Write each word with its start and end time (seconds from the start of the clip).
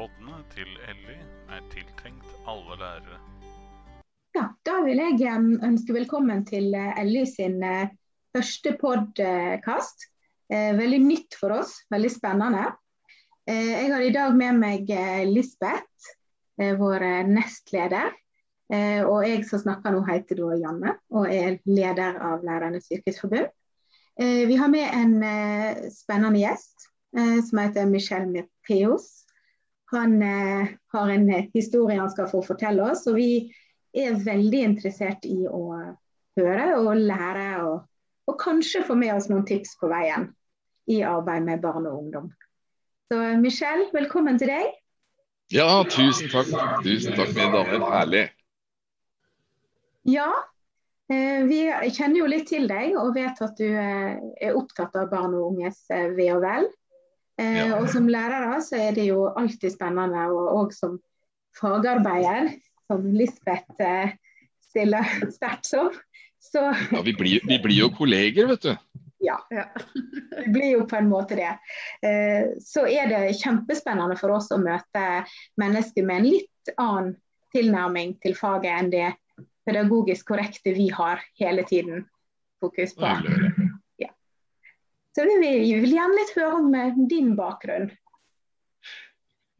Poddene 0.00 0.38
til 0.54 0.68
Elly 0.88 1.14
er 1.52 1.64
tiltenkt 1.68 2.28
alle 2.48 2.78
lærere. 2.80 3.18
Ja, 4.32 4.46
Da 4.64 4.78
vil 4.86 4.96
jeg 4.96 5.34
ønske 5.60 5.92
velkommen 5.92 6.40
til 6.48 6.72
Elly 6.72 7.26
sin 7.28 7.58
eh, 7.60 7.92
første 8.32 8.72
podkast. 8.80 10.06
Eh, 10.48 10.72
veldig 10.78 11.02
nytt 11.04 11.36
for 11.36 11.52
oss, 11.58 11.74
veldig 11.92 12.14
spennende. 12.14 12.64
Eh, 13.44 13.74
jeg 13.74 13.92
har 13.92 14.06
i 14.06 14.16
dag 14.16 14.40
med 14.40 14.62
meg 14.62 14.88
eh, 14.88 15.28
Lisbeth, 15.28 16.16
eh, 16.56 16.72
vår 16.80 17.04
eh, 17.04 17.28
nestleder. 17.36 18.16
Eh, 18.72 19.04
og 19.04 19.28
jeg 19.28 19.44
som 19.52 19.60
snakker 19.66 19.92
nå 19.92 20.00
heter 20.08 20.40
da 20.40 20.60
Janne 20.64 20.96
og 21.12 21.28
er 21.28 21.60
leder 21.68 22.16
av 22.24 22.40
Lærernes 22.46 22.88
yrkesforbund. 22.88 23.52
Eh, 24.16 24.46
vi 24.48 24.56
har 24.56 24.72
med 24.72 24.96
en 24.96 25.18
eh, 25.20 25.88
spennende 25.92 26.40
gjest 26.40 26.88
eh, 27.12 27.42
som 27.44 27.66
heter 27.66 27.92
Michelle 27.92 28.32
Mirteos. 28.32 29.26
Han 29.90 30.22
eh, 30.22 30.68
har 30.92 31.08
en 31.08 31.30
eh, 31.30 31.48
historie 31.54 31.98
han 31.98 32.10
skal 32.10 32.28
få 32.30 32.42
fortelle 32.46 32.84
oss, 32.92 33.06
og 33.10 33.16
vi 33.18 33.50
er 33.96 34.18
veldig 34.22 34.60
interessert 34.68 35.24
i 35.26 35.42
å 35.50 35.64
høre 36.38 36.66
og 36.78 36.92
lære, 36.94 37.48
og, 37.66 37.80
og 38.30 38.36
kanskje 38.38 38.84
få 38.86 38.94
med 38.98 39.16
oss 39.16 39.26
noen 39.32 39.46
tips 39.48 39.74
på 39.80 39.90
veien 39.90 40.28
i 40.90 41.00
arbeid 41.06 41.42
med 41.46 41.62
barn 41.62 41.88
og 41.90 41.98
ungdom. 42.04 42.30
Så 43.10 43.18
Michelle, 43.42 43.88
velkommen 43.94 44.38
til 44.38 44.52
deg. 44.52 44.70
Ja, 45.50 45.82
tusen 45.90 46.30
takk. 46.30 46.52
Tusen 46.84 47.16
takk, 47.18 47.34
mine 47.34 47.50
damer. 47.50 47.82
Herlig. 47.90 48.28
Ja, 50.06 50.30
eh, 51.10 51.42
vi 51.50 51.64
kjenner 51.90 52.20
jo 52.22 52.28
litt 52.30 52.46
til 52.52 52.70
deg 52.70 52.94
og 52.94 53.16
vet 53.18 53.42
at 53.42 53.58
du 53.58 53.66
eh, 53.66 54.20
er 54.38 54.54
opptatt 54.54 54.94
av 54.94 55.10
barn 55.10 55.34
og 55.34 55.50
unges 55.50 55.82
ve 55.90 56.30
og 56.36 56.44
vel. 56.46 56.70
Eh, 57.40 57.56
Ja. 57.60 57.78
Og 57.80 57.88
som 57.88 58.08
lærere 58.10 58.58
så 58.64 58.76
er 58.76 58.92
det 58.96 59.06
jo 59.08 59.24
alltid 59.32 59.72
spennende, 59.72 60.26
og 60.28 60.52
òg 60.60 60.74
som 60.76 60.98
fagarbeider, 61.58 62.52
som 62.90 63.06
Lisbeth 63.16 63.80
eh, 63.80 64.12
stiller 64.70 65.06
sterkt 65.36 65.66
som. 65.66 65.90
Så 66.40 66.62
Ja, 66.92 67.02
vi 67.04 67.12
blir, 67.16 67.40
vi 67.48 67.58
blir 67.60 67.78
jo 67.82 67.90
kolleger, 67.96 68.46
vet 68.52 68.62
du. 68.68 68.74
ja, 69.20 69.36
det 70.32 70.46
blir 70.52 70.70
jo 70.78 70.84
på 70.88 70.96
en 70.96 71.08
måte 71.10 71.36
det. 71.36 71.50
Eh, 72.02 72.54
Så 72.64 72.86
er 72.88 73.08
det 73.10 73.34
kjempespennende 73.42 74.16
for 74.16 74.32
oss 74.38 74.48
å 74.52 74.56
møte 74.60 75.02
mennesker 75.60 76.06
med 76.08 76.22
en 76.22 76.30
litt 76.30 76.72
annen 76.80 77.10
tilnærming 77.52 78.14
til 78.22 78.34
faget 78.38 78.72
enn 78.78 78.90
det 78.92 79.10
pedagogisk 79.68 80.30
korrekte 80.32 80.72
vi 80.72 80.88
har 80.88 81.20
hele 81.38 81.62
tiden 81.68 82.06
fokus 82.62 82.94
på. 82.96 83.04
Så 85.16 85.26
vi 85.26 85.38
vil, 85.42 85.64
vi 85.66 85.80
vil 85.84 85.96
gjerne 85.96 86.18
litt 86.18 86.36
høre 86.36 86.60
om 86.60 86.74
eh, 86.78 87.00
din 87.10 87.34
bakgrunn. 87.38 87.90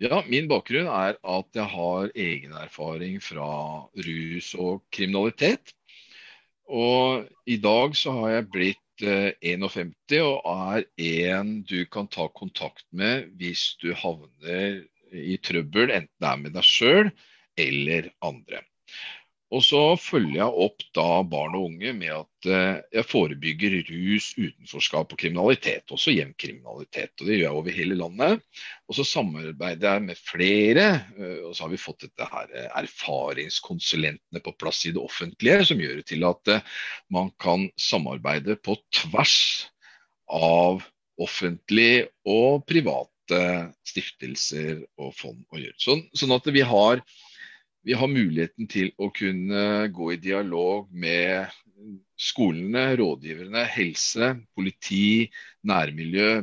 Ja, 0.01 0.23
min 0.31 0.47
bakgrunn 0.49 0.89
er 0.89 1.19
at 1.19 1.59
jeg 1.59 1.69
har 1.75 2.13
egen 2.15 2.55
erfaring 2.57 3.19
fra 3.21 3.51
rus 4.07 4.55
og 4.57 4.87
kriminalitet. 4.95 5.75
Og 6.71 7.27
i 7.51 7.59
dag 7.61 7.99
så 7.99 8.15
har 8.21 8.37
jeg 8.37 8.49
blitt 8.55 9.05
eh, 9.05 9.35
51 9.53 9.93
og 10.23 10.47
er 10.55 10.87
en 11.11 11.53
du 11.67 11.83
kan 11.91 12.09
ta 12.09 12.31
kontakt 12.33 12.87
med 12.95 13.29
hvis 13.41 13.75
du 13.83 13.91
havner 13.93 14.81
i 15.11 15.37
trøbbel, 15.43 15.91
enten 15.91 16.23
det 16.23 16.31
er 16.31 16.43
med 16.47 16.55
deg 16.55 16.67
sjøl 16.67 17.11
eller 17.59 18.13
andre. 18.23 18.63
Og 19.51 19.65
så 19.67 19.81
følger 19.99 20.37
jeg 20.37 20.63
opp 20.65 20.83
da 20.95 21.05
barn 21.27 21.57
og 21.59 21.65
unge 21.73 21.91
med 21.99 22.13
at 22.15 22.49
eh, 22.49 22.77
jeg 22.95 23.07
forebygger 23.11 23.75
rus, 23.89 24.29
utenforskap 24.39 25.11
og 25.11 25.19
kriminalitet, 25.19 25.91
også 25.91 26.15
hjemkriminalitet. 26.15 27.17
Og 27.19 27.27
det 27.27 27.39
gjør 27.39 27.47
jeg 27.49 27.59
over 27.59 27.75
hele 27.75 27.97
landet. 27.99 28.45
Og 28.87 28.99
så 28.99 29.07
samarbeider 29.11 29.97
jeg 29.97 30.05
med 30.07 30.21
flere, 30.23 30.85
eh, 31.19 31.41
og 31.49 31.57
så 31.57 31.67
har 31.67 31.73
vi 31.73 31.83
fått 31.83 32.07
dette 32.07 32.29
her 32.31 32.55
eh, 32.55 32.69
erfaringskonsulentene 32.85 34.45
på 34.45 34.55
plass 34.61 34.85
i 34.87 34.95
det 34.95 35.03
offentlige, 35.03 35.65
som 35.67 35.83
gjør 35.83 35.99
det 35.99 36.07
til 36.13 36.29
at 36.31 36.55
man 37.11 37.33
kan 37.43 37.67
samarbeide 37.75 38.55
på 38.63 38.77
tvers 38.95 39.41
av 40.31 40.85
offentlig 41.21 42.07
og 42.29 42.63
private 42.71 43.41
stiftelser 43.87 44.85
og 45.01 45.11
fond 45.19 45.43
å 45.51 45.59
gjøre. 45.59 45.77
Sånn, 45.83 46.07
sånn 46.15 46.39
at 46.39 46.47
vi 46.55 46.63
har 46.67 47.03
vi 47.87 47.97
har 47.97 48.11
muligheten 48.13 48.69
til 48.71 48.91
å 49.01 49.09
kunne 49.15 49.89
gå 49.95 50.13
i 50.15 50.21
dialog 50.21 50.91
med 50.93 51.49
skolene, 52.21 52.91
rådgiverne, 53.01 53.65
helse, 53.73 54.35
politi, 54.55 55.31
nærmiljø, 55.67 56.43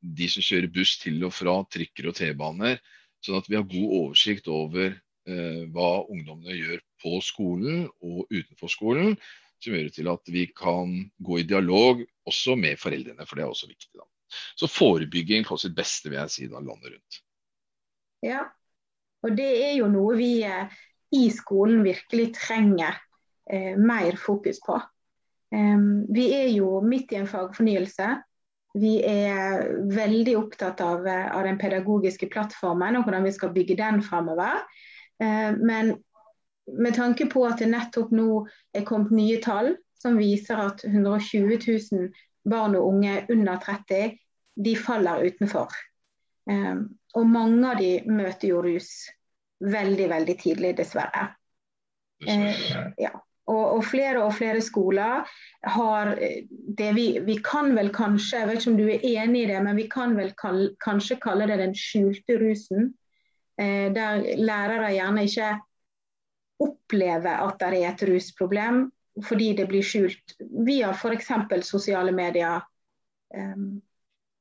de 0.00 0.28
som 0.32 0.44
kjører 0.44 0.72
buss 0.72 0.96
til 1.02 1.20
og 1.26 1.34
fra 1.36 1.58
trikker 1.68 2.08
og 2.08 2.16
T-baner. 2.16 2.80
Sånn 3.24 3.40
at 3.40 3.48
vi 3.50 3.58
har 3.58 3.66
god 3.68 3.94
oversikt 3.98 4.48
over 4.52 4.86
eh, 4.92 5.62
hva 5.74 5.90
ungdommene 6.06 6.56
gjør 6.56 6.82
på 7.02 7.18
skolen 7.24 7.88
og 8.00 8.30
utenfor 8.30 8.72
skolen. 8.72 9.16
Som 9.58 9.74
gjør 9.74 9.88
det 9.88 9.96
til 9.96 10.10
at 10.12 10.30
vi 10.30 10.46
kan 10.54 10.94
gå 11.18 11.40
i 11.42 11.48
dialog 11.48 12.04
også 12.30 12.54
med 12.56 12.78
foreldrene, 12.78 13.26
for 13.26 13.36
det 13.36 13.44
er 13.44 13.52
også 13.52 13.68
viktig. 13.68 13.90
da. 13.98 14.06
Så 14.56 14.70
forebygging 14.70 15.44
på 15.48 15.58
sitt 15.60 15.74
beste, 15.76 16.08
vil 16.08 16.20
jeg 16.22 16.32
si, 16.32 16.48
da 16.48 16.62
landet 16.62 16.94
rundt. 16.94 17.20
Ja. 18.24 18.46
Og 19.26 19.34
det 19.36 19.48
er 19.66 19.74
jo 19.78 19.88
noe 19.90 20.14
vi 20.18 20.32
eh, 20.46 20.70
i 21.16 21.28
skolen 21.32 21.82
virkelig 21.86 22.32
trenger 22.36 22.98
eh, 23.50 23.74
mer 23.76 24.16
fokus 24.20 24.60
på. 24.64 24.78
Um, 25.48 26.04
vi 26.12 26.28
er 26.36 26.50
jo 26.52 26.80
midt 26.84 27.14
i 27.14 27.20
en 27.22 27.28
fagfornyelse. 27.28 28.08
Vi 28.78 28.98
er 29.08 29.64
veldig 29.94 30.34
opptatt 30.36 30.82
av, 30.84 31.06
eh, 31.08 31.30
av 31.32 31.46
den 31.48 31.58
pedagogiske 31.60 32.28
plattformen 32.32 32.98
og 32.98 33.06
hvordan 33.06 33.24
vi 33.24 33.32
skal 33.32 33.54
bygge 33.54 33.78
den 33.80 34.02
fremover. 34.04 34.60
Uh, 35.18 35.56
men 35.56 35.96
med 36.68 36.94
tanke 36.94 37.26
på 37.32 37.46
at 37.48 37.62
det 37.62 37.70
nettopp 37.72 38.12
nå 38.12 38.44
er 38.76 38.84
kommet 38.86 39.14
nye 39.16 39.40
tall 39.42 39.72
som 39.98 40.18
viser 40.20 40.60
at 40.60 40.84
120 40.84 41.56
000 41.64 42.10
barn 42.48 42.76
og 42.78 42.92
unge 42.92 43.24
under 43.32 43.58
30 43.64 44.18
de 44.64 44.74
faller 44.76 45.24
utenfor. 45.26 45.72
Um, 46.50 46.98
og 47.16 47.30
mange 47.30 47.62
av 47.70 47.80
de 47.80 47.92
møter 48.10 48.50
jo 48.50 48.60
rus 48.64 48.90
veldig, 49.64 50.10
veldig 50.10 50.36
tidlig, 50.40 50.74
dessverre. 50.78 51.30
dessverre. 52.24 52.92
Ja. 53.00 53.14
Og, 53.48 53.78
og 53.78 53.84
flere 53.88 54.20
og 54.26 54.34
flere 54.36 54.60
skoler 54.60 55.28
har 55.72 56.10
eh, 56.20 56.44
det 56.50 56.90
vi, 56.98 57.06
vi 57.24 57.38
kan 57.44 57.72
vel 57.76 57.88
kanskje, 57.94 58.42
jeg 58.42 58.50
vet 58.50 58.60
ikke 58.60 58.72
om 58.74 58.76
du 58.76 58.88
er 58.92 59.06
enig 59.08 59.46
i 59.46 59.48
det, 59.48 59.62
men 59.64 59.78
vi 59.78 59.86
kan 59.88 60.12
vel 60.18 60.34
kall, 60.36 60.66
kanskje 60.84 61.16
kalle 61.22 61.48
det 61.48 61.56
den 61.62 61.72
skjulte 61.78 62.36
rusen. 62.42 62.92
Eh, 63.56 63.88
der 63.94 64.20
lærere 64.36 64.92
gjerne 64.92 65.24
ikke 65.24 65.54
opplever 66.60 67.44
at 67.46 67.58
det 67.62 67.72
er 67.80 67.90
et 67.92 68.06
rusproblem 68.10 68.88
fordi 69.24 69.48
det 69.58 69.64
blir 69.66 69.82
skjult 69.82 70.36
via 70.66 70.92
f.eks. 70.92 71.32
sosiale 71.66 72.12
medier. 72.14 72.60
Um, 73.34 73.80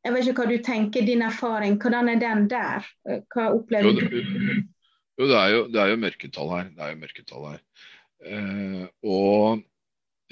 jeg 0.06 0.14
vet 0.14 0.28
ikke 0.30 0.44
hva 0.44 0.50
du 0.52 0.64
tenker, 0.64 1.06
din 1.08 1.24
erfaring, 1.26 1.78
hvordan 1.82 2.10
er 2.14 2.20
den 2.22 2.46
der? 2.52 2.86
Hva 3.34 3.48
Jo, 3.48 3.58
opplever 3.58 3.98
det, 3.98 4.10
du? 4.12 4.20
jo, 5.20 5.28
det 5.28 5.40
er 5.40 5.50
jo, 5.56 5.64
det 5.74 5.82
er 5.82 5.92
jo 5.92 6.02
mørketall 6.04 6.54
her. 6.54 6.70
Det 6.76 6.84
er 6.86 6.94
jo 6.94 7.02
mørketall 7.02 7.48
her. 7.52 7.64
Eh, 8.28 8.86
og 9.06 9.64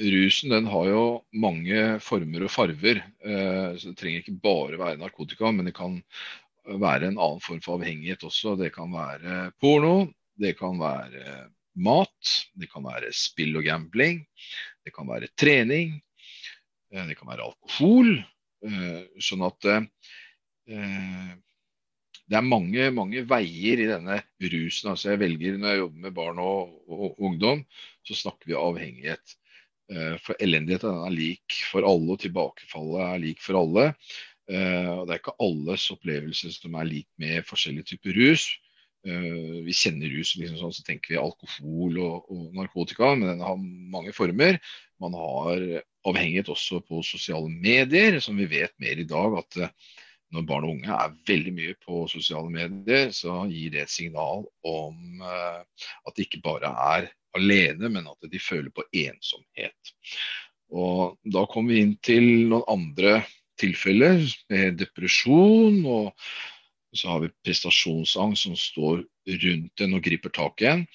rusen 0.02 0.52
den 0.56 0.70
har 0.72 0.88
jo 0.90 1.04
mange 1.34 1.84
former 2.04 2.46
og 2.48 2.52
farver. 2.54 3.02
Eh, 3.26 3.76
så 3.80 3.92
Det 3.92 3.98
trenger 4.00 4.24
ikke 4.24 4.40
bare 4.44 4.80
være 4.82 5.02
narkotika, 5.02 5.52
men 5.52 5.66
det 5.70 5.76
kan 5.78 6.00
være 6.66 7.12
en 7.12 7.20
annen 7.20 7.44
form 7.44 7.62
for 7.62 7.78
avhengighet 7.78 8.24
også. 8.26 8.56
Det 8.60 8.72
kan 8.74 8.92
være 8.94 9.52
porno, 9.62 10.08
det 10.40 10.56
kan 10.60 10.80
være 10.80 11.50
mat, 11.76 12.32
det 12.56 12.70
kan 12.72 12.86
være 12.88 13.12
spill 13.14 13.58
og 13.60 13.66
gambling, 13.68 14.24
det 14.86 14.94
kan 14.96 15.08
være 15.10 15.28
trening, 15.38 15.98
eh, 16.94 17.06
det 17.10 17.18
kan 17.20 17.28
være 17.30 17.50
alkohol. 17.52 18.16
Eh, 18.66 19.02
Sånn 19.22 19.44
at 19.46 19.68
eh, 19.72 21.34
det 22.26 22.38
er 22.40 22.46
mange, 22.48 22.88
mange 22.96 23.22
veier 23.30 23.82
i 23.84 23.88
denne 23.90 24.20
rusen. 24.42 24.92
Altså 24.94 25.12
jeg 25.14 25.22
velger 25.22 25.58
Når 25.62 25.70
jeg 25.74 25.82
jobber 25.84 26.06
med 26.08 26.16
barn 26.18 26.40
og, 26.42 26.76
og 26.90 27.20
ungdom, 27.30 27.66
så 28.08 28.18
snakker 28.18 28.50
vi 28.50 28.58
avhengighet. 28.60 29.36
Eh, 29.94 30.16
For 30.26 30.38
elendigheten 30.42 31.04
er 31.06 31.14
lik 31.14 31.60
for 31.72 31.86
alle, 31.86 32.16
og 32.16 32.22
tilbakefallet 32.24 33.04
er 33.12 33.22
lik 33.28 33.44
for 33.46 33.60
alle. 33.62 33.88
Eh, 34.50 34.90
Og 34.96 35.06
det 35.08 35.16
er 35.16 35.22
ikke 35.22 35.38
alles 35.48 35.90
opplevelse 35.94 36.54
som 36.58 36.78
er 36.82 36.90
lik 36.90 37.10
med 37.22 37.46
forskjellige 37.46 37.92
typer 37.94 38.18
rus. 38.18 38.48
Eh, 39.06 39.62
Vi 39.68 39.74
kjenner 39.78 40.10
rus, 40.18 40.34
liksom 40.40 40.58
sånn, 40.64 40.74
så 40.80 40.86
tenker 40.88 41.14
vi 41.14 41.22
alkohol 41.22 42.00
og, 42.02 42.32
og 42.34 42.58
narkotika, 42.58 43.14
men 43.14 43.36
den 43.36 43.46
har 43.46 43.58
mange 43.62 44.14
former. 44.18 44.58
Man 45.04 45.16
har 45.18 45.62
avhengighet 46.08 46.50
også 46.54 46.80
på 46.86 47.02
sosiale 47.04 47.50
medier, 47.52 48.20
som 48.24 48.38
vi 48.40 48.48
vet 48.50 48.76
mer 48.82 49.02
i 49.02 49.08
dag 49.10 49.38
at 49.42 49.60
eh, 49.66 49.74
når 50.34 50.48
barn 50.50 50.66
og 50.68 50.74
unge 50.76 50.96
er 50.96 51.14
veldig 51.30 51.54
mye 51.56 51.76
på 51.86 52.06
sosiale 52.12 52.52
medier, 52.52 53.12
så 53.16 53.44
gir 53.50 53.74
det 53.76 53.86
et 53.86 53.94
signal 53.94 54.46
om 54.68 55.22
eh, 55.24 55.86
at 56.08 56.16
de 56.16 56.26
ikke 56.26 56.44
bare 56.46 56.72
er 56.96 57.10
alene, 57.36 57.92
men 57.92 58.08
at 58.10 58.30
de 58.32 58.42
føler 58.42 58.72
på 58.74 58.86
ensomhet. 59.06 59.96
Og 60.76 61.18
da 61.32 61.46
kommer 61.52 61.76
vi 61.76 61.84
inn 61.84 61.96
til 62.04 62.26
noen 62.50 62.66
andre 62.72 63.20
tilfeller 63.62 64.24
med 64.52 64.82
depresjon 64.82 65.84
og 65.86 66.28
Så 66.96 67.10
har 67.12 67.20
vi 67.20 67.28
prestasjonsangst 67.44 68.46
som 68.46 68.54
står 68.56 69.02
rundt 69.42 69.82
en 69.84 69.98
og 69.98 70.04
griper 70.06 70.32
tak 70.32 70.62
i 70.64 70.68
en, 70.70 70.86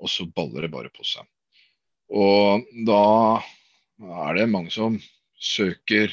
og 0.00 0.08
så 0.08 0.24
baller 0.24 0.64
det 0.64 0.70
bare 0.72 0.88
på 0.88 1.04
seg. 1.04 1.26
Og 2.10 2.66
da 2.86 3.04
er 4.00 4.38
det 4.38 4.50
mange 4.50 4.72
som 4.74 4.98
søker 5.40 6.12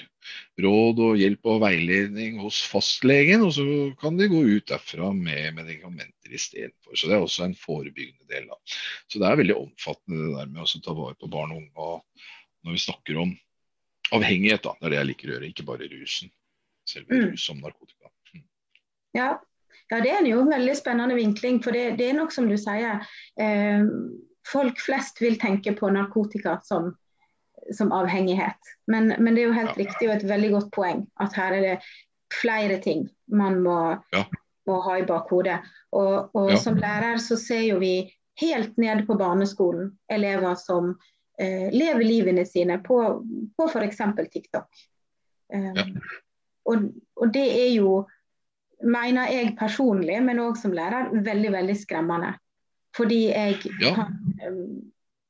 råd 0.62 1.00
og 1.04 1.20
hjelp 1.20 1.48
og 1.48 1.62
veiledning 1.64 2.40
hos 2.42 2.60
fastlegen, 2.68 3.44
og 3.46 3.54
så 3.56 3.66
kan 4.02 4.18
de 4.20 4.30
gå 4.32 4.42
ut 4.48 4.68
derfra 4.70 5.12
med 5.16 5.56
medikamenter 5.60 6.34
istedenfor. 6.34 6.96
Så 6.96 7.10
det 7.10 7.18
er 7.18 7.26
også 7.26 7.46
en 7.48 7.58
forebyggende 7.58 8.28
del. 8.30 8.48
Da. 8.50 8.58
Så 9.08 9.22
det 9.22 9.30
er 9.30 9.42
veldig 9.42 9.58
omfattende 9.58 10.24
det 10.24 10.38
der 10.40 10.54
med 10.54 10.64
å 10.64 10.84
ta 10.84 10.96
vare 10.98 11.18
på 11.20 11.32
barn 11.32 11.54
og 11.56 11.62
unge. 11.62 12.24
Når 12.66 12.76
vi 12.76 12.84
snakker 12.84 13.22
om 13.22 13.36
avhengighet, 14.18 14.64
da, 14.66 14.74
det 14.80 14.88
er 14.88 14.96
det 14.96 15.02
jeg 15.02 15.12
liker 15.12 15.30
å 15.30 15.36
gjøre, 15.36 15.52
ikke 15.52 15.68
bare 15.68 15.92
rusen. 15.92 16.34
Selve 16.88 17.14
mm. 17.14 17.28
rus 17.28 17.46
som 17.50 17.62
narkotika. 17.62 18.12
Mm. 18.34 18.48
Ja. 19.18 19.30
ja. 19.92 20.02
det 20.04 20.16
er 20.16 20.28
jo 20.28 20.42
en 20.44 20.56
veldig 20.56 20.76
spennende 20.80 21.20
vinkling. 21.20 21.62
For 21.64 21.76
det, 21.76 21.92
det 22.02 22.10
er 22.10 22.18
nok 22.18 22.34
som 22.36 22.50
du 22.50 22.58
sier. 22.60 23.06
Eh, 23.40 23.88
folk 24.52 24.80
flest 24.80 25.22
vil 25.22 25.40
tenke 25.42 25.74
på 25.78 25.90
narkotika 25.94 26.60
som 26.64 26.94
som 27.74 27.92
avhengighet. 27.92 28.60
Men, 28.88 29.08
men, 29.20 29.36
det 29.36 29.42
er 29.42 29.50
jo 29.50 29.56
helt 29.58 29.76
ja. 29.76 29.84
riktig 29.84 30.10
og 30.10 30.16
et 30.16 30.28
veldig 30.30 30.52
godt 30.54 30.70
poeng 30.76 31.06
at 31.24 31.36
her 31.38 31.56
er 31.58 31.66
det 31.66 31.76
flere 32.34 32.80
ting 32.84 33.08
man 33.32 33.62
må, 33.64 33.80
ja. 34.14 34.24
må 34.68 34.80
ha 34.86 34.98
i 35.00 35.06
bakhodet. 35.08 35.60
Og, 35.96 36.30
og 36.38 36.54
ja. 36.54 36.60
som 36.62 36.80
lærer 36.80 37.22
så 37.24 37.38
ser 37.40 37.66
jo 37.68 37.80
vi 37.84 38.10
helt 38.42 38.78
nede 38.78 39.06
på 39.08 39.18
barneskolen 39.20 39.96
elever 40.14 40.56
som 40.60 40.94
eh, 41.40 41.72
lever 41.74 42.06
livene 42.06 42.46
sine 42.46 42.80
på, 42.86 43.00
på 43.58 43.70
f.eks. 43.72 44.04
TikTok. 44.34 44.84
Um, 45.54 45.96
og, 46.68 46.90
og, 47.16 47.30
det 47.34 47.46
er 47.48 47.70
jo, 47.78 48.02
mener 48.84 49.32
jeg 49.32 49.56
personlig, 49.60 50.20
men 50.24 50.44
òg 50.44 50.60
som 50.60 50.76
lærer, 50.76 51.14
veldig, 51.24 51.54
veldig 51.56 51.78
skremmende. 51.80 52.34
Fordi 52.98 53.22
jeg 53.30 53.60
kan 53.62 54.18
um, 54.48 54.62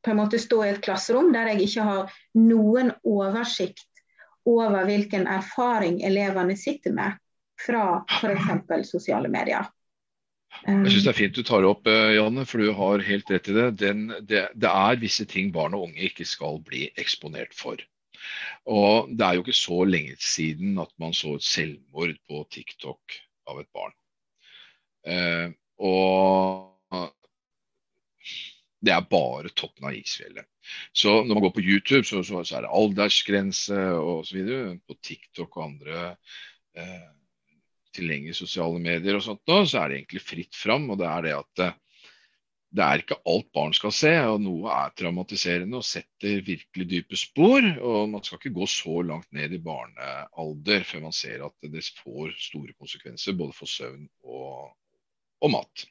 på 0.03 0.13
en 0.13 0.19
måte 0.21 0.39
stå 0.39 0.63
i 0.63 0.71
et 0.71 0.83
klasserom 0.83 1.33
der 1.35 1.51
jeg 1.51 1.67
ikke 1.67 1.85
har 1.87 2.19
noen 2.39 2.93
oversikt 3.03 3.87
over 4.47 4.85
hvilken 4.87 5.27
erfaring 5.27 5.99
elevene 6.07 6.55
sitter 6.55 6.95
med 6.95 7.17
fra 7.59 8.05
f.eks. 8.21 8.87
sosiale 8.87 9.27
medier. 9.31 9.67
Jeg 10.63 10.91
syns 10.91 11.05
det 11.05 11.11
er 11.11 11.17
fint 11.17 11.35
du 11.35 11.43
tar 11.45 11.61
det 11.61 11.69
opp, 11.69 11.89
eh, 11.91 12.15
Janne, 12.15 12.45
for 12.47 12.63
du 12.63 12.71
har 12.77 13.03
helt 13.05 13.29
rett 13.33 13.49
i 13.51 13.55
det. 13.57 13.67
Den, 13.81 14.07
det. 14.29 14.47
det. 14.55 14.71
er 14.71 15.01
visse 15.01 15.27
ting 15.29 15.51
barn 15.53 15.75
og 15.77 15.89
unge 15.89 16.07
ikke 16.07 16.25
skal 16.25 16.61
bli 16.65 16.87
eksponert 16.97 17.53
for. 17.57 17.81
Og 18.67 19.11
Det 19.11 19.25
er 19.25 19.37
jo 19.37 19.43
ikke 19.45 19.59
så 19.59 19.83
lenge 19.87 20.15
siden 20.23 20.79
at 20.81 20.91
man 20.99 21.13
så 21.15 21.35
et 21.37 21.45
selvmord 21.45 22.15
på 22.27 22.41
TikTok 22.51 23.19
av 23.51 23.61
et 23.61 23.69
barn. 23.75 23.93
Eh, 25.07 25.53
og 25.77 26.73
det 28.87 28.93
er 28.95 29.09
bare 29.11 29.51
toppen 29.51 29.89
av 29.89 29.95
isfjellet. 29.97 30.47
Så 30.95 31.21
når 31.23 31.33
man 31.33 31.43
går 31.47 31.53
på 31.57 31.63
YouTube, 31.65 32.05
så, 32.07 32.21
så, 32.23 32.43
så 32.47 32.57
er 32.57 32.65
det 32.65 32.75
aldersgrense 32.79 33.81
osv. 33.99 34.53
På 34.87 34.95
TikTok 35.03 35.57
og 35.57 35.65
andre 35.65 36.05
eh, 36.77 37.09
tilgjengelige 37.97 38.37
sosiale 38.37 38.79
medier 38.83 39.17
og 39.17 39.25
sånt, 39.25 39.43
nå, 39.49 39.59
så 39.65 39.81
er 39.81 39.91
det 39.91 39.99
egentlig 40.01 40.23
fritt 40.23 40.55
fram. 40.55 40.87
Og 40.93 41.01
det 41.01 41.09
er 41.09 41.27
det 41.27 41.35
at 41.35 41.51
det, 41.59 41.67
eh, 41.71 42.85
er 42.87 43.03
ikke 43.03 43.19
alt 43.31 43.49
barn 43.57 43.75
skal 43.75 43.95
se, 43.95 44.13
og 44.29 44.39
noe 44.43 44.75
er 44.75 44.95
traumatiserende 44.99 45.79
og 45.79 45.87
setter 45.87 46.43
virkelig 46.47 46.87
dype 46.93 47.19
spor. 47.19 47.67
Og 47.77 48.11
man 48.13 48.23
skal 48.23 48.39
ikke 48.39 48.55
gå 48.59 48.69
så 48.71 49.01
langt 49.07 49.27
ned 49.35 49.55
i 49.55 49.63
barnealder 49.63 50.87
før 50.87 51.07
man 51.09 51.15
ser 51.15 51.43
at 51.47 51.71
det 51.75 51.83
får 52.03 52.35
store 52.49 52.77
konsekvenser 52.77 53.35
både 53.39 53.57
for 53.57 53.71
søvn 53.71 54.07
og, 54.23 54.71
og 55.43 55.53
mat. 55.57 55.87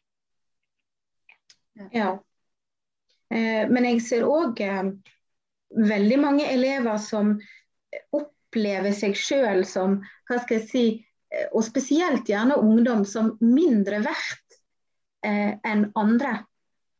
Ja, 1.92 2.14
men 3.70 3.88
jeg 3.88 4.02
ser 4.06 4.26
òg 4.28 4.60
eh, 4.62 4.90
veldig 5.76 6.18
mange 6.22 6.46
elever 6.52 6.98
som 7.02 7.34
opplever 8.14 8.94
seg 8.94 9.16
sjøl 9.18 9.64
som, 9.66 10.00
hva 10.28 10.40
skal 10.42 10.60
jeg 10.60 10.68
si, 10.70 10.84
eh, 11.34 11.48
og 11.52 11.64
spesielt 11.66 12.28
gjerne 12.30 12.58
ungdom, 12.62 13.04
som 13.04 13.34
mindre 13.42 14.02
verdt 14.06 14.42
enn 15.26 15.88
andre. 15.98 16.44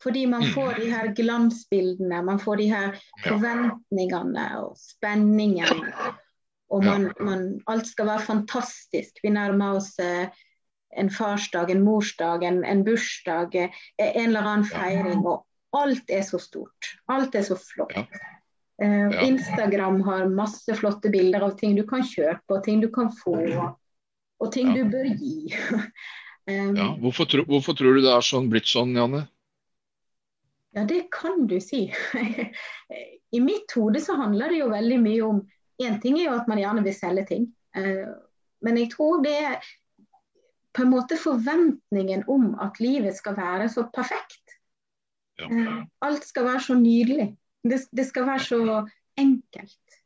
Fordi 0.02 0.25
man 0.26 0.43
mm. 0.43 0.49
får 0.50 0.81
de 0.81 0.87
her 0.90 1.11
glansbildene, 1.14 2.19
man 2.26 2.40
får 2.43 2.58
de 2.58 2.64
her 2.73 2.96
forventningene 3.23 4.46
og 4.58 4.73
spenningen. 4.81 5.84
Og 6.75 6.82
man, 6.82 7.06
man, 7.23 7.44
alt 7.70 7.87
skal 7.87 8.08
være 8.11 8.25
fantastisk. 8.26 9.20
Vi 9.23 9.31
nærmer 9.31 9.78
oss 9.78 9.93
en 10.02 11.11
farsdag, 11.12 11.70
en 11.70 11.84
morsdag, 11.87 12.43
en, 12.43 12.64
en 12.67 12.82
bursdag, 12.84 13.55
en 13.55 14.26
eller 14.26 14.43
annen 14.43 14.67
feiring. 14.67 15.23
Og 15.23 15.46
alt 15.76 16.11
er 16.12 16.25
så 16.26 16.40
stort. 16.43 16.96
Alt 17.12 17.37
er 17.38 17.44
så 17.46 17.56
flott. 17.61 17.94
Ja. 17.96 18.06
Uh, 18.82 19.08
ja. 19.12 19.20
Instagram 19.25 20.02
har 20.05 20.28
masse 20.28 20.75
flotte 20.76 21.08
bilder 21.08 21.46
av 21.46 21.55
ting 21.61 21.76
du 21.78 21.84
kan 21.88 22.05
kjøpe, 22.05 22.58
og 22.58 22.64
ting 22.67 22.82
du 22.82 22.90
kan 22.93 23.08
få, 23.23 23.38
og 24.37 24.50
ting 24.52 24.75
ja. 24.75 24.82
du 24.82 24.90
bør 24.93 25.08
gi. 25.17 25.55
um, 26.50 26.76
hvorfor, 27.00 27.28
tro, 27.31 27.46
hvorfor, 27.49 27.78
tror 27.78 27.96
du 27.96 28.05
det 28.05 28.12
er 28.12 28.26
sånn, 28.26 28.50
blitt 28.52 28.69
sånn, 28.69 28.93
Janne? 28.99 29.25
Ja, 30.76 30.84
det 30.84 31.06
kan 31.14 31.46
du 31.49 31.56
si. 31.64 31.87
I 33.37 33.40
mitt 33.40 33.73
hode 33.73 34.02
så 34.05 34.19
handler 34.20 34.52
det 34.52 34.61
jo 34.61 34.73
veldig 34.73 35.02
mye 35.02 35.28
om 35.34 35.44
Én 35.76 35.99
ting 36.00 36.14
er 36.17 36.31
jo 36.31 36.37
at 36.38 36.46
man 36.49 36.56
gjerne 36.56 36.81
vil 36.87 36.94
selge 36.96 37.26
ting, 37.28 37.43
uh, 37.76 38.14
men 38.64 38.78
jeg 38.81 38.88
tror 38.94 39.19
det 39.20 39.34
er 39.44 39.58
på 40.76 40.84
en 40.84 40.93
måte 40.93 41.17
forventningen 41.20 42.25
om 42.32 42.55
at 42.61 42.81
livet 42.81 43.17
skal 43.17 43.37
være 43.37 43.69
så 43.73 43.87
perfekt. 43.93 44.46
Ja. 45.41 45.49
Eh, 45.50 45.83
alt 46.06 46.25
skal 46.25 46.47
være 46.49 46.62
så 46.69 46.77
nydelig. 46.79 47.31
Det, 47.67 47.81
det 47.93 48.06
skal 48.09 48.27
være 48.29 48.44
så 48.44 48.61
enkelt. 49.19 49.99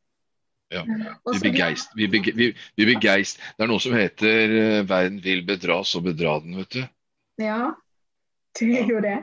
Ja. 0.71 0.85
Vi 0.87 1.39
begeist, 1.43 1.59
geist. 1.59 1.93
Vi, 1.99 2.09
bege, 2.09 2.33
vi, 2.35 2.57
vi 2.79 2.87
begeist. 2.87 3.41
Det 3.59 3.67
er 3.67 3.71
noe 3.71 3.83
som 3.83 3.95
heter 3.97 4.53
uh, 4.55 4.81
'verden 4.87 5.19
vil 5.25 5.43
bedra, 5.47 5.81
så 5.85 5.99
bedra 6.05 6.39
den', 6.45 6.61
vet 6.63 6.77
du. 6.77 6.83
Ja, 7.43 7.73
det 8.59 8.69
er 8.79 8.93
jo 8.93 9.01
det. 9.03 9.17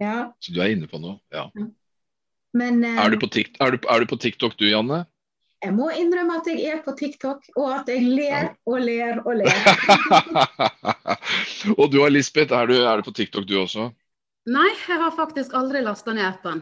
Ja. 0.00 0.14
Så 0.40 0.54
du 0.54 0.62
er 0.64 0.72
inne 0.72 0.88
på 0.88 1.00
noe, 1.02 1.18
ja. 1.34 1.50
Men, 2.54 2.80
uh, 2.84 3.02
er, 3.04 3.12
du 3.12 3.26
TikTok, 3.26 3.60
er, 3.60 3.76
du, 3.76 3.88
er, 3.90 4.00
du 4.00 4.14
på 4.14 4.20
TikTok 4.22 4.56
du, 4.56 4.64
Janne? 4.70 5.04
Jeg 5.64 5.76
må 5.76 5.90
innrømme 5.96 6.38
at 6.40 6.48
jeg 6.48 6.64
er 6.72 6.80
på 6.84 6.92
TikTok, 6.96 7.44
og 7.56 7.68
at 7.72 7.88
jeg 7.88 8.04
ler 8.04 8.50
og 8.68 8.80
ler 8.84 9.20
og 9.24 9.38
ler. 9.40 9.60
og 11.80 11.86
du 11.92 12.00
Lisbeth, 12.08 12.52
er 12.52 12.68
du, 12.68 12.74
er 12.80 13.00
du 13.00 13.06
på 13.06 13.14
TikTok 13.16 13.48
du 13.48 13.58
også? 13.60 13.90
Nei, 14.44 14.70
jeg 14.88 15.00
har 15.00 15.14
faktisk 15.16 15.54
aldri 15.56 15.80
lasta 15.84 16.12
ned 16.16 16.26
appen. 16.26 16.60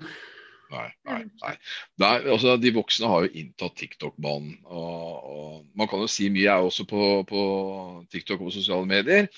Nei, 0.73 0.89
nei, 1.05 1.25
nei. 1.43 1.57
nei 2.01 2.13
altså, 2.33 2.55
de 2.57 2.71
voksne 2.73 3.09
har 3.11 3.27
jo 3.27 3.33
inntatt 3.43 3.75
TikTok-banen. 3.77 4.55
Og, 4.65 5.27
og, 5.33 5.59
Man 5.77 5.91
kan 5.91 6.01
jo 6.01 6.09
si 6.09 6.31
mye, 6.33 6.47
jeg 6.47 6.53
er 6.55 6.69
også 6.69 6.87
på, 6.89 7.09
på 7.29 7.43
TikTok 8.13 8.45
og 8.47 8.55
sosiale 8.55 8.89
medier. 8.89 9.29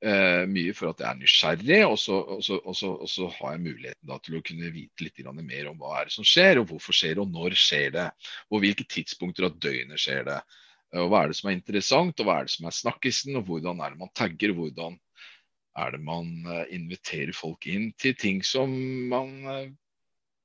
Eh, 0.00 0.46
mye 0.50 0.72
for 0.74 0.90
at 0.90 1.02
jeg 1.02 1.10
er 1.10 1.20
nysgjerrig, 1.20 1.80
og 1.84 1.98
så, 2.00 2.16
og 2.38 2.42
så, 2.42 2.58
så, 2.74 2.94
så 3.10 3.28
har 3.36 3.54
jeg 3.54 3.64
muligheten 3.66 4.08
da, 4.08 4.16
til 4.24 4.38
å 4.38 4.42
kunne 4.46 4.72
vite 4.72 5.06
litt 5.06 5.20
mer 5.36 5.68
om 5.70 5.76
hva 5.78 6.00
er 6.00 6.08
det 6.08 6.16
som 6.16 6.26
skjer, 6.26 6.62
og 6.62 6.72
hvorfor 6.72 6.96
skjer 6.96 7.18
det, 7.18 7.26
og 7.26 7.36
når 7.36 7.58
skjer 7.60 7.94
det. 7.98 8.08
Og 8.50 8.64
hvilke 8.64 8.88
tidspunkter 8.96 9.50
av 9.50 9.60
døgnet 9.60 10.00
skjer 10.00 10.24
det. 10.26 10.40
Og 10.98 11.12
Hva 11.12 11.22
er 11.22 11.30
det 11.30 11.38
som 11.38 11.52
er 11.52 11.54
interessant, 11.54 12.18
og 12.18 12.26
hva 12.26 12.40
er 12.40 12.48
det 12.48 12.56
som 12.56 12.66
er 12.66 12.74
snakkisen, 12.74 13.36
og 13.38 13.46
hvordan 13.46 13.84
er 13.84 13.92
det 13.92 14.00
man 14.00 14.10
tagger, 14.18 14.56
hvordan 14.56 14.98
er 15.78 15.94
det 15.94 16.02
man 16.02 16.32
eh, 16.46 16.66
inviterer 16.74 17.34
folk 17.36 17.66
inn 17.70 17.90
til 18.00 18.16
ting 18.18 18.42
som 18.46 18.72
man 19.10 19.36
eh, 19.46 19.68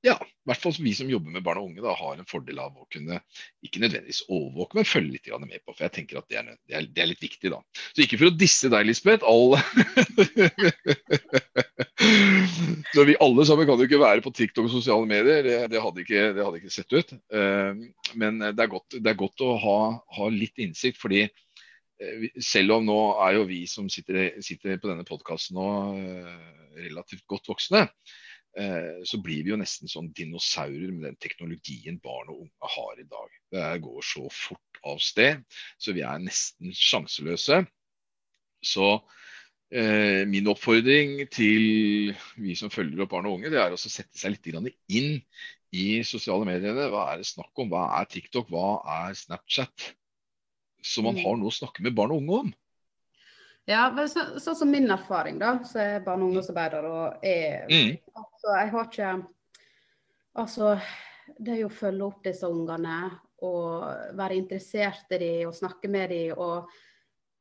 ja, 0.05 0.19
i 0.21 0.49
hvert 0.49 0.61
fall 0.61 0.75
vi 0.77 0.91
som 0.93 1.09
jobber 1.09 1.33
med 1.33 1.41
barn 1.45 1.57
og 1.57 1.71
unge, 1.71 1.81
da, 1.81 1.95
har 1.97 2.19
en 2.19 2.27
fordel 2.29 2.59
av 2.61 2.75
å 2.77 2.85
kunne 2.93 3.17
ikke 3.65 3.81
nødvendigvis 3.81 4.27
overvåke, 4.27 4.77
men 4.77 4.85
følge 4.85 5.15
litt 5.15 5.29
med 5.41 5.63
på. 5.63 5.73
For 5.73 5.87
jeg 5.87 5.93
tenker 5.95 6.19
at 6.19 6.27
det 6.29 6.37
er, 6.37 6.51
det 6.69 6.75
er, 6.77 6.85
det 6.93 7.01
er 7.01 7.09
litt 7.09 7.23
viktig, 7.25 7.49
da. 7.49 7.57
Så 7.89 8.03
ikke 8.05 8.19
for 8.21 8.29
å 8.29 8.35
disse 8.37 8.69
deg, 8.69 8.85
Lisbeth. 8.85 9.25
All... 9.25 9.57
så 12.93 13.07
vi 13.09 13.17
alle 13.25 13.47
sammen 13.49 13.65
kan 13.65 13.81
jo 13.81 13.87
ikke 13.89 14.03
være 14.03 14.21
på 14.21 14.35
TikTok 14.37 14.67
og 14.67 14.75
sosiale 14.75 15.09
medier. 15.09 15.41
Det, 15.47 15.57
det, 15.73 15.81
hadde, 15.81 16.05
ikke, 16.05 16.21
hadde, 16.37 16.61
ikke, 16.61 16.75
sett 16.75 16.93
ut. 16.93 17.15
Uh, 17.33 17.73
men 18.13 18.37
det 18.45 18.61
er 18.61 18.73
godt, 18.75 18.99
er 19.01 19.17
godt 19.17 19.41
å 19.41 19.55
ha, 19.65 19.79
ha, 20.19 20.29
litt 20.29 20.61
innsikt, 20.61 21.01
fordi 21.01 21.25
Eh, 21.25 21.44
selv 22.43 22.75
om 22.77 22.87
nå 22.87 22.99
er 23.23 23.37
jo 23.37 23.47
vi 23.49 23.63
som 23.69 23.87
sitter, 23.91 24.37
sitter 24.43 24.79
på 24.81 24.89
denne 24.91 25.05
podkasten 25.07 25.57
nå 25.57 25.67
eh, 25.95 26.31
relativt 26.89 27.23
godt 27.31 27.47
voksne, 27.47 27.85
eh, 28.59 29.03
så 29.07 29.19
blir 29.23 29.45
vi 29.45 29.53
jo 29.53 29.59
nesten 29.59 29.91
sånn 29.91 30.11
dinosaurer 30.15 30.91
med 30.91 31.07
den 31.09 31.19
teknologien 31.23 31.99
barn 32.03 32.33
og 32.33 32.43
unge 32.45 32.73
har 32.75 32.99
i 32.99 33.07
dag. 33.07 33.39
Det 33.55 33.69
går 33.87 34.07
så 34.11 34.27
fort 34.27 34.81
av 34.85 34.99
sted, 35.03 35.45
så 35.79 35.95
vi 35.95 36.03
er 36.05 36.21
nesten 36.23 36.75
sjanseløse. 36.75 37.63
Så 38.65 38.91
eh, 39.71 40.23
min 40.27 40.51
oppfordring 40.51 41.21
til 41.31 42.15
vi 42.35 42.59
som 42.59 42.73
følger 42.73 43.05
opp 43.05 43.15
barn 43.15 43.29
og 43.29 43.39
unge, 43.39 43.53
det 43.53 43.61
er 43.61 43.75
å 43.75 43.79
sette 43.79 44.19
seg 44.19 44.35
litt 44.35 44.51
inn 44.91 45.21
i 45.75 45.87
sosiale 46.07 46.47
mediene. 46.47 46.89
Hva 46.91 47.11
er 47.13 47.21
det 47.23 47.31
snakk 47.31 47.55
om? 47.63 47.71
Hva 47.71 47.87
er 48.01 48.09
TikTok? 48.11 48.51
Hva 48.51 48.81
er 48.99 49.15
Snapchat? 49.15 49.93
Så 50.85 51.01
man 51.01 51.17
har 51.17 51.33
mm. 51.33 51.41
noe 51.41 51.49
å 51.49 51.55
snakke 51.55 51.83
med 51.85 51.95
barn 51.97 52.13
og 52.13 52.21
unge 52.21 52.39
om. 52.43 52.53
Ja, 53.65 53.87
men 53.89 54.09
så, 54.09 54.27
sånn 54.41 54.57
som 54.59 54.69
min 54.69 54.85
erfaring, 54.93 55.39
da, 55.41 55.55
så 55.65 55.79
er 55.81 56.03
barne- 56.05 56.27
og 56.27 56.33
ungdomsarbeider 56.33 56.85
og 56.85 57.25
er 57.25 57.65
Mm. 57.71 57.97
Altså, 58.13 58.51
jeg 58.59 58.69
har 58.75 58.91
ikke 58.91 59.13
Altså, 60.35 60.79
det 61.39 61.53
er 61.53 61.59
jo 61.61 61.69
å 61.69 61.77
følge 61.77 62.03
opp 62.03 62.23
disse 62.25 62.47
ungene 62.47 62.97
og 63.47 63.85
være 64.19 64.35
interessert 64.35 65.13
i 65.15 65.19
dem 65.21 65.47
og 65.47 65.55
snakke 65.55 65.87
med 65.87 66.09
dem 66.11 66.33
og 66.35 66.67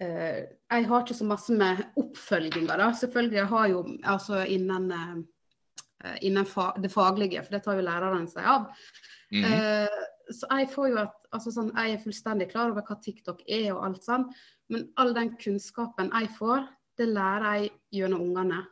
uh, 0.00 0.40
Jeg 0.70 0.86
har 0.86 1.02
ikke 1.02 1.16
så 1.18 1.26
masse 1.26 1.52
med 1.52 1.82
oppfølginga, 2.00 2.76
da. 2.78 2.92
Selvfølgelig 2.94 3.40
jeg 3.40 3.50
har 3.50 3.66
jo 3.72 3.82
altså 4.14 4.44
innen, 4.46 4.92
uh, 4.94 6.16
innen 6.22 6.46
fa 6.46 6.70
det 6.78 6.92
faglige, 6.94 7.42
for 7.42 7.56
det 7.56 7.64
tar 7.66 7.80
jo 7.80 7.86
læreren 7.88 8.30
seg 8.30 8.46
av. 8.46 8.70
Mm. 9.34 9.44
Eh, 9.44 10.03
så 10.32 10.48
jeg 10.60 10.70
får 10.72 10.88
jo 10.92 11.00
at 11.02 11.16
altså 11.36 11.52
sånn, 11.52 11.72
Jeg 11.76 11.96
er 11.96 12.00
fullstendig 12.02 12.46
klar 12.52 12.70
over 12.72 12.86
hva 12.86 12.96
TikTok 13.02 13.42
er 13.46 13.72
og 13.74 13.82
alt 13.88 14.06
sånn, 14.06 14.28
men 14.72 14.86
all 15.00 15.12
den 15.16 15.34
kunnskapen 15.40 16.12
jeg 16.14 16.30
får, 16.38 16.64
det 16.98 17.10
lærer 17.10 17.58
jeg 17.58 17.74
gjennom 17.98 18.22
ungene. 18.28 18.62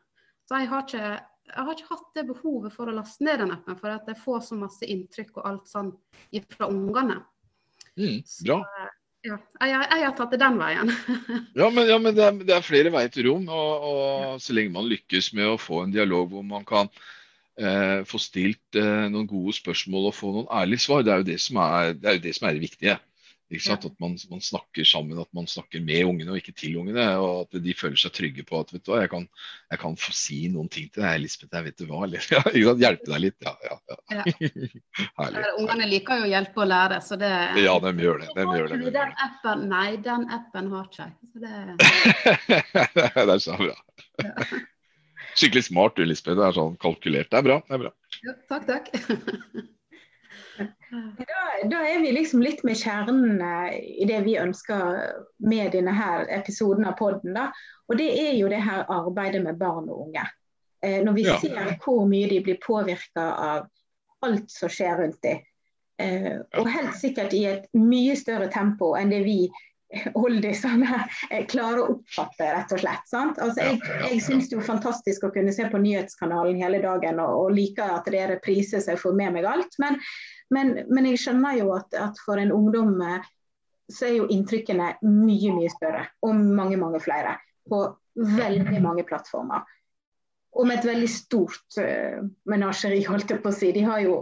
Så 0.49 0.63
jeg 0.63 0.71
har 0.73 0.87
ikke 0.87 1.13
jeg 1.53 1.67
har 1.67 1.75
ikke 1.75 1.91
hatt 1.91 2.17
det 2.17 2.23
behovet 2.29 2.73
for 2.73 2.89
å 2.89 2.95
laste 2.95 3.25
ned 3.27 3.43
den 3.43 3.53
appen, 3.53 3.77
for 3.77 3.93
at 3.93 4.07
jeg 4.09 4.21
får 4.23 4.43
så 4.47 4.57
masse 4.57 4.87
inntrykk 4.89 5.41
og 5.41 5.47
alt 5.51 5.69
sånn 5.69 5.91
fra 6.55 6.69
ungene. 6.71 7.19
Mm, 7.99 8.23
bra. 8.47 8.59
Ja, 9.23 9.37
jeg, 9.61 9.73
jeg, 9.75 10.03
har 10.03 10.15
tatt 10.19 10.33
det 10.35 10.41
den 10.43 10.57
veien. 10.59 10.93
Ja, 11.61 11.69
men, 11.71 11.85
ja, 11.87 11.99
men 12.03 12.15
det, 12.17 12.25
er, 12.25 12.39
det 12.47 12.55
er 12.57 12.65
flere 12.65 12.93
veier 12.95 13.11
til 13.13 13.29
rom. 13.29 13.45
Og, 13.53 13.85
og 13.91 14.41
så 14.43 14.57
lenge 14.57 14.75
man 14.75 14.89
lykkes 14.91 15.33
med 15.37 15.51
å 15.51 15.61
få 15.61 15.85
en 15.85 15.95
dialog 15.95 16.33
hvor 16.33 16.47
man 16.47 16.65
kan 16.67 16.91
eh, 17.63 18.03
få 18.09 18.21
stilt 18.23 18.79
eh, 18.79 19.07
noen 19.13 19.29
gode 19.31 19.55
spørsmål 19.57 20.11
og 20.11 20.17
få 20.17 20.35
noen 20.35 20.51
ærlige 20.53 20.87
svar, 20.87 21.07
det 21.07 21.15
er 21.15 21.23
jo 21.23 21.31
det 21.31 21.39
som 21.43 21.61
er 21.63 21.97
det, 21.97 22.09
er 22.11 22.23
det, 22.23 22.37
som 22.37 22.49
er 22.49 22.59
det 22.59 22.67
viktige. 22.67 22.99
Ikke 23.53 23.67
sant? 23.67 23.85
At 23.85 23.99
man, 24.01 24.15
man, 24.31 24.41
snakker 24.41 24.87
sammen, 24.89 25.19
at 25.21 25.29
man 25.37 25.47
snakker 25.51 25.83
med 25.85 26.07
ungene 26.09 26.33
og 26.33 26.39
ikke 26.41 26.55
til 26.57 26.79
ungene. 26.81 27.05
Og 27.21 27.43
at 27.45 27.59
de 27.65 27.75
føler 27.77 28.01
seg 28.01 28.15
trygge 28.17 28.45
på 28.49 28.63
at 28.63 28.73
vet 28.73 28.85
du 28.87 28.93
hva, 28.95 29.03
jeg 29.03 29.13
kan, 29.13 29.27
jeg 29.75 29.83
kan 29.83 29.99
få 30.01 30.15
si 30.17 30.39
noen 30.53 30.71
ting 30.73 30.89
til 30.89 31.05
deg, 31.05 31.21
Lisbeth. 31.21 31.53
Jeg 31.53 31.67
vet 31.69 31.83
du 31.83 31.85
hva, 31.91 32.01
eller 32.07 32.25
ja, 32.33 32.75
hjelpe 32.87 33.11
deg 33.11 33.25
litt. 33.27 33.37
Ja, 33.45 33.55
ja, 33.69 33.77
ja. 34.17 34.25
Herlig. 35.21 35.47
Ungene 35.61 35.91
liker 35.91 36.23
jo 36.23 36.29
å 36.29 36.33
hjelpe 36.33 36.65
og 36.65 36.71
lære, 36.73 37.01
så 37.05 37.21
det 37.21 37.33
Ja, 37.61 37.77
de 37.85 37.95
gjør 38.07 38.25
det. 38.25 38.33
De 38.33 38.49
gjør 38.49 38.69
det. 38.73 38.81
De 38.81 38.89
gjør 38.89 38.99
den 38.99 39.17
appen? 39.29 39.69
Nei, 39.73 39.89
den 40.09 40.29
appen 40.41 40.73
har 40.73 40.89
ikke 40.89 41.05
jeg. 41.05 41.17
Så 41.33 41.45
det... 41.45 41.57
det 43.21 43.29
er 43.29 43.49
så 43.51 43.61
bra. 43.61 43.77
Skikkelig 45.35 45.65
smart 45.65 45.97
du, 45.97 46.05
Lisbeth. 46.05 46.37
Det 46.39 46.45
er 46.49 46.57
sånn 46.57 46.75
kalkulert. 46.83 47.31
Det 47.33 47.39
er 47.41 47.47
bra. 47.47 47.61
det 47.69 47.77
er 47.79 47.85
bra. 47.87 47.93
ja, 48.27 48.35
takk, 48.53 48.67
takk. 48.69 48.91
Da, 50.93 51.43
da 51.71 51.79
er 51.89 52.03
vi 52.03 52.11
liksom 52.13 52.43
litt 52.45 52.61
med 52.69 52.77
kjernen 52.77 53.41
eh, 53.41 53.79
i 54.03 54.05
det 54.07 54.19
vi 54.27 54.35
ønsker 54.39 54.99
med 55.41 55.73
denne 55.73 55.95
her 55.97 56.27
episoden 56.37 56.85
av 56.85 56.99
podden. 56.99 57.33
Da. 57.35 57.47
Og 57.89 57.97
det 57.99 58.11
er 58.21 58.35
jo 58.37 58.51
det 58.53 58.61
her 58.63 58.85
arbeidet 58.93 59.41
med 59.47 59.57
barn 59.61 59.89
og 59.89 60.03
unge. 60.09 60.27
Eh, 60.85 61.01
når 61.07 61.17
vi 61.17 61.25
Ja. 61.25 61.39
ser 61.41 61.73
hvor 61.83 62.05
mye 62.11 62.29
de 62.29 62.43
blir 62.45 62.61
påvirka 62.61 63.25
av 63.33 63.71
alt 64.23 64.51
som 64.53 64.69
skjer 64.69 65.01
rundt 65.01 65.23
dem. 65.25 65.41
Eh, 65.99 66.39
og 66.61 66.69
helt 66.69 66.95
sikkert 67.01 67.33
i 67.33 67.45
et 67.49 67.67
mye 67.73 68.15
større 68.17 68.51
tempo 68.53 68.93
enn 68.99 69.11
det 69.11 69.23
vi 69.25 69.39
oldisene 70.25 71.03
klarer 71.51 71.83
å 71.83 71.89
oppfatte, 71.97 72.49
rett 72.55 72.75
og 72.75 72.83
slett. 72.83 73.09
Sant? 73.11 73.41
Altså, 73.43 73.67
jeg 73.67 73.81
jeg 74.13 74.23
syns 74.25 74.51
det 74.51 74.59
er 74.59 74.67
fantastisk 74.67 75.27
å 75.27 75.33
kunne 75.35 75.53
se 75.55 75.67
på 75.71 75.81
nyhetskanalen 75.83 76.61
hele 76.61 76.83
dagen 76.85 77.21
og, 77.23 77.47
og 77.47 77.57
liker 77.57 77.97
at 77.97 78.09
det 78.11 78.21
er 78.21 78.35
reprise 78.37 78.81
så 78.81 78.95
jeg 78.95 79.03
får 79.03 79.17
med 79.19 79.37
meg 79.37 79.49
alt. 79.49 79.77
Men, 79.83 79.99
men, 80.55 80.75
men 80.93 81.09
jeg 81.11 81.23
skjønner 81.25 81.59
jo 81.61 81.73
at, 81.77 81.93
at 81.99 82.21
for 82.25 82.41
en 82.41 82.55
ungdom 82.55 82.97
eh, 83.07 83.31
så 83.93 84.09
er 84.09 84.17
jo 84.21 84.31
inntrykkene 84.33 84.95
mye, 85.05 85.53
mye 85.57 85.73
større. 85.73 86.07
Og 86.25 86.37
mange, 86.37 86.79
mange 86.81 87.01
flere. 87.03 87.37
På 87.69 87.85
veldig 88.17 88.81
mange 88.85 89.05
plattformer. 89.09 89.67
Og 90.53 90.69
med 90.69 90.81
et 90.81 90.89
veldig 90.89 91.09
stort 91.09 91.79
uh, 91.81 92.21
menasjeri, 92.49 93.01
holdt 93.09 93.33
jeg 93.33 93.41
på 93.45 93.49
å 93.49 93.57
si. 93.57 93.71
De 93.73 93.85
har 93.87 94.03
jo 94.05 94.17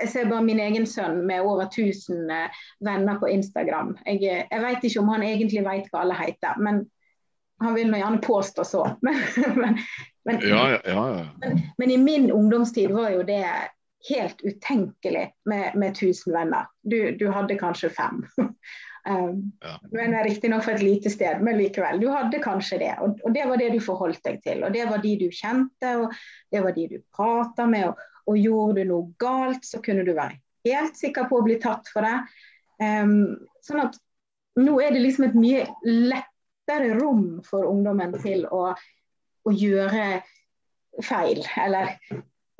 jeg 0.00 0.08
ser 0.12 0.28
bare 0.30 0.44
min 0.44 0.60
egen 0.60 0.86
sønn 0.88 1.22
med 1.26 1.44
over 1.46 1.68
1000 1.70 2.30
eh, 2.32 2.58
venner 2.84 3.20
på 3.20 3.30
Instagram. 3.32 3.94
Jeg, 4.06 4.20
eh, 4.24 4.44
jeg 4.50 4.64
vet 4.64 4.84
ikke 4.84 5.02
om 5.02 5.12
han 5.14 5.24
egentlig 5.24 5.64
vet 5.66 5.88
hva 5.92 6.04
alle 6.04 6.18
heter, 6.18 6.60
men 6.60 6.82
han 7.62 7.76
vil 7.76 7.88
nå 7.88 8.00
gjerne 8.02 8.20
påstå 8.24 8.66
så. 8.68 8.82
Men, 9.06 9.16
men, 9.56 9.78
men, 10.26 10.42
Ja, 10.44 10.64
ja, 10.74 11.04
ja. 11.16 11.52
men 11.78 11.90
i 11.90 11.96
min 11.96 12.32
ungdomstid 12.32 12.90
var 12.90 13.12
jo 13.14 13.22
det 13.22 13.44
helt 14.10 14.42
utenkelig 14.42 15.30
med, 15.44 15.74
med 15.74 15.94
1000 15.94 16.34
venner. 16.34 16.66
Du, 16.82 17.16
du 17.16 17.30
hadde 17.30 17.58
kanskje 17.58 17.92
fem. 17.94 18.26
Um, 19.06 19.52
Ja. 19.62 19.76
Men 19.94 20.16
riktignok 20.24 20.64
for 20.64 20.74
et 20.74 20.82
lite 20.82 21.10
sted, 21.10 21.38
men 21.38 21.60
likevel. 21.60 22.00
Du 22.02 22.08
hadde 22.10 22.40
kanskje 22.42 22.80
det. 22.82 22.88
Og, 22.98 23.20
og 23.22 23.34
det 23.36 23.44
var 23.46 23.60
det 23.60 23.68
du 23.70 23.78
forholdt 23.78 24.18
deg 24.26 24.40
til. 24.42 24.64
Og 24.66 24.74
det 24.74 24.82
var 24.90 24.98
de 24.98 25.12
du 25.20 25.28
kjente, 25.30 25.92
og 26.00 26.16
det 26.50 26.62
var 26.64 26.74
de 26.74 26.88
du 26.90 26.96
prata 27.14 27.68
med. 27.70 27.92
Og, 27.92 28.02
og 28.26 28.38
gjorde 28.40 28.82
du 28.82 28.90
noe 28.90 29.14
galt, 29.20 29.64
så 29.66 29.80
kunne 29.84 30.04
du 30.06 30.12
være 30.16 30.40
helt 30.66 30.98
sikker 30.98 31.28
på 31.30 31.40
å 31.40 31.46
bli 31.46 31.58
tatt 31.62 31.88
for 31.92 32.06
det. 32.06 32.16
Um, 32.82 33.36
sånn 33.64 33.84
at 33.86 33.98
nå 34.60 34.78
er 34.82 34.94
det 34.94 35.02
liksom 35.04 35.28
et 35.28 35.36
mye 35.38 35.66
lettere 35.86 36.96
rom 36.98 37.42
for 37.46 37.68
ungdommen 37.68 38.16
til 38.22 38.46
å, 38.50 38.72
å 38.74 39.54
gjøre 39.54 40.22
feil, 41.04 41.42
eller 41.60 41.94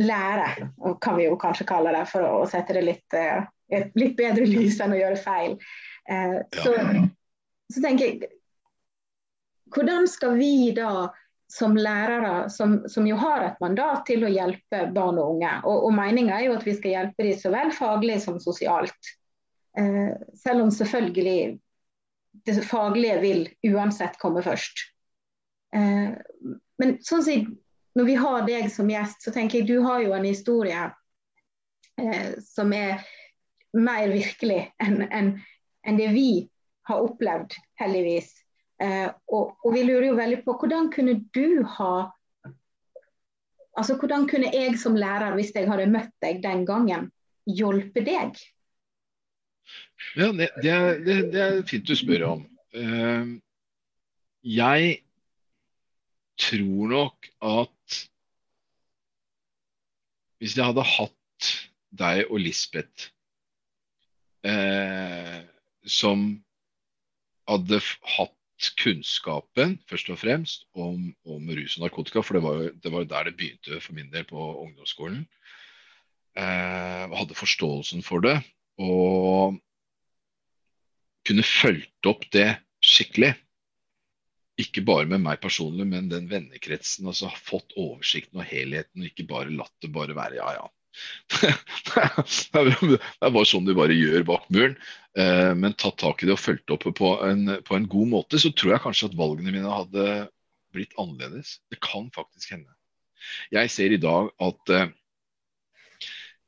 lære, 0.02 0.70
kan 1.02 1.16
vi 1.16 1.26
jo 1.26 1.38
kanskje 1.40 1.66
kalle 1.68 1.92
det, 1.96 2.04
for 2.11 2.25
å 2.28 2.46
sette 2.50 2.76
det 2.76 2.85
litt, 2.85 3.16
uh, 3.16 3.46
et 3.73 3.94
litt 3.99 4.16
bedre 4.18 4.46
lys 4.46 4.78
enn 4.85 4.94
å 4.94 5.00
gjøre 5.00 5.20
feil. 5.20 5.56
Eh, 6.06 6.37
så, 6.54 6.73
så 7.73 7.80
tenker 7.82 8.06
jeg 8.06 8.28
Hvordan 9.75 10.04
skal 10.06 10.37
vi 10.38 10.70
da 10.70 11.08
som 11.53 11.76
lærere, 11.79 12.49
som, 12.50 12.81
som, 12.91 13.07
jo 13.07 13.17
har 13.21 13.45
et 13.47 13.61
mandat 13.62 14.03
til 14.09 14.25
å 14.26 14.31
hjelpe 14.33 14.87
barn 14.95 15.21
og 15.23 15.37
unge, 15.37 15.53
og, 15.62 15.87
og 15.87 15.95
meninga 15.95 16.41
er 16.41 16.49
jo 16.49 16.57
at 16.57 16.67
vi 16.67 16.75
skal 16.75 16.95
hjelpe 16.95 17.26
dem 17.29 17.38
så 17.38 17.53
vel 17.55 17.71
faglig 17.75 18.19
som 18.25 18.41
sosialt. 18.43 19.12
Eh, 19.79 20.11
selv 20.35 20.67
om 20.67 20.73
selvfølgelig 20.75 21.59
det 22.47 22.57
faglige 22.67 23.21
vil 23.23 23.47
uansett 23.71 24.19
komme 24.23 24.43
først. 24.45 24.88
Eh, 25.76 26.17
men 26.83 26.97
sånn 27.05 27.25
si, 27.25 27.38
når 27.97 28.09
vi 28.11 28.17
har 28.21 28.47
deg 28.49 28.71
som 28.73 28.91
gjest, 28.91 29.23
så 29.25 29.33
tenker 29.35 29.61
jeg 29.61 29.71
du 29.71 29.79
har 29.87 30.03
jo 30.05 30.17
en 30.17 30.26
historie 30.26 30.88
eh, 32.00 32.35
som 32.45 32.75
er 32.76 33.05
mer 33.76 34.11
virkelig 34.12 34.62
enn 34.83 35.07
en, 35.07 35.31
en 35.87 36.00
det 36.00 36.11
vi 36.15 36.31
har 36.88 37.03
opplevd, 37.03 37.57
heldigvis. 37.81 38.31
Eh, 38.83 39.09
og, 39.33 39.56
og, 39.64 39.71
vi 39.73 39.85
lurer 39.87 40.11
jo 40.11 40.18
veldig 40.18 40.42
på 40.45 40.54
hvordan 40.61 40.90
kunne 40.92 41.14
du 41.33 41.62
ha 41.78 42.11
Altså 43.76 43.95
hvordan 44.00 44.25
kunne 44.28 44.49
jeg 44.54 44.78
som 44.80 44.95
lærer, 44.97 45.35
hvis 45.37 45.50
jeg 45.52 45.68
hadde 45.68 45.85
møtt 45.92 46.12
deg 46.25 46.38
den 46.40 46.62
gangen, 46.64 47.11
hjelpe 47.45 48.00
deg? 48.06 48.38
Ja, 50.16 50.30
det, 50.33 50.47
det, 50.62 50.71
er, 50.73 50.97
det, 51.04 51.16
det 51.35 51.42
er 51.45 51.59
fint 51.68 51.85
du 51.85 51.92
spør 51.92 52.25
om. 52.30 52.47
Uh, 52.73 53.37
jeg 54.40 55.02
tror 56.40 56.88
nok 56.95 57.28
at 57.45 58.00
hvis 60.40 60.56
jeg 60.56 60.68
hadde 60.71 60.88
hatt 60.88 61.52
deg 61.97 62.25
og 62.30 62.40
Lisbeth 62.45 63.11
eh, 64.47 65.40
som 65.87 66.26
hadde 67.49 67.80
hatt 68.16 68.36
kunnskapen 68.81 69.77
først 69.91 70.11
og 70.13 70.21
fremst 70.21 70.67
om, 70.73 71.11
om 71.29 71.51
rus 71.59 71.77
og 71.77 71.87
narkotika, 71.87 72.23
for 72.25 72.39
det 72.39 72.45
var, 72.45 72.61
jo, 72.63 72.75
det 72.83 72.93
var 72.93 73.09
der 73.11 73.29
det 73.29 73.37
begynte 73.37 73.81
for 73.85 73.97
min 73.97 74.11
del 74.13 74.25
på 74.29 74.47
ungdomsskolen. 74.65 75.25
Eh, 76.37 77.17
hadde 77.17 77.37
forståelsen 77.37 78.05
for 78.05 78.25
det 78.25 78.39
og 78.77 79.57
kunne 81.27 81.45
fulgt 81.47 82.09
opp 82.09 82.27
det 82.35 82.49
skikkelig. 82.85 83.33
Ikke 84.61 84.85
bare 84.89 85.09
med 85.09 85.21
meg 85.25 85.41
personlig, 85.43 85.85
men 85.89 86.09
den 86.09 86.29
vennekretsen. 86.31 87.09
altså 87.09 87.33
Fått 87.45 87.75
oversikten 87.77 88.41
og 88.41 88.49
helheten, 88.49 89.03
og 89.03 89.11
ikke 89.11 89.29
bare 89.29 89.53
latt 89.53 89.75
det 89.85 89.93
bare 89.93 90.17
være 90.17 90.39
ja, 90.39 90.53
ja. 90.57 90.67
det 91.93 92.97
er 92.97 93.33
bare 93.35 93.49
sånn 93.49 93.67
de 93.67 93.75
bare 93.77 93.97
gjør 93.97 94.25
bak 94.29 94.47
muren. 94.49 94.79
Eh, 95.16 95.54
men 95.56 95.73
tatt 95.80 95.96
tak 96.02 96.23
i 96.23 96.28
det 96.28 96.35
og 96.37 96.42
fulgt 96.42 96.73
opp 96.75 96.85
på 96.99 97.12
en, 97.25 97.56
på 97.64 97.76
en 97.76 97.88
god 97.88 98.12
måte, 98.12 98.40
så 98.40 98.52
tror 98.52 98.75
jeg 98.75 98.85
kanskje 98.85 99.11
at 99.11 99.16
valgene 99.16 99.54
mine 99.54 99.73
hadde 99.73 100.26
blitt 100.76 100.92
annerledes. 101.00 101.56
Det 101.73 101.80
kan 101.85 102.11
faktisk 102.12 102.52
hende. 102.52 102.75
Jeg 103.54 103.73
ser 103.73 103.94
i 103.94 104.00
dag 104.02 104.28
at 104.44 104.75
eh, 104.76 104.92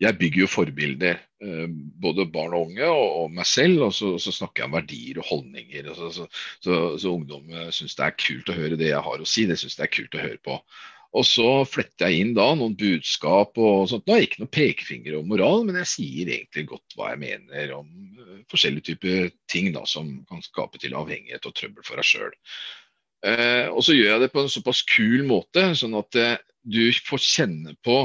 jeg 0.04 0.18
bygger 0.20 0.44
jo 0.44 0.50
forbilder. 0.52 1.22
Eh, 1.40 1.64
både 2.02 2.28
barn 2.34 2.58
og 2.58 2.68
unge 2.68 2.92
og, 2.92 3.32
meg 3.32 3.48
selv. 3.48 3.86
Og 3.88 3.96
så, 3.96 4.12
så, 4.20 4.34
snakker 4.36 4.66
jeg 4.66 4.70
om 4.70 4.76
verdier 4.76 5.22
og 5.22 5.30
holdninger. 5.30 5.88
Og 5.88 6.12
så, 6.18 6.28
så, 6.60 6.78
så 7.00 7.14
ungdom 7.16 7.48
syns 7.72 7.96
det 7.96 8.04
er 8.04 8.20
kult 8.20 8.52
å 8.52 8.58
høre 8.60 8.78
det 8.80 8.92
jeg 8.92 9.04
har 9.08 9.24
å 9.24 9.32
si. 9.32 9.48
Det 9.48 9.56
syns 9.60 9.80
det 9.80 9.88
er 9.88 9.94
kult 9.96 10.20
å 10.20 10.24
høre 10.26 10.40
på. 10.44 10.60
Og 11.16 11.24
så 11.24 11.64
fletter 11.64 12.10
jeg 12.10 12.20
inn 12.22 12.34
da 12.36 12.50
noen 12.52 12.74
budskap 12.76 13.56
og 13.56 13.86
sånt. 13.88 14.10
Er 14.12 14.26
ikke 14.26 14.42
noen 14.42 14.52
pekefinger 14.52 15.16
om 15.16 15.30
moral, 15.30 15.64
men 15.64 15.78
jeg 15.80 15.90
sier 15.94 16.32
egentlig 16.34 16.66
godt 16.68 16.98
hva 16.98 17.14
jeg 17.14 17.22
mener 17.22 17.72
om 17.78 17.88
uh, 18.18 18.34
forskjellige 18.52 18.90
typer 18.90 19.30
ting 19.48 19.70
da, 19.72 19.86
som 19.88 20.10
kan 20.28 20.44
skape 20.44 20.80
til 20.82 20.96
avhengighet 20.98 21.48
og 21.48 21.56
trøbbel 21.56 21.86
for 21.86 22.00
deg 22.00 22.10
sjøl. 22.10 22.36
Eh, 23.26 23.66
og 23.72 23.82
så 23.82 23.96
gjør 23.96 24.12
jeg 24.12 24.22
det 24.22 24.30
på 24.34 24.44
en 24.44 24.52
såpass 24.52 24.84
kul 24.86 25.24
måte, 25.26 25.64
sånn 25.74 25.96
at 25.98 26.18
eh, 26.18 26.36
du 26.62 26.84
får 27.02 27.24
kjenne 27.24 27.74
på 27.82 28.04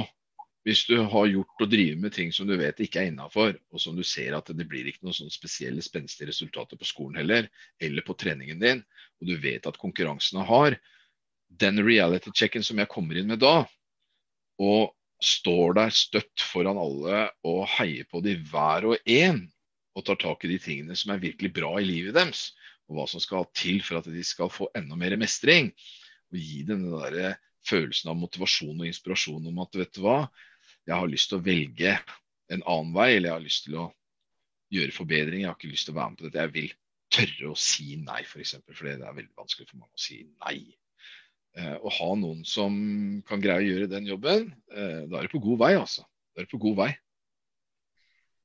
hvis 0.64 0.86
du 0.88 0.96
har 1.12 1.28
gjort 1.28 1.62
og 1.66 1.70
driver 1.74 2.00
med 2.00 2.14
ting 2.16 2.32
som 2.34 2.48
du 2.48 2.56
vet 2.58 2.80
ikke 2.82 3.02
er 3.02 3.10
innafor, 3.12 3.58
og 3.76 3.82
som 3.84 3.98
du 4.00 4.04
ser 4.08 4.34
at 4.38 4.48
det 4.48 4.66
blir 4.70 4.88
ikke 4.88 5.04
noen 5.04 5.18
sånn 5.18 5.34
spesielle 5.34 5.84
spenstige 5.84 6.30
resultater 6.30 6.80
på 6.80 6.88
skolen 6.88 7.20
heller, 7.20 7.50
eller 7.84 8.06
på 8.08 8.16
treningen 8.16 8.64
din, 8.64 8.82
og 9.20 9.28
du 9.28 9.36
vet 9.44 9.68
at 9.68 9.80
konkurransen 9.82 10.40
er 10.40 10.48
hard, 10.48 10.80
den 11.60 11.82
reality-checken 11.86 12.66
som 12.66 12.80
jeg 12.82 12.92
kommer 12.92 13.20
inn 13.20 13.30
med 13.30 13.42
da, 13.44 13.64
og 14.62 14.94
står 15.24 15.78
der 15.78 15.94
støtt 15.96 16.44
foran 16.44 16.80
alle 16.80 17.28
og 17.48 17.64
heier 17.78 18.08
på 18.12 18.22
de 18.26 18.36
hver 18.50 18.90
og 18.92 19.10
en, 19.10 19.46
og 19.94 20.06
tar 20.08 20.20
tak 20.22 20.44
i 20.46 20.52
de 20.52 20.60
tingene 20.62 20.98
som 20.98 21.14
er 21.14 21.22
virkelig 21.22 21.54
bra 21.56 21.76
i 21.80 21.88
livet 21.88 22.18
deres, 22.18 22.52
og 22.90 22.98
hva 22.98 23.08
som 23.10 23.22
skal 23.24 23.48
til 23.56 23.80
for 23.86 24.02
at 24.02 24.10
de 24.12 24.24
skal 24.26 24.52
få 24.52 24.68
enda 24.78 24.98
mer 25.00 25.16
mestring, 25.22 25.72
og 26.34 26.40
gi 26.42 26.64
dem 26.68 26.84
den 26.88 26.98
der 26.98 27.38
følelsen 27.68 28.12
av 28.12 28.20
motivasjon 28.20 28.82
og 28.82 28.90
inspirasjon 28.90 29.48
om 29.52 29.62
at 29.64 29.78
vet 29.80 29.94
du 29.96 30.04
hva, 30.04 30.24
jeg 30.84 31.00
har 31.00 31.12
lyst 31.12 31.32
til 31.32 31.40
å 31.40 31.46
velge 31.46 31.98
en 32.52 32.64
annen 32.68 32.96
vei, 32.96 33.14
eller 33.16 33.30
jeg 33.30 33.38
har 33.38 33.46
lyst 33.46 33.68
til 33.68 33.78
å 33.80 33.90
gjøre 34.74 34.96
forbedringer. 34.96 35.46
Jeg 35.46 35.52
har 35.52 35.60
ikke 35.60 35.72
lyst 35.72 35.88
til 35.88 35.96
å 35.96 36.00
være 36.00 36.12
med 36.12 36.20
på 36.20 36.28
dette. 36.28 36.44
Jeg 36.44 36.54
vil 36.58 36.72
tørre 37.14 37.52
å 37.54 37.60
si 37.60 37.88
nei, 38.02 38.22
f.eks. 38.26 38.56
For, 38.58 38.76
for 38.76 38.90
det 38.90 38.96
er 38.98 39.20
veldig 39.20 39.38
vanskelig 39.40 39.70
for 39.70 39.80
mange 39.80 39.96
å 39.96 40.04
si 40.04 40.20
nei. 40.26 40.58
Eh, 41.54 41.74
å 41.78 41.90
ha 41.94 42.10
noen 42.18 42.42
som 42.50 42.74
kan 43.30 43.42
greie 43.42 43.62
å 43.62 43.68
gjøre 43.68 43.90
den 43.92 44.08
jobben, 44.10 44.48
eh, 44.74 45.04
da 45.06 45.20
er 45.20 45.28
du 45.28 45.36
på 45.36 45.44
god 45.44 45.60
vei, 45.62 45.74
altså. 45.78 46.02
Da 46.34 46.42
er 46.42 46.48
du 46.48 46.56
på 46.56 46.64
god 46.64 46.80
vei. 46.80 46.92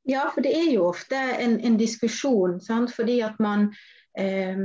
Ja, 0.09 0.27
for 0.35 0.45
det 0.45 0.53
er 0.57 0.69
jo 0.75 0.87
ofte 0.91 1.17
en, 1.17 1.57
en 1.65 1.79
diskusjon, 1.81 2.59
sant? 2.65 2.93
fordi 2.97 3.19
at 3.25 3.41
man 3.41 3.71
eh, 4.17 4.61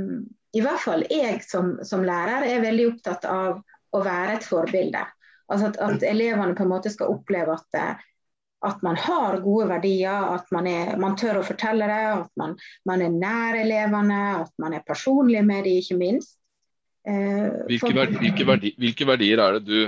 I 0.54 0.62
hvert 0.64 0.80
fall 0.84 1.06
jeg 1.10 1.40
som, 1.44 1.78
som 1.84 2.04
lærer 2.04 2.44
er 2.48 2.64
veldig 2.64 2.86
opptatt 2.92 3.24
av 3.28 3.62
å 3.94 4.02
være 4.04 4.36
et 4.38 4.46
forbilde. 4.46 5.02
Altså 5.48 5.72
at, 5.72 5.80
at, 5.80 6.04
elevene 6.04 6.56
på 6.56 6.64
en 6.64 6.72
måte 6.72 6.92
skal 6.92 7.16
oppleve 7.16 7.56
at, 7.56 7.80
eh, 7.80 8.04
at 8.68 8.84
man 8.84 9.00
har 9.00 9.40
gode 9.44 9.70
verdier, 9.72 10.30
at 10.36 10.52
man, 10.52 10.68
er, 10.68 10.94
man 11.00 11.16
tør 11.20 11.40
å 11.40 11.48
fortelle 11.48 11.88
det, 11.88 12.00
at 12.12 12.40
man, 12.40 12.56
man, 12.88 13.04
er 13.04 13.16
nær 13.16 13.60
elevene, 13.64 14.22
at 14.44 14.52
man 14.60 14.76
er 14.76 14.84
personlig 14.84 15.44
med 15.48 15.64
dem, 15.64 15.80
ikke 15.80 16.00
minst. 16.00 16.36
Eh, 17.04 17.60
hvilke, 17.68 17.92
verdi, 17.92 18.16
hvilke, 18.22 18.46
verdi, 18.48 18.72
hvilke, 18.80 19.06
verdier 19.08 19.42
er 19.44 19.58
det 19.58 19.64
du 19.68 19.78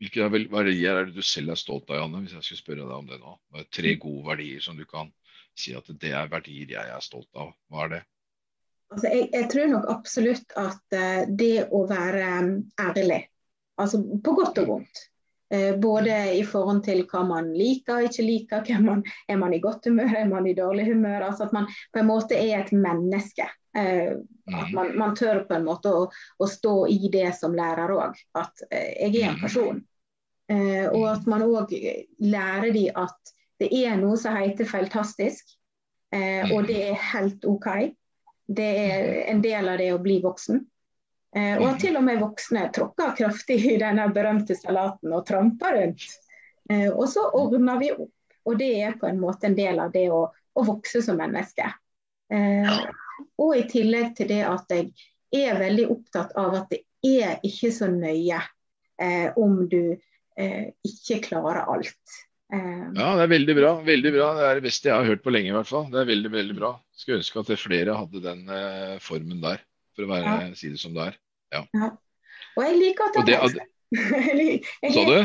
hvilke 0.00 0.26
verdier 0.52 0.96
er 0.98 1.06
det 1.08 1.14
du 1.16 1.24
selv 1.24 1.52
er 1.54 1.58
stolt 1.60 1.90
av, 1.90 2.00
Janne, 2.00 2.22
hvis 2.24 2.34
jeg 2.36 2.46
skulle 2.46 2.62
spørre 2.62 2.88
deg 2.88 2.96
om 2.96 3.06
det 3.08 3.20
nå? 3.20 3.36
Det 3.54 3.68
Tre 3.72 3.94
gode 4.00 4.24
verdier 4.26 4.64
som 4.64 4.76
du 4.76 4.84
kan 4.88 5.12
si 5.56 5.74
at 5.76 5.88
det 6.00 6.10
er 6.16 6.30
verdier 6.32 6.74
jeg 6.74 6.92
er 6.96 7.04
stolt 7.04 7.30
av. 7.38 7.52
Hva 7.70 7.84
er 7.84 7.92
det? 7.94 8.00
Altså, 8.92 9.08
jeg, 9.10 9.28
jeg, 9.32 9.48
tror 9.52 9.70
nok 9.70 9.86
absolutt 9.90 10.56
at 10.60 10.96
uh, 10.96 11.22
det 11.28 11.68
å 11.72 11.84
være 11.90 12.26
um, 12.40 12.52
ærlig 12.80 13.22
Altså 13.80 13.98
på 14.22 14.34
godt 14.38 14.60
og 14.62 14.68
vondt. 14.70 15.00
Eh, 15.50 15.76
både 15.76 16.34
i 16.34 16.44
forhold 16.44 16.80
til 16.86 17.02
hva 17.10 17.20
man 17.28 17.50
liker 17.54 17.98
og 17.98 18.08
ikke 18.08 18.24
liker. 18.26 18.70
Man, 18.82 19.02
er 19.28 19.38
man 19.40 19.54
i 19.54 19.60
godt 19.62 19.90
humør, 19.90 20.14
er 20.22 20.30
man 20.30 20.46
i 20.48 20.56
dårlig 20.56 20.86
humør? 20.88 21.28
Altså 21.28 21.48
at 21.48 21.52
man 21.52 21.68
på 21.92 22.00
en 22.00 22.08
måte 22.08 22.38
er 22.38 22.62
et 22.62 22.72
menneske. 22.72 23.48
Eh, 23.76 24.14
at 24.48 24.72
man, 24.74 24.94
man 24.98 25.16
tør 25.16 25.44
på 25.48 25.56
en 25.56 25.66
måte 25.66 25.92
å, 25.92 26.06
å, 26.38 26.48
stå 26.48 26.76
i 26.92 27.10
det 27.12 27.28
som 27.38 27.56
lærer 27.56 27.92
òg. 27.92 28.22
At 28.40 28.64
eh, 28.70 28.94
jeg 29.04 29.20
er 29.22 29.34
en 29.34 29.42
person. 29.42 29.82
og 30.44 31.04
at 31.08 31.26
man 31.26 31.42
òg 31.42 31.70
lærer 32.20 32.72
de 32.74 32.82
at 32.92 33.30
det 33.62 33.70
er 33.78 33.94
noe 33.96 34.18
som 34.20 34.36
heter 34.36 34.68
feiltastisk. 34.68 35.54
og 36.52 36.66
det 36.68 36.76
er 36.90 36.98
helt 37.14 37.46
OK. 37.48 37.68
Det 38.44 38.66
er 38.82 39.22
en 39.32 39.40
del 39.40 39.70
av 39.72 39.80
det 39.80 39.88
å 39.94 40.02
bli 40.04 40.18
voksen. 40.20 40.60
Eh, 41.34 41.56
og 41.58 41.80
til 41.82 41.96
og 41.98 42.04
med 42.06 42.20
voksne 42.22 42.68
tråkker 42.74 43.16
kraftig 43.18 43.58
i 43.72 43.78
denne 43.80 44.06
berømte 44.14 44.54
salaten 44.58 45.14
og 45.16 45.24
tramper 45.26 45.78
rundt. 45.80 46.04
Eh, 46.70 46.90
og 46.90 47.08
så 47.10 47.26
ordner 47.34 47.80
vi 47.82 47.90
opp. 47.94 48.12
Og 48.44 48.58
det 48.60 48.70
er 48.84 48.98
på 49.00 49.08
en 49.08 49.20
måte 49.22 49.48
en 49.48 49.56
del 49.56 49.80
av 49.80 49.92
det 49.94 50.06
å, 50.12 50.26
å 50.30 50.66
vokse 50.66 51.00
som 51.02 51.16
menneske. 51.18 51.70
Eh, 52.32 52.84
og 53.40 53.56
i 53.56 53.64
tillegg 53.70 54.14
til 54.18 54.30
det 54.30 54.42
at 54.46 54.70
jeg 54.74 54.90
er 55.34 55.58
veldig 55.58 55.88
opptatt 55.92 56.34
av 56.38 56.58
at 56.60 56.70
det 56.72 56.84
er 57.04 57.40
ikke 57.44 57.72
så 57.74 57.88
nøye 57.90 58.38
eh, 59.02 59.32
om 59.40 59.64
du 59.70 59.96
eh, 60.38 60.70
ikke 60.86 61.20
klarer 61.28 61.64
alt. 61.64 62.20
Eh, 62.52 62.86
ja, 62.94 63.10
det 63.18 63.26
er 63.26 63.32
veldig 63.32 63.58
bra. 63.58 63.74
veldig 63.86 64.14
bra. 64.14 64.30
Det 64.38 64.46
er 64.48 64.60
det 64.60 64.66
beste 64.68 64.90
jeg 64.90 64.96
har 64.96 65.10
hørt 65.10 65.24
på 65.24 65.34
lenge. 65.34 65.50
i 65.50 65.56
hvert 65.56 65.72
fall. 65.72 65.90
Det 65.92 66.02
er 66.02 66.10
veldig, 66.12 66.32
veldig 66.36 66.58
bra. 66.60 66.72
Skulle 66.94 67.20
ønske 67.22 67.42
at 67.42 67.54
flere 67.58 67.98
hadde 67.98 68.24
den 68.24 68.46
formen 69.02 69.42
der, 69.42 69.64
for 69.96 70.06
å 70.06 70.12
være, 70.14 70.40
ja. 70.44 70.56
si 70.58 70.70
det 70.70 70.82
som 70.82 70.94
det 70.94 71.10
er. 71.10 71.20
Ja. 71.52 71.64
ja. 71.74 71.90
Og 72.54 72.66
jeg 72.68 72.76
liker 72.80 73.08
å 73.08 73.14
ta 73.14 73.24
det, 73.26 73.38
pause. 73.40 73.66
Sa 74.94 75.06
du? 75.08 75.16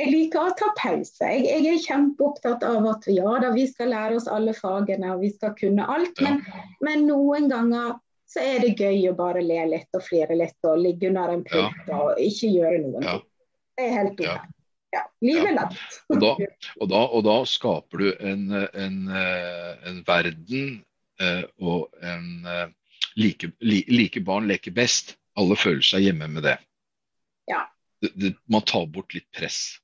Jeg 0.00 0.12
liker 0.14 0.46
å 0.46 0.52
ta 0.56 0.68
pause. 0.78 1.26
Jeg, 1.26 1.46
jeg, 1.48 1.64
er 1.74 1.82
kjempeopptatt 1.84 2.62
av 2.64 2.86
at 2.88 3.08
ja 3.10 3.32
da, 3.42 3.50
vi 3.54 3.66
skal 3.68 3.90
lære 3.92 4.20
oss 4.20 4.28
alle 4.30 4.54
fagene 4.56 5.10
og 5.14 5.24
vi 5.24 5.32
skal 5.34 5.52
kunne 5.58 5.88
alt. 5.92 6.22
Men, 6.22 6.38
ja. 6.46 6.62
men 6.86 7.04
noen 7.08 7.50
ganger 7.52 7.98
så 8.30 8.44
er 8.46 8.62
det 8.62 8.76
gøy 8.78 9.10
å 9.10 9.16
bare 9.18 9.42
le 9.42 9.64
litt 9.72 9.98
og 9.98 10.04
flire 10.06 10.36
litt 10.38 10.68
og 10.68 10.78
ligge 10.78 11.10
under 11.10 11.34
en 11.34 11.44
pult 11.46 11.90
ja. 11.90 11.98
og 11.98 12.22
ikke 12.22 12.52
gjøre 12.54 12.80
noen 12.84 13.04
ting. 13.04 13.22
Det 13.76 13.86
er 13.86 13.94
helt 13.96 14.22
ok. 14.22 14.56
Ja. 14.90 15.04
Livet 15.22 15.54
er 15.54 15.60
og, 16.10 16.16
da, 16.18 16.30
og, 16.80 16.86
da, 16.90 17.00
og 17.06 17.24
da 17.26 17.36
skaper 17.46 18.02
du 18.02 18.08
en, 18.26 18.46
en, 18.54 18.96
eh, 19.20 19.72
en 19.90 20.00
verden 20.06 20.80
eh, 21.22 21.44
og 21.62 21.90
en 22.02 22.46
eh, 22.46 22.64
like, 23.20 23.52
like 23.60 24.22
barn 24.26 24.48
leker 24.50 24.74
best 24.74 25.14
alle 25.38 25.56
føler 25.58 25.84
seg 25.86 26.06
hjemme 26.08 26.28
med 26.32 26.46
det. 26.46 26.56
Ja. 27.50 27.64
Det, 28.02 28.12
det, 28.14 28.34
man 28.50 28.64
tar 28.66 28.86
bort 28.90 29.14
litt 29.14 29.28
press. 29.36 29.78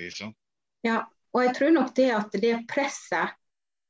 Ikke 0.00 0.16
sant? 0.16 0.38
Ja, 0.86 1.04
og 1.32 1.46
jeg 1.46 1.54
tror 1.56 1.72
nok 1.76 1.94
det 1.96 2.10
at 2.14 2.34
det 2.42 2.56
presset 2.70 3.36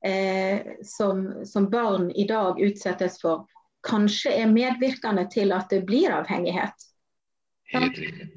eh, 0.05 0.77
som, 0.87 1.25
som, 1.48 1.70
barn 1.72 2.11
i 2.11 2.27
dag 2.29 2.61
utsettes 2.61 3.18
for, 3.22 3.46
kanskje 3.87 4.35
er 4.42 4.53
medvirkende 4.53 5.27
til 5.33 5.55
at 5.57 5.72
det 5.72 5.83
blir 5.88 6.12
avhengighet. 6.14 6.88
Helt 7.72 7.98
riktig. 7.98 8.31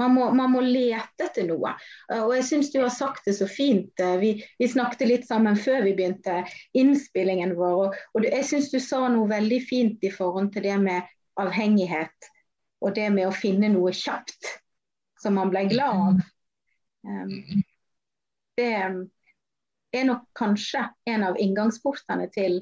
Man 0.00 0.14
må, 0.16 0.30
man 0.32 0.48
må, 0.48 0.62
lete 0.64 1.26
etter 1.26 1.44
noe. 1.44 1.74
Og 2.14 2.30
jeg 2.32 2.44
syns 2.48 2.70
du 2.72 2.78
har 2.80 2.92
sagt 2.94 3.26
det 3.28 3.34
så 3.36 3.44
fint. 3.50 4.00
Vi, 4.22 4.30
vi, 4.56 4.68
snakket 4.68 5.04
litt 5.10 5.26
sammen 5.28 5.58
før 5.60 5.82
vi 5.84 5.92
begynte 5.98 6.38
innspillingen 6.72 7.52
vår. 7.58 7.74
Og, 7.82 7.98
og 8.16 8.24
jeg 8.24 8.46
syns 8.48 8.70
du 8.72 8.78
sa 8.80 9.02
noe 9.12 9.28
veldig 9.28 9.58
fint 9.68 10.06
i 10.08 10.12
forhold 10.14 10.54
til 10.54 10.64
det 10.64 10.78
med 10.80 11.10
avhengighet 11.40 12.30
og 12.80 12.94
det 12.96 13.08
med 13.12 13.28
å 13.28 13.34
finne 13.36 13.70
noe 13.72 13.92
kjapt 13.96 14.54
som 15.20 15.36
man 15.36 15.52
ble 15.52 15.66
glad 15.68 16.04
av. 16.06 16.20
Um, 17.04 17.62
det 18.56 18.68
er 18.76 20.06
nok 20.08 20.26
kanskje 20.36 20.86
en 21.08 21.24
av 21.28 21.38
inngangsportene 21.40 22.28
til, 22.32 22.60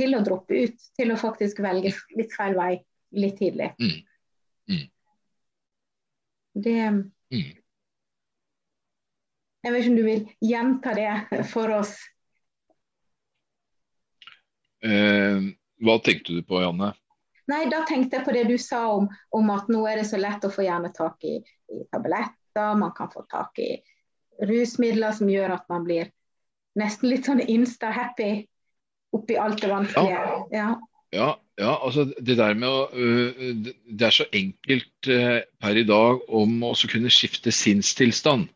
til, 0.00 0.16
å 0.16 0.22
droppe 0.24 0.64
ut. 0.66 0.88
Til 0.98 1.12
å 1.14 1.20
faktisk 1.20 1.62
velge 1.64 1.94
litt 2.16 2.34
feil 2.36 2.56
vei 2.58 2.72
litt 3.14 3.38
tidlig. 3.40 3.70
Mm. 3.78 4.00
Mm. 4.72 4.86
Det 6.64 6.80
mm. 6.90 7.52
Jeg 9.64 9.72
vet 9.72 9.80
ikke 9.80 9.92
om 9.94 9.96
du 9.96 10.04
vil 10.04 10.24
gjenta 10.44 10.92
det 10.92 11.44
for 11.48 11.72
oss? 11.72 11.94
Eh, 14.84 15.46
hva 15.80 15.94
tenkte 16.04 16.36
du 16.36 16.42
på, 16.44 16.60
Janne? 16.60 16.90
Nei, 17.50 17.64
da 17.68 17.82
tenkte 17.88 18.18
jeg 18.18 18.26
på 18.26 18.32
det 18.32 18.46
du 18.48 18.56
sa 18.60 18.86
om, 18.94 19.08
om 19.36 19.50
at 19.52 19.68
nå 19.72 19.82
er 19.88 20.00
det 20.00 20.08
så 20.08 20.20
lett 20.20 20.44
å 20.46 20.52
få 20.52 20.64
gjerne 20.64 20.90
tak 20.96 21.26
i, 21.28 21.36
i 21.72 21.82
tabletter, 21.92 22.78
man 22.80 22.94
kan 22.96 23.10
få 23.12 23.26
tak 23.30 23.58
i 23.60 23.74
rusmidler 24.48 25.12
som 25.14 25.30
gjør 25.30 25.58
at 25.58 25.68
man 25.70 25.84
blir 25.86 26.08
nesten 26.80 27.10
litt 27.10 27.28
sånn 27.28 27.42
insta-happy 27.44 28.46
oppi 29.14 29.36
alt 29.38 29.60
det 29.62 29.70
vanskelige. 29.70 30.22
Ja. 30.54 30.72
Ja, 31.14 31.28
ja, 31.60 31.76
altså 31.86 32.08
det 32.18 32.34
der 32.40 32.56
med 32.58 32.66
å 32.66 32.88
uh, 32.90 33.50
Det 33.86 34.06
er 34.08 34.14
så 34.16 34.24
enkelt 34.34 35.06
uh, 35.06 35.44
per 35.62 35.78
i 35.78 35.84
dag 35.86 36.24
om 36.26 36.56
å 36.66 36.72
kunne 36.90 37.12
skifte 37.12 37.52
sinnstilstand. 37.54 38.48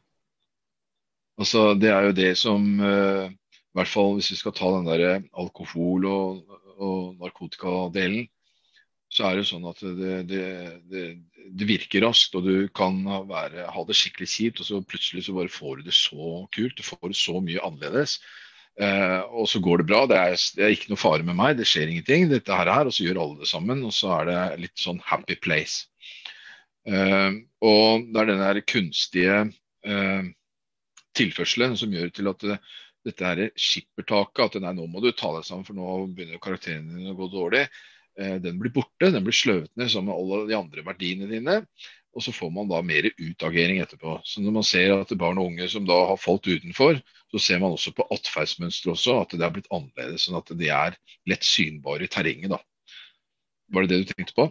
Altså 1.38 1.77
Det 1.79 1.92
er 1.94 2.09
jo 2.09 2.16
det 2.16 2.33
som 2.40 2.64
I 2.83 3.79
hvert 3.79 3.90
fall 3.92 4.16
hvis 4.16 4.33
vi 4.33 4.40
skal 4.40 4.57
ta 4.59 4.72
den 4.74 4.88
der 4.88 5.22
alkohol- 5.38 6.09
og, 6.11 6.57
og 6.83 7.14
narkotikadelen, 7.20 8.27
så 9.09 9.25
er 9.25 9.38
det 9.38 9.47
sånn 9.49 9.64
at 9.68 9.81
det, 9.81 10.16
det, 10.29 10.49
det, 10.92 11.05
det 11.57 11.68
virker 11.68 12.05
raskt, 12.05 12.35
og 12.37 12.44
du 12.44 12.68
kan 12.77 13.01
være, 13.29 13.64
ha 13.73 13.85
det 13.88 13.97
skikkelig 13.97 14.29
kjipt, 14.29 14.61
og 14.61 14.68
så 14.68 14.83
plutselig 14.85 15.25
så 15.25 15.37
bare 15.37 15.53
får 15.53 15.79
du 15.79 15.88
det 15.88 15.97
så 15.97 16.42
kult. 16.55 16.77
Du 16.77 16.85
får 16.85 17.14
det 17.14 17.16
så 17.16 17.38
mye 17.44 17.62
annerledes. 17.64 18.18
Eh, 18.79 19.21
og 19.33 19.49
så 19.51 19.62
går 19.64 19.81
det 19.81 19.88
bra. 19.88 20.05
Det 20.11 20.18
er, 20.18 20.37
det 20.59 20.64
er, 20.66 20.75
ikke 20.77 20.92
noe 20.92 21.01
fare 21.01 21.27
med 21.27 21.38
meg, 21.40 21.57
det 21.59 21.66
skjer 21.71 21.88
ingenting. 21.88 22.29
Dette 22.31 22.61
her 22.61 22.71
er, 22.71 22.90
Og 22.90 22.94
så 22.94 23.07
gjør 23.07 23.23
alle 23.25 23.40
det 23.40 23.51
sammen, 23.51 23.81
og 23.88 23.97
så 23.97 24.12
er 24.21 24.29
det 24.29 24.42
litt 24.66 24.85
sånn 24.85 25.01
happy 25.09 25.38
place. 25.40 25.88
Eh, 26.88 27.31
og 27.64 28.09
det 28.12 28.23
er 28.23 28.31
den 28.33 28.44
der 28.44 28.64
kunstige 28.68 29.40
eh, 29.88 30.29
tilførselen 31.18 31.81
som 31.81 31.97
gjør 31.97 32.12
til 32.14 32.31
at 32.31 32.44
det, 32.44 32.61
dette 33.09 33.25
her 33.25 33.47
skippertaket, 33.57 34.61
at 34.61 34.62
nei, 34.62 34.77
nå 34.77 34.87
må 34.90 35.01
du 35.01 35.11
ta 35.16 35.33
deg 35.35 35.49
sammen, 35.49 35.64
for 35.66 35.81
nå 35.81 36.03
begynner 36.12 36.44
karakterene 36.44 37.01
dine 37.01 37.16
å 37.16 37.18
gå 37.18 37.33
dårlig 37.33 37.64
eh, 37.64 37.87
den 38.43 38.59
blir 38.59 38.73
borte. 38.75 39.11
Den 39.15 39.25
blir 39.27 39.37
sløvet 39.37 39.71
ned 39.79 39.91
sammen 39.93 40.11
med 40.13 40.19
alle 40.19 40.49
de 40.51 40.57
andre 40.59 40.85
verdiene 40.87 41.29
dine. 41.31 41.61
Og 42.17 42.25
så 42.25 42.33
får 42.35 42.51
man 42.51 42.67
da 42.71 42.81
mer 42.83 43.07
utagering 43.15 43.79
etterpå. 43.83 44.17
Så 44.27 44.41
når 44.43 44.55
man 44.57 44.65
ser 44.67 44.95
at 44.97 45.13
barn 45.21 45.39
og 45.39 45.53
unge 45.53 45.69
som 45.71 45.85
da 45.87 45.99
har 46.09 46.19
falt 46.19 46.49
utenfor, 46.51 46.99
så 47.31 47.39
ser 47.45 47.61
man 47.63 47.75
også 47.77 47.93
på 47.95 48.07
atferdsmønsteret 48.17 48.95
også 48.97 49.19
at 49.21 49.35
det 49.37 49.45
har 49.45 49.53
blitt 49.55 49.69
annerledes. 49.71 50.25
Sånn 50.27 50.39
at 50.41 50.51
de 50.59 50.71
er 50.73 50.97
lett 51.31 51.45
synbare 51.47 52.09
i 52.09 52.11
terrenget. 52.11 52.51
da. 52.57 52.59
Var 53.71 53.85
det 53.85 53.93
det 53.93 54.01
du 54.01 54.13
tenkte 54.15 54.35
på? 54.35 54.49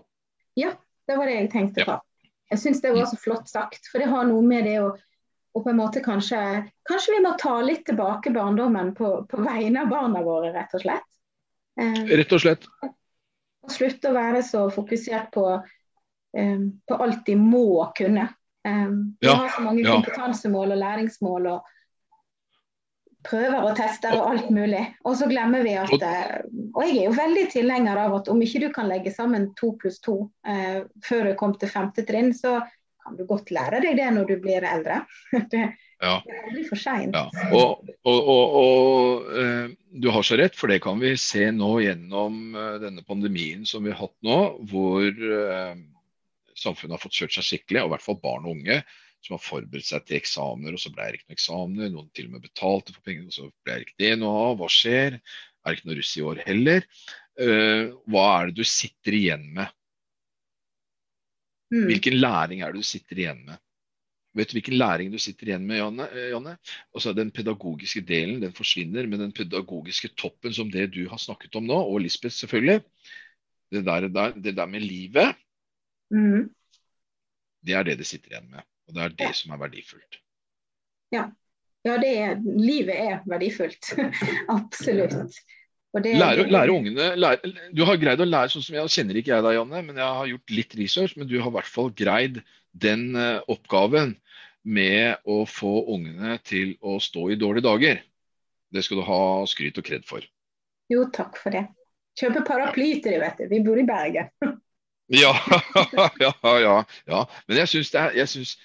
Ja, 0.55 0.71
det 1.09 1.17
var 1.17 1.27
det 1.27 1.35
jeg 1.39 1.51
tenkte 1.51 1.81
Ja. 1.83 1.85
på. 1.89 2.29
Jeg 2.53 2.59
syns 2.61 2.81
det 2.81 2.93
var 2.95 3.09
så 3.09 3.17
flott 3.19 3.49
sagt. 3.51 3.89
For 3.91 3.99
det 3.99 4.07
har 4.13 4.23
noe 4.29 4.41
med 4.45 4.63
det 4.69 4.77
å, 4.79 4.93
og 5.57 5.63
på 5.65 5.69
en 5.73 5.79
måte 5.81 5.99
kanskje 6.05 6.39
Kanskje 6.87 7.17
vi 7.17 7.23
må 7.25 7.33
ta 7.41 7.57
litt 7.65 7.83
tilbake 7.89 8.31
barndommen 8.31 8.93
på, 8.95 9.25
på 9.27 9.41
vegne 9.43 9.81
av 9.81 9.89
barna 9.91 10.21
våre, 10.23 10.53
rett 10.55 10.71
og 10.77 10.85
slett. 10.85 11.09
Eh, 11.81 12.05
Rett 12.15 12.31
og 12.31 12.39
slett. 12.45 12.63
Slutte 13.71 14.09
å 14.11 14.15
være 14.17 14.43
så 14.43 14.65
fokusert 14.73 15.31
på, 15.33 15.45
um, 16.37 16.67
på 16.87 16.99
alt 17.03 17.25
de 17.25 17.35
må 17.35 17.91
kunne. 17.97 18.29
Eh, 18.67 18.87
vi 19.21 19.27
Ja, 19.27 19.33
har 19.35 19.49
så 19.49 19.61
mange 19.61 19.83
ja. 19.85 19.93
kompetansemål 19.95 20.71
og 20.75 20.77
læringsmål 20.81 21.47
og 21.47 21.61
prøver 23.27 23.63
og 23.65 23.75
tester 23.75 24.15
og 24.15 24.29
alt 24.31 24.49
mulig. 24.53 24.83
Og 25.05 25.17
så 25.19 25.27
glemmer 25.27 25.63
vi 25.63 25.73
at 25.75 25.91
Og- 25.91 26.01
eh, 26.03 26.41
Og 26.75 26.83
jeg 26.83 26.97
er 26.97 27.05
jo 27.05 27.11
veldig 27.11 27.49
tilhenger 27.51 27.97
av 27.97 28.13
at 28.15 28.27
om 28.29 28.39
ikke 28.41 28.59
du 28.67 28.69
kan 28.73 28.87
legge 28.87 29.11
sammen 29.11 29.53
to 29.55 29.71
pluss 29.81 29.99
to 29.99 30.31
eh, 30.45 30.83
før 31.03 31.23
du 31.29 31.35
kom 31.35 31.53
til 31.57 31.69
femte 31.69 32.05
trinn, 32.05 32.33
så 32.33 32.61
kan 33.07 33.17
du 33.17 33.23
godt 33.27 33.51
lære 33.55 33.79
deg 33.85 33.97
det 33.99 34.07
når 34.15 34.27
du 34.27 34.35
blir 34.43 34.65
eldre. 34.67 35.03
det, 35.53 35.65
Ja. 35.97 36.19
det 36.25 36.33
er 36.35 36.43
aldri 36.45 36.63
for 36.67 36.77
seint. 36.77 37.15
Ja, 37.15 37.47
og, 37.55 37.87
og, 38.05 38.27
og, 38.33 38.57
og 38.59 39.37
eh, 39.41 39.71
du 39.97 40.11
har 40.13 40.25
så 40.27 40.37
rett, 40.37 40.53
for 40.59 40.69
det 40.69 40.81
kan 40.83 40.99
vi 41.01 41.15
se 41.17 41.47
nå 41.55 41.71
gjennom 41.81 42.51
eh, 42.53 42.75
denne 42.83 43.05
pandemien 43.07 43.63
som 43.65 43.87
vi 43.87 43.95
har 43.95 44.03
hatt 44.03 44.17
nå, 44.27 44.37
hvor 44.69 45.07
eh, 45.07 45.79
samfunnet 46.57 46.97
har 46.97 47.01
fått 47.01 47.17
kjørt 47.17 47.37
seg 47.39 47.47
skikkelig, 47.47 47.81
og 47.81 47.89
i 47.89 47.95
hvert 47.95 48.05
fall 48.05 48.19
barn 48.21 48.45
og 48.45 48.57
unge 48.59 48.81
som 49.25 49.33
har 49.33 49.43
forberedt 49.43 49.87
seg 49.89 50.05
til 50.05 50.19
eksamener, 50.19 50.75
og 50.75 50.81
så 50.83 50.91
ble 50.93 51.07
det 51.07 51.17
ikke 51.17 51.27
noen 51.27 51.39
eksamener. 51.39 51.93
Noen 51.95 52.11
til 52.15 52.27
og 52.29 52.35
med 52.35 52.45
betalte 52.45 52.93
for 52.93 53.07
penger, 53.07 53.31
og 53.31 53.33
så 53.33 53.47
ble 53.65 53.79
det 53.79 53.87
ikke 53.87 54.03
det 54.03 54.11
noe 54.21 54.43
av. 54.43 54.59
Hva 54.59 54.69
skjer? 54.71 55.17
Er 55.17 55.73
det 55.73 55.79
ikke 55.79 55.89
noe 55.89 55.97
russ 55.97 56.13
i 56.13 56.23
år 56.29 56.43
heller? 56.45 56.85
Uh, 57.37 57.97
hva 58.09 58.27
er 58.37 58.49
det 58.49 58.61
du 58.61 58.69
sitter 58.69 59.17
igjen 59.17 59.49
med? 59.57 59.73
Mm. 61.73 61.87
Hvilken 61.89 62.19
læring 62.21 62.61
er 62.61 62.71
det 62.71 62.83
du 62.83 62.87
sitter 62.87 63.19
igjen 63.19 63.41
med? 63.45 63.59
Vet 64.37 64.51
du 64.51 64.57
hvilken 64.59 64.77
læring 64.77 65.09
du 65.11 65.17
sitter 65.19 65.49
igjen 65.49 65.65
med, 65.67 65.79
Janne? 65.81 66.53
Og 66.93 67.01
så 67.01 67.09
er 67.09 67.17
den 67.17 67.31
pedagogiske 67.33 68.03
delen 68.05 68.41
den 68.43 68.53
forsvinner, 68.53 69.07
men 69.09 69.19
den 69.19 69.33
pedagogiske 69.35 70.11
toppen 70.19 70.53
som 70.53 70.69
det 70.71 70.91
du 70.93 71.07
har 71.09 71.17
snakket 71.17 71.57
om 71.57 71.65
nå, 71.67 71.77
og 71.77 72.03
Lisbeth 72.03 72.35
selvfølgelig, 72.35 72.83
det 73.73 73.83
der, 73.85 74.07
det 74.37 74.55
der 74.55 74.65
med 74.65 74.85
livet, 74.85 75.35
Mm. 76.07 76.47
det 77.67 77.73
er 77.75 77.83
det 77.83 77.97
det 77.99 78.05
sitter 78.07 78.31
igjen 78.31 78.51
med. 78.51 78.63
Og 78.87 78.95
det 78.95 79.01
er 79.03 79.15
det 79.19 79.33
som 79.35 79.51
er 79.51 79.59
verdifullt. 79.59 80.21
Ja, 81.11 81.25
det 81.99 82.11
er, 82.19 82.37
livet 82.39 82.95
er 82.95 83.25
verdifullt. 83.27 83.89
Absolutt. 84.57 85.35
Det- 86.03 86.15
Lære, 86.19 86.45
lære 86.51 86.73
ungene 86.73 87.15
lære, 87.15 87.51
Du 87.73 87.83
har 87.85 87.97
greid 87.97 88.19
å 88.19 88.27
lære 88.27 88.51
sånn 88.53 88.63
som 88.65 88.75
jeg 88.75 88.93
kjenner 88.93 89.17
ikke 89.19 89.33
jeg 89.33 89.43
deg, 89.43 89.55
Janne, 89.57 89.81
men 89.85 89.95
jeg 89.95 90.17
har 90.19 90.27
gjort 90.31 90.55
litt 90.57 90.75
research. 90.75 91.17
Men 91.17 91.27
du 91.27 91.39
har 91.39 91.51
i 91.51 91.55
hvert 91.57 91.71
fall 91.71 91.89
greid 91.91 92.41
den 92.77 93.15
eh, 93.15 93.39
oppgaven 93.47 94.15
med 94.67 95.23
å 95.25 95.45
få 95.47 95.87
ungene 95.95 96.37
til 96.43 96.75
å 96.81 96.97
stå 96.99 97.31
i 97.31 97.39
dårlige 97.39 97.63
dager. 97.67 98.01
Det 98.73 98.83
skal 98.83 98.99
du 98.99 99.07
ha 99.07 99.21
skryt 99.47 99.77
og 99.79 99.85
kred 99.87 100.05
for. 100.05 100.21
Jo, 100.91 101.05
takk 101.13 101.37
for 101.39 101.55
det. 101.55 101.67
Kjøpe 102.19 102.43
paraply 102.47 103.01
til 103.01 103.15
dem, 103.15 103.21
vet 103.21 103.37
du. 103.39 103.47
Vi 103.51 103.63
bor 103.63 103.79
i 103.79 103.87
Bergen. 103.87 104.31
Ja, 105.07 105.31
ja, 106.19 106.33
ja. 106.43 106.83
ja. 107.07 107.19
Men 107.47 107.57
jeg 107.61 107.71
syns, 107.71 107.91
det 107.93 107.99
er, 108.01 108.15
jeg 108.17 108.27
syns 108.27 108.57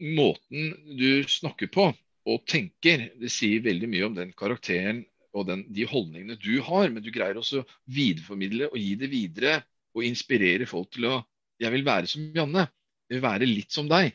måten 0.00 0.74
du 0.98 1.22
snakker 1.24 1.70
på 1.72 1.86
og 2.28 2.42
tenker, 2.48 3.06
det 3.16 3.30
sier 3.32 3.62
veldig 3.64 3.88
mye 3.88 4.08
om 4.10 4.18
den 4.18 4.34
karakteren 4.36 5.06
og 5.36 5.46
den, 5.48 5.64
de 5.72 5.86
holdningene 5.88 6.38
du 6.40 6.60
har. 6.66 6.88
Men 6.90 7.04
du 7.04 7.10
greier 7.14 7.38
også 7.40 7.62
å 7.62 7.68
videreformidle 7.90 8.70
og 8.70 8.78
gi 8.80 8.94
det 9.00 9.10
videre 9.12 9.60
og 9.96 10.06
inspirere 10.06 10.68
folk 10.70 10.92
til 10.96 11.10
å 11.10 11.20
Jeg 11.60 11.74
vil 11.74 11.84
være 11.84 12.08
som 12.08 12.22
Janne. 12.32 12.62
Jeg 13.10 13.18
vil 13.18 13.24
være 13.26 13.46
litt 13.48 13.74
som 13.74 13.88
deg. 13.90 14.14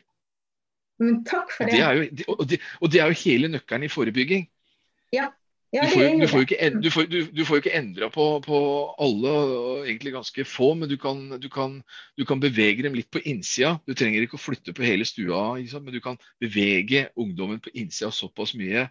Men 0.98 1.20
takk 1.28 1.52
for 1.52 1.62
Og 1.62 1.70
det. 1.70 1.76
det 1.76 1.84
er 1.84 1.98
jo, 2.00 2.34
og 2.34 2.46
det, 2.50 2.58
og 2.80 2.90
det 2.90 3.00
er 3.02 3.12
jo 3.12 3.20
hele 3.22 3.50
nøkkelen 3.52 3.86
i 3.86 3.92
forebygging. 3.92 4.46
Ja, 5.14 5.28
Du 5.82 5.90
får, 5.92 6.02
er 6.02 6.16
du 6.18 6.26
får 6.30 6.40
jo 6.40 6.46
ikke, 6.46 6.68
du 6.80 6.90
får, 6.90 7.06
du, 7.10 7.16
du 7.36 7.42
får 7.44 7.60
ikke 7.60 7.74
endra 7.76 8.08
på, 8.10 8.24
på 8.40 8.58
alle, 9.02 9.32
og 9.32 9.88
egentlig 9.88 10.12
ganske 10.14 10.44
få, 10.48 10.72
men 10.78 10.88
du 10.88 10.96
kan, 10.96 11.18
du, 11.42 11.48
kan, 11.52 11.82
du 12.16 12.24
kan 12.24 12.40
bevege 12.40 12.86
dem 12.86 12.96
litt 12.96 13.10
på 13.12 13.20
innsida. 13.28 13.74
Du 13.86 13.92
trenger 13.94 14.24
ikke 14.24 14.38
å 14.38 14.42
flytte 14.42 14.72
på 14.76 14.86
hele 14.86 15.04
stua, 15.04 15.58
men 15.58 15.92
du 15.92 16.00
kan 16.00 16.16
bevege 16.40 17.08
ungdommen 17.18 17.60
på 17.60 17.74
innsida 17.74 18.10
såpass 18.14 18.54
mye 18.56 18.86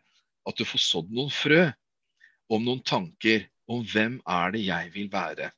at 0.45 0.59
du 0.59 0.67
får 0.67 0.83
sådd 0.83 1.11
noen 1.15 1.33
frø 1.33 1.63
om 2.49 2.65
noen 2.65 2.81
tanker 2.85 3.47
om 3.71 3.81
hvem 3.89 4.19
er 4.29 4.51
det 4.53 4.65
jeg 4.67 4.91
vil 4.93 5.09
være. 5.11 5.49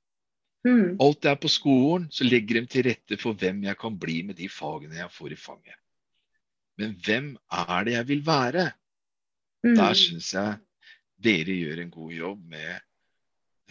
Mm. 0.67 0.97
Alt 1.03 1.21
det 1.23 1.31
er 1.31 1.39
på 1.41 1.51
skolen, 1.51 2.07
så 2.11 2.27
legger 2.27 2.61
de 2.61 2.71
til 2.71 2.87
rette 2.87 3.17
for 3.19 3.37
hvem 3.39 3.63
jeg 3.67 3.77
kan 3.79 3.99
bli 3.99 4.21
med 4.27 4.39
de 4.39 4.49
fagene 4.51 4.99
jeg 4.99 5.11
får 5.11 5.35
i 5.35 5.39
fanget. 5.39 5.77
Men 6.77 6.95
hvem 7.05 7.29
er 7.51 7.83
det 7.87 7.93
jeg 7.95 8.07
vil 8.07 8.25
være? 8.25 8.65
Mm. 9.65 9.75
Der 9.75 9.93
syns 9.97 10.33
jeg 10.33 10.57
dere 11.23 11.55
gjør 11.57 11.81
en 11.81 11.91
god 11.91 12.11
jobb 12.13 12.43
med 12.51 12.73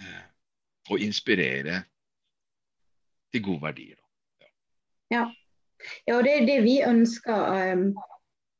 eh, 0.01 0.25
å 0.91 0.99
inspirere 0.99 1.83
til 3.33 3.45
gode 3.47 3.63
verdier. 3.63 3.99
Ja, 5.13 5.29
og 6.11 6.25
det 6.27 6.33
er 6.33 6.47
det 6.49 6.57
vi 6.65 6.81
ønsker 6.83 7.75
um, 7.77 7.91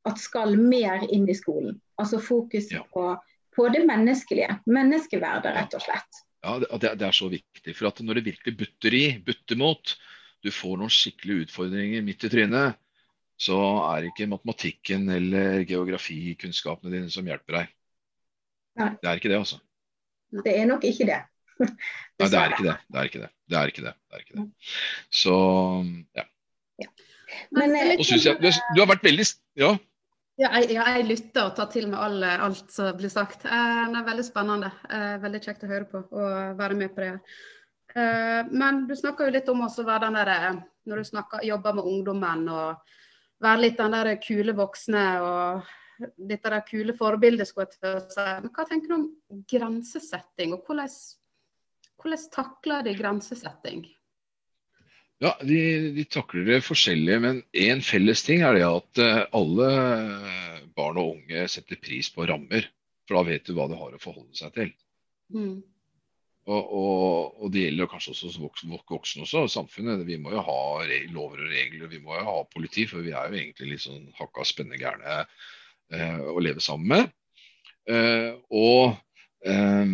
at 0.07 0.21
skal 0.21 0.55
mer 0.59 1.03
inn 1.11 1.27
i 1.27 1.35
skolen. 1.35 1.81
Altså 1.99 2.21
fokus 2.23 2.71
Ja. 2.71 2.85
på, 2.93 3.17
på 3.57 3.67
det 3.73 3.83
menneskelige. 3.87 4.59
Menneskeverdet, 4.69 5.55
rett 5.55 5.77
og 5.77 5.83
slett. 5.83 6.23
Ja, 6.45 6.57
det, 6.61 6.91
det, 7.01 7.07
er 7.07 7.15
så 7.15 7.29
viktig. 7.31 7.73
For 7.75 7.89
at 7.89 8.01
når 8.05 8.19
det 8.19 8.27
virkelig 8.29 8.53
butter 8.59 8.95
i, 8.95 9.05
butter 9.25 9.59
mot, 9.59 9.95
du 10.45 10.51
får 10.53 10.77
noen 10.79 10.93
skikkelige 10.93 11.47
utfordringer 11.47 12.05
midt 12.05 12.27
i 12.27 12.31
trynet, 12.31 12.77
så 13.37 13.57
er 13.91 14.07
ikke 14.07 14.29
matematikken 14.29 15.09
eller 15.13 15.63
geografikunnskapene 15.69 16.93
dine 16.93 17.11
som 17.13 17.27
hjelper 17.27 17.59
deg. 17.59 17.73
Nei. 18.77 18.91
Det 19.01 19.09
er 19.09 19.19
ikke 19.19 19.33
det, 19.33 19.41
altså. 19.41 19.59
Det 20.45 20.53
er 20.53 20.69
nok 20.69 20.85
ikke 20.85 21.09
det. 21.09 21.19
Nei, 22.17 22.29
det 22.29 22.39
er 22.39 22.53
ikke 22.53 22.65
det. 22.67 22.77
Det 22.85 23.01
er 23.01 23.09
ikke 23.09 23.21
det. 23.21 23.29
Det 23.47 23.59
er 23.59 23.71
ikke 23.73 23.85
det. 23.85 23.93
det, 23.93 24.17
er 24.17 24.25
ikke 24.25 24.39
det. 24.39 24.73
Så 25.13 25.35
ja. 26.17 26.25
Men, 27.51 27.73
Og 27.97 28.05
synes 28.05 28.25
jeg, 28.25 28.37
du, 28.39 28.47
du 28.47 28.79
har 28.81 28.89
vært 28.89 29.03
veldig 29.03 29.25
Ja, 29.59 29.73
Ja, 30.37 30.51
jeg, 30.61 30.75
jeg 30.77 31.05
lytter 31.07 31.47
og 31.47 31.55
tar 31.57 31.69
til 31.73 31.87
meg 31.89 31.97
all, 31.97 32.21
alt 32.21 32.69
som 32.69 32.91
blir 32.97 33.09
sagt. 33.09 33.47
Eh, 33.49 33.83
det 33.89 33.97
er 33.97 34.05
veldig 34.05 34.25
spennende. 34.25 34.69
Eh, 34.93 35.15
veldig 35.23 35.41
kjekt 35.41 35.65
å 35.65 35.69
høre 35.71 35.87
på 35.89 36.03
og 36.13 36.59
være 36.59 36.77
med 36.77 36.93
på 36.93 37.01
det. 37.01 37.15
Eh, 37.97 38.51
men 38.51 38.83
du 38.85 38.93
snakker 38.95 39.25
jo 39.25 39.33
litt 39.33 39.49
om 39.49 39.65
også 39.65 39.85
være 39.87 40.05
den 40.05 40.19
der, 40.19 40.31
eh, 40.35 40.59
når 40.85 41.01
du 41.01 41.09
snakker, 41.09 41.45
jobber 41.47 41.79
med 41.79 41.89
ungdommen 41.89 42.45
og 42.53 42.93
være 43.41 43.63
litt 43.63 43.81
den 43.81 43.97
der 43.97 44.11
kule 44.21 44.53
voksne 44.57 45.05
og 45.25 45.73
litt 46.29 46.45
av 46.45 46.53
det 46.53 46.63
kule 46.69 46.93
forbildet, 46.93 47.49
skulle 47.49 47.65
jeg 47.65 47.79
til 47.79 47.97
å 47.97 48.05
si. 48.13 48.25
Men 48.43 48.53
hva 48.53 48.65
tenker 48.69 48.93
du 48.93 48.97
om 48.99 49.43
grensesetting, 49.49 50.53
og 50.53 50.69
hvordan, 50.69 50.93
hvordan 51.97 52.27
takler 52.37 52.85
de 52.85 52.93
grensesetting? 52.99 53.87
Ja, 55.23 55.31
de, 55.41 55.59
de 55.95 56.03
takler 56.13 56.45
det 56.45 56.59
forskjellige, 56.65 57.21
men 57.23 57.39
én 57.57 57.79
felles 57.81 58.21
ting 58.25 58.43
er 58.45 58.53
det 58.53 58.65
at 58.67 58.99
eh, 59.01 59.23
alle 59.37 59.69
barn 60.77 60.99
og 61.01 61.15
unge 61.15 61.47
setter 61.49 61.79
pris 61.81 62.11
på 62.13 62.27
rammer. 62.29 62.67
For 63.07 63.17
da 63.17 63.23
vet 63.31 63.47
du 63.47 63.55
hva 63.57 63.65
du 63.71 63.73
har 63.79 63.95
å 63.95 64.01
forholde 64.03 64.37
seg 64.37 64.53
til. 64.53 64.69
Mm. 65.33 65.57
Og, 66.47 66.69
og, 66.79 67.41
og 67.43 67.51
det 67.51 67.65
gjelder 67.65 67.89
kanskje 67.91 68.13
også 68.13 68.29
voksne, 68.39 68.69
voks- 68.75 68.91
voksne 68.93 69.25
også, 69.25 69.45
samfunnet. 69.51 70.05
Vi 70.07 70.19
må 70.21 70.35
jo 70.35 70.43
ha 70.45 70.59
lover 71.11 71.41
og 71.43 71.51
regler, 71.51 71.89
vi 71.91 71.99
må 72.03 72.15
jo 72.19 72.23
ha 72.27 72.35
politi, 72.53 72.85
for 72.87 73.03
vi 73.03 73.11
er 73.15 73.31
jo 73.31 73.39
egentlig 73.41 73.71
litt 73.73 73.83
sånn 73.83 74.05
hakka 74.19 74.45
spenne 74.47 74.79
gærne 74.79 75.23
eh, 75.23 76.21
å 76.29 76.37
leve 76.43 76.63
sammen 76.63 76.93
med. 76.93 77.11
Eh, 77.89 78.31
og 78.53 78.95
eh, 79.47 79.91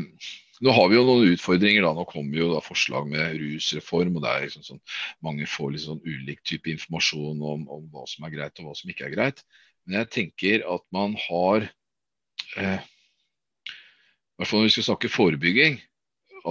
nå 0.64 0.72
har 0.72 0.90
vi 0.90 0.96
jo 0.98 1.04
noen 1.08 1.34
utfordringer. 1.34 1.84
da, 1.84 1.92
Nå 1.96 2.06
kommer 2.10 2.40
jo 2.40 2.52
da 2.54 2.62
forslag 2.64 3.10
med 3.12 3.36
rusreform. 3.42 4.16
og 4.16 4.24
det 4.24 4.32
er 4.32 4.46
liksom 4.46 4.66
sånn, 4.68 4.82
Mange 5.26 5.48
får 5.50 5.74
litt 5.74 5.86
sånn 5.86 6.04
ulik 6.06 6.44
type 6.48 6.72
informasjon 6.72 7.42
om, 7.42 7.68
om 7.68 7.86
hva 7.92 8.06
som 8.10 8.26
er 8.26 8.36
greit 8.36 8.60
og 8.60 8.70
hva 8.70 8.78
som 8.78 8.94
ikke 8.94 9.10
er 9.10 9.16
greit. 9.16 9.44
Men 9.86 10.02
jeg 10.02 10.12
tenker 10.18 10.64
at 10.76 10.86
man 10.96 11.18
har 11.28 11.68
eh, 12.58 12.80
I 12.80 14.38
hvert 14.40 14.50
fall 14.50 14.64
når 14.64 14.70
vi 14.70 14.76
skal 14.78 14.88
snakke 14.92 15.12
forebygging, 15.12 15.78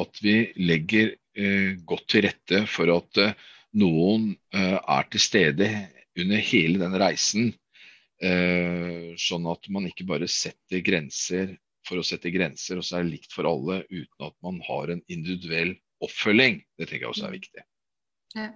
at 0.03 0.20
vi 0.25 0.37
legger 0.61 1.14
eh, 1.37 1.81
godt 1.88 2.07
til 2.12 2.27
rette 2.29 2.62
for 2.70 2.92
at 2.92 3.20
eh, 3.22 3.35
noen 3.81 4.33
eh, 4.53 4.77
er 4.77 5.09
til 5.12 5.25
stede 5.25 5.68
under 6.20 6.44
hele 6.53 6.81
den 6.83 6.96
reisen. 7.01 7.53
Eh, 8.22 9.12
sånn 9.18 9.48
at 9.51 9.66
man 9.72 9.88
ikke 9.88 10.07
bare 10.07 10.29
setter 10.31 10.85
grenser 10.85 11.57
for 11.88 12.01
å 12.01 12.07
sette 12.07 12.31
grenser, 12.35 12.79
og 12.79 12.87
så 12.87 12.99
er 12.99 13.07
det 13.07 13.16
likt 13.16 13.35
for 13.35 13.49
alle, 13.49 13.83
uten 13.90 14.27
at 14.29 14.37
man 14.45 14.61
har 14.68 14.92
en 14.95 15.03
individuell 15.12 15.75
oppfølging. 16.03 16.61
Det 16.79 16.88
tenker 16.88 17.07
jeg 17.07 17.14
også 17.14 17.29
er 17.29 17.37
viktig. 17.38 17.64
Ja. 18.37 18.51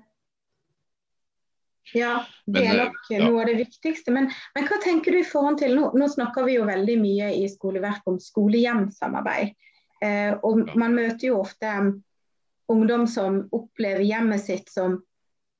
Ja, 1.94 2.12
det 2.50 2.64
er 2.66 2.72
eh, 2.72 2.84
nok 2.84 3.10
ja. 3.10 3.18
noe 3.22 3.42
av 3.44 3.50
det 3.50 3.60
viktigste. 3.60 4.10
Men, 4.14 4.30
men 4.56 4.66
hva 4.66 4.78
tenker 4.82 5.14
du 5.14 5.20
i 5.20 5.26
forhold 5.26 5.60
til 5.60 5.76
Nå, 5.78 5.92
nå 5.94 6.08
snakker 6.10 6.46
vi 6.48 6.56
jo 6.56 6.64
veldig 6.66 6.96
mye 6.98 7.28
i 7.38 7.44
skoleverket 7.50 8.10
om 8.10 8.18
skole-hjem-samarbeid. 8.22 9.54
Eh, 10.02 10.32
og 10.42 10.64
Ja. 10.66 10.74
man 10.82 10.96
møter 10.96 11.28
jo 11.30 11.38
ofte 11.44 11.70
um, 11.78 11.92
ungdom 12.72 13.06
som 13.08 13.44
opplever 13.54 14.02
hjemmet 14.04 14.42
sitt 14.42 14.68
som 14.72 14.98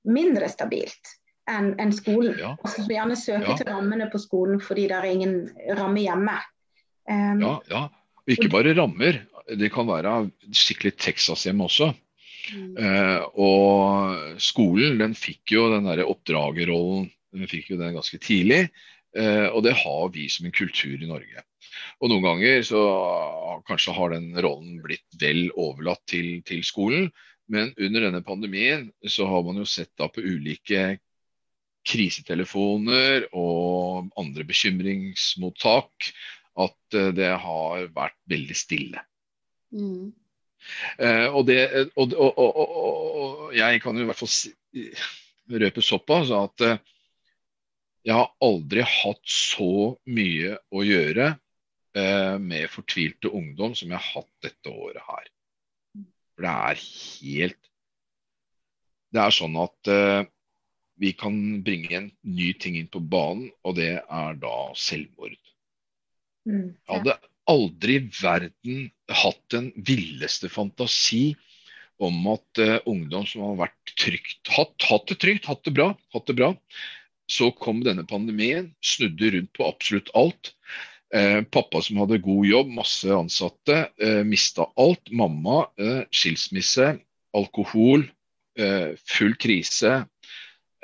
mindre 0.06 0.50
stabilt 0.50 1.14
enn 1.50 1.74
en 1.80 1.94
skolen. 1.94 2.34
Ja, 2.42 2.56
Og 2.58 2.68
som 2.74 2.90
gjerne 2.90 3.16
søker 3.16 3.52
Ja. 3.52 3.56
til 3.56 3.70
rammene 3.70 4.10
på 4.10 4.18
skolen 4.18 4.60
fordi 4.60 4.88
det 4.90 4.98
er 4.98 5.06
ingen 5.06 5.38
ramme 5.78 6.02
hjemme. 6.02 6.40
Um, 7.06 7.42
ja, 7.42 7.54
ja. 7.70 7.82
Og 8.26 8.34
ikke 8.34 8.50
bare 8.52 8.74
rammer. 8.76 9.22
Det 9.46 9.70
kan 9.74 9.86
være 9.86 10.16
skikkelig 10.50 10.96
Texas-hjem 10.98 11.62
også. 11.62 11.92
Mm. 12.54 12.74
Uh, 12.78 13.22
og 13.42 14.40
skolen 14.42 14.98
den 15.00 15.16
fikk 15.18 15.56
jo 15.56 15.66
den 15.72 15.88
der 15.88 16.04
oppdragerrollen 16.06 17.08
den 17.34 17.50
fikk 17.50 17.72
jo 17.72 17.80
den 17.80 17.96
ganske 17.96 18.18
tidlig. 18.22 18.66
Uh, 19.16 19.48
og 19.54 19.62
det 19.66 19.76
har 19.78 20.10
vi 20.14 20.26
som 20.32 20.46
en 20.48 20.54
kultur 20.54 20.96
i 20.96 21.08
Norge. 21.08 21.44
Og 22.00 22.10
noen 22.10 22.24
ganger 22.24 22.62
så 22.66 22.82
kanskje 23.68 23.94
har 23.96 24.12
den 24.14 24.30
rollen 24.42 24.80
blitt 24.84 25.06
vel 25.20 25.46
overlatt 25.54 26.02
til, 26.10 26.40
til 26.46 26.62
skolen. 26.66 27.10
Men 27.52 27.72
under 27.78 28.08
denne 28.08 28.22
pandemien 28.26 28.88
så 29.06 29.28
har 29.30 29.44
man 29.46 29.60
jo 29.60 29.66
sett 29.68 29.92
da 29.98 30.08
på 30.10 30.24
ulike 30.24 30.96
krisetelefoner 31.86 33.28
og 33.36 34.08
andre 34.18 34.44
bekymringsmottak 34.48 36.10
at 36.56 36.96
eh, 36.96 37.12
det 37.16 37.32
har 37.42 37.88
vært 37.94 38.18
veldig 38.30 38.56
stille. 38.56 39.02
Mm. 39.74 40.12
Eh, 40.98 41.26
og, 41.28 41.46
det, 41.48 41.60
og, 41.94 42.12
og, 42.16 42.38
og, 42.42 42.58
og, 42.58 42.76
og 43.22 43.56
jeg 43.56 43.80
kan 43.84 43.96
jo 43.96 44.06
i 44.06 44.08
hvert 44.08 44.20
fall 44.20 44.32
si, 44.32 44.52
røpe 45.46 45.84
såpass 45.84 46.32
at 46.34 46.66
eh, 46.66 46.78
jeg 48.06 48.14
har 48.14 48.30
aldri 48.44 48.84
hatt 48.86 49.22
så 49.30 49.96
mye 50.14 50.56
å 50.70 50.84
gjøre 50.86 51.26
eh, 51.98 52.36
med 52.38 52.70
fortvilte 52.70 53.32
ungdom 53.34 53.74
som 53.78 53.90
jeg 53.90 53.98
har 53.98 54.12
hatt 54.20 54.46
dette 54.46 54.70
året 54.70 55.02
her. 55.02 55.26
For 56.36 56.46
det 56.46 56.54
er 56.70 56.82
helt 56.84 57.62
Det 59.14 59.22
er 59.22 59.32
sånn 59.34 59.56
at 59.58 59.90
eh, 59.90 60.22
vi 61.00 61.12
kan 61.18 61.36
bringe 61.64 61.92
en 61.96 62.08
ny 62.22 62.52
ting 62.60 62.76
inn 62.78 62.88
på 62.92 63.00
banen, 63.00 63.50
og 63.64 63.76
det 63.78 63.98
er 64.00 64.38
da 64.40 64.56
selvmord. 64.76 65.36
Mm, 66.46 66.68
Jeg 66.70 66.92
hadde 66.94 67.16
aldri 67.46 67.98
i 68.00 68.06
verden 68.20 68.86
hatt 69.22 69.42
den 69.54 69.70
villeste 69.86 70.50
fantasi 70.50 71.36
om 72.02 72.16
at 72.32 72.60
uh, 72.60 72.76
ungdom 72.90 73.24
som 73.28 73.44
har 73.46 73.60
vært 73.66 73.94
trygt, 73.96 74.42
hatt, 74.52 74.74
hatt 74.84 75.06
det 75.08 75.20
trygt, 75.22 75.46
hatt 75.48 75.62
det 75.64 75.72
bra, 75.78 75.92
hatt 76.12 76.26
det 76.28 76.36
bra, 76.36 76.50
så 77.30 77.50
kom 77.54 77.80
denne 77.86 78.04
pandemien, 78.06 78.70
snudde 78.84 79.32
rundt 79.34 79.52
på 79.56 79.66
absolutt 79.66 80.12
alt. 80.18 80.52
Eh, 81.14 81.40
pappa 81.42 81.80
som 81.82 82.00
hadde 82.02 82.18
god 82.22 82.46
jobb, 82.46 82.70
masse 82.76 83.10
ansatte, 83.14 83.90
eh, 84.02 84.22
mista 84.26 84.66
alt. 84.76 85.10
Mamma, 85.10 85.66
eh, 85.78 86.02
skilsmisse, 86.10 86.98
alkohol, 87.34 88.06
eh, 88.58 88.94
full 89.04 89.34
krise. 89.34 90.06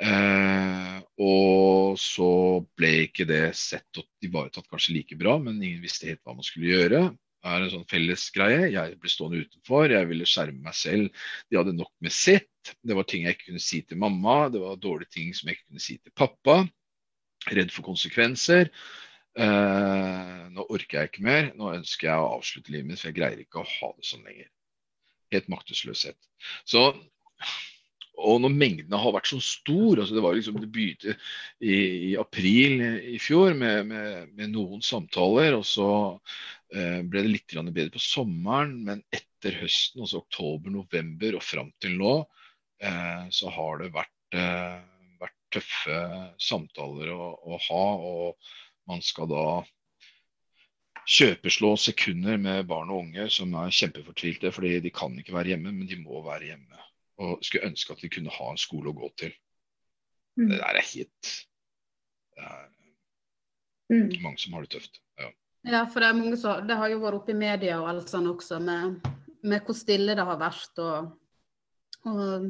Eh, 0.03 0.99
og 1.23 1.99
så 2.01 2.29
ble 2.75 2.93
ikke 3.05 3.25
det 3.29 3.53
sett 3.55 4.01
og 4.01 4.07
ivaretatt 4.25 4.67
kanskje 4.71 4.97
like 4.97 5.17
bra, 5.19 5.37
men 5.39 5.61
ingen 5.61 5.83
visste 5.83 6.09
helt 6.09 6.23
hva 6.25 6.35
man 6.35 6.47
skulle 6.47 6.73
gjøre. 6.73 7.03
Det 7.43 7.51
er 7.51 7.63
en 7.65 7.71
sånn 7.73 7.87
felles 7.91 8.23
greie. 8.35 8.69
Jeg 8.71 8.97
ble 8.99 9.11
stående 9.11 9.43
utenfor, 9.43 9.91
jeg 9.91 10.09
ville 10.09 10.27
skjerme 10.27 10.63
meg 10.63 10.75
selv. 10.79 11.23
De 11.51 11.59
hadde 11.59 11.75
nok 11.75 11.91
med 12.03 12.15
sitt. 12.15 12.49
Det 12.79 12.95
var 12.95 13.07
ting 13.07 13.27
jeg 13.27 13.35
ikke 13.35 13.49
kunne 13.51 13.63
si 13.63 13.81
til 13.83 13.99
mamma, 13.99 14.47
det 14.51 14.61
var 14.63 14.79
dårlige 14.79 15.11
ting 15.17 15.33
som 15.35 15.49
jeg 15.49 15.59
ikke 15.59 15.73
kunne 15.73 15.83
si 15.83 15.97
til 15.99 16.15
pappa. 16.15 16.61
Redd 17.51 17.73
for 17.75 17.83
konsekvenser. 17.85 18.71
Eh, 19.33 20.43
nå 20.55 20.65
orker 20.69 21.01
jeg 21.01 21.11
ikke 21.11 21.27
mer. 21.27 21.51
Nå 21.59 21.73
ønsker 21.75 22.09
jeg 22.09 22.23
å 22.23 22.31
avslutte 22.37 22.71
livet 22.71 22.91
mitt, 22.91 23.01
for 23.01 23.11
jeg 23.11 23.19
greier 23.19 23.43
ikke 23.43 23.63
å 23.63 23.67
ha 23.67 23.91
det 23.97 24.07
sånn 24.07 24.23
lenger. 24.27 24.47
Helt 25.35 25.51
maktesløshet. 25.51 26.19
Så 26.69 26.89
og 28.21 28.41
når 28.43 28.53
mengdene 28.53 28.99
har 29.01 29.13
vært 29.15 29.29
så 29.31 29.39
stor 29.41 29.99
altså 30.03 30.15
Det 30.15 30.23
var 30.23 30.35
liksom, 30.37 30.59
det 30.61 30.69
begynte 30.73 31.15
i, 31.59 31.75
i 32.11 32.15
april 32.19 32.83
i 33.15 33.17
fjor 33.21 33.55
med, 33.57 33.87
med, 33.89 34.31
med 34.37 34.53
noen 34.53 34.83
samtaler. 34.85 35.57
og 35.57 35.65
Så 35.65 35.89
eh, 36.75 37.01
ble 37.01 37.23
det 37.25 37.31
litt 37.31 37.55
bedre 37.55 37.89
på 37.95 38.03
sommeren, 38.03 38.77
men 38.85 39.03
etter 39.13 39.57
høsten, 39.63 40.05
altså 40.05 40.21
oktober-november 40.21 41.39
og 41.39 41.45
fram 41.45 41.73
til 41.81 41.97
nå, 41.99 42.15
eh, 42.85 43.25
så 43.33 43.53
har 43.57 43.81
det 43.81 43.93
vært, 43.97 44.17
eh, 44.37 44.77
vært 45.23 45.39
tøffe 45.57 45.99
samtaler 46.37 47.13
å, 47.17 47.33
å 47.33 47.61
ha. 47.67 47.85
Og 48.13 48.53
man 48.93 49.01
skal 49.01 49.31
da 49.33 49.47
kjøpeslå 51.03 51.73
sekunder 51.81 52.37
med 52.39 52.69
barn 52.69 52.93
og 52.93 53.07
unge 53.07 53.25
som 53.33 53.57
er 53.59 53.73
kjempefortvilte 53.73 54.53
fordi 54.55 54.77
de 54.85 54.93
kan 54.93 55.17
ikke 55.19 55.35
være 55.35 55.55
hjemme, 55.55 55.73
men 55.73 55.89
de 55.89 55.97
må 55.99 56.21
være 56.23 56.53
hjemme 56.53 56.83
og 57.21 57.43
skulle 57.45 57.69
ønske 57.69 57.93
at 57.93 58.01
de 58.01 58.09
kunne 58.11 58.33
ha 58.33 58.51
en 58.51 58.61
skole 58.61 58.91
å 58.91 58.97
gå 58.97 59.09
til. 59.21 59.33
Mm. 60.39 60.49
Det 60.49 60.59
der 60.59 60.79
er 60.79 60.87
helt 60.89 61.31
Det 62.33 62.45
er 62.49 62.69
mm. 63.93 64.21
mange 64.23 64.39
som 64.41 64.55
har 64.55 64.65
det 64.65 64.73
tøft. 64.73 65.01
Ja. 65.21 65.29
Ja, 65.63 65.83
for 65.85 66.01
det 66.01 66.09
er 66.09 66.17
mange 66.17 66.37
som 66.41 66.67
Det 66.67 66.77
har 66.79 66.89
jo 66.89 67.01
vært 67.03 67.19
oppe 67.21 67.35
i 67.35 67.37
media 67.37 67.79
og 67.81 67.89
alt 67.91 68.09
sånn 68.11 68.31
også, 68.31 68.59
med, 68.63 69.05
med 69.45 69.65
hvor 69.67 69.77
stille 69.77 70.17
det 70.17 70.25
har 70.25 70.39
vært. 70.41 70.81
Og, 70.81 71.11
og 72.09 72.49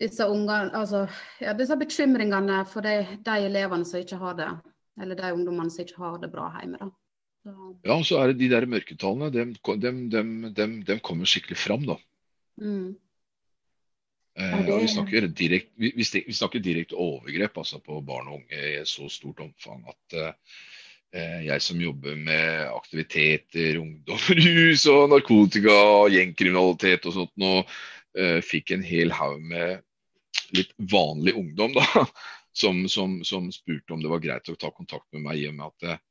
disse 0.00 0.26
ungene 0.26 0.72
Altså, 0.74 1.04
ja, 1.44 1.54
disse 1.56 1.76
bekymringene 1.78 2.64
for 2.70 2.86
de, 2.86 2.96
de 3.26 3.38
elevene 3.50 3.86
som 3.88 4.00
ikke 4.00 4.20
har 4.22 4.40
det, 4.40 4.50
eller 5.00 5.20
de 5.20 5.32
ungdommene 5.36 5.70
som 5.70 5.84
ikke 5.84 6.00
har 6.00 6.20
det 6.22 6.32
bra 6.32 6.50
hjemme. 6.56 6.80
da. 6.80 6.90
Så, 7.44 7.54
ja, 7.84 7.94
og 7.98 8.04
så 8.08 8.18
er 8.22 8.32
det 8.32 8.40
de 8.40 8.48
der 8.54 8.64
mørketallene. 8.72 9.28
Dem, 9.28 9.52
dem, 9.82 10.04
dem, 10.10 10.28
dem, 10.56 10.76
dem 10.88 11.00
kommer 11.04 11.28
skikkelig 11.28 11.58
fram, 11.60 11.84
da. 11.84 11.98
mm, 12.56 12.94
Ja, 14.34 14.62
det- 14.66 14.80
vi 14.82 14.88
snakker 14.90 15.26
direkte 15.30 15.70
vi, 15.78 15.92
vi 16.26 16.32
snakker 16.34 16.58
direkte 16.58 16.96
overgrep 16.98 17.58
altså, 17.60 17.78
på 17.78 18.00
barn 18.02 18.28
og 18.28 18.40
unge 18.40 18.62
i 18.70 18.80
så 18.88 19.06
stort 19.12 19.40
omfang 19.44 19.84
at 19.92 20.16
eh, 21.14 21.40
jeg 21.46 21.62
som 21.62 21.78
jobber 21.80 22.16
med 22.18 22.64
aktiviteter, 22.74 23.78
ungdom, 23.78 24.18
rus 24.42 24.86
og 24.90 25.10
narkotika 25.12 25.76
og 26.00 26.10
gjengkriminalitet 26.16 27.06
og 27.06 27.14
sånt 27.20 27.34
nå, 27.38 27.52
eh, 28.18 28.40
fikk 28.42 28.74
en 28.74 28.82
hel 28.82 29.14
haug 29.14 29.38
med 29.42 29.84
litt 30.54 30.74
vanlig 30.78 31.36
ungdom 31.38 31.76
da, 31.78 31.86
som, 32.60 32.88
som, 32.90 33.20
som 33.26 33.46
spurte 33.54 33.94
om 33.94 34.02
det 34.02 34.10
var 34.10 34.22
greit 34.22 34.50
å 34.50 34.58
ta 34.58 34.70
kontakt 34.74 35.06
med 35.14 35.28
meg 35.28 35.44
i 35.44 35.46
og 35.52 35.54
med 35.60 35.70
at 35.70 35.92
eh, 35.94 36.02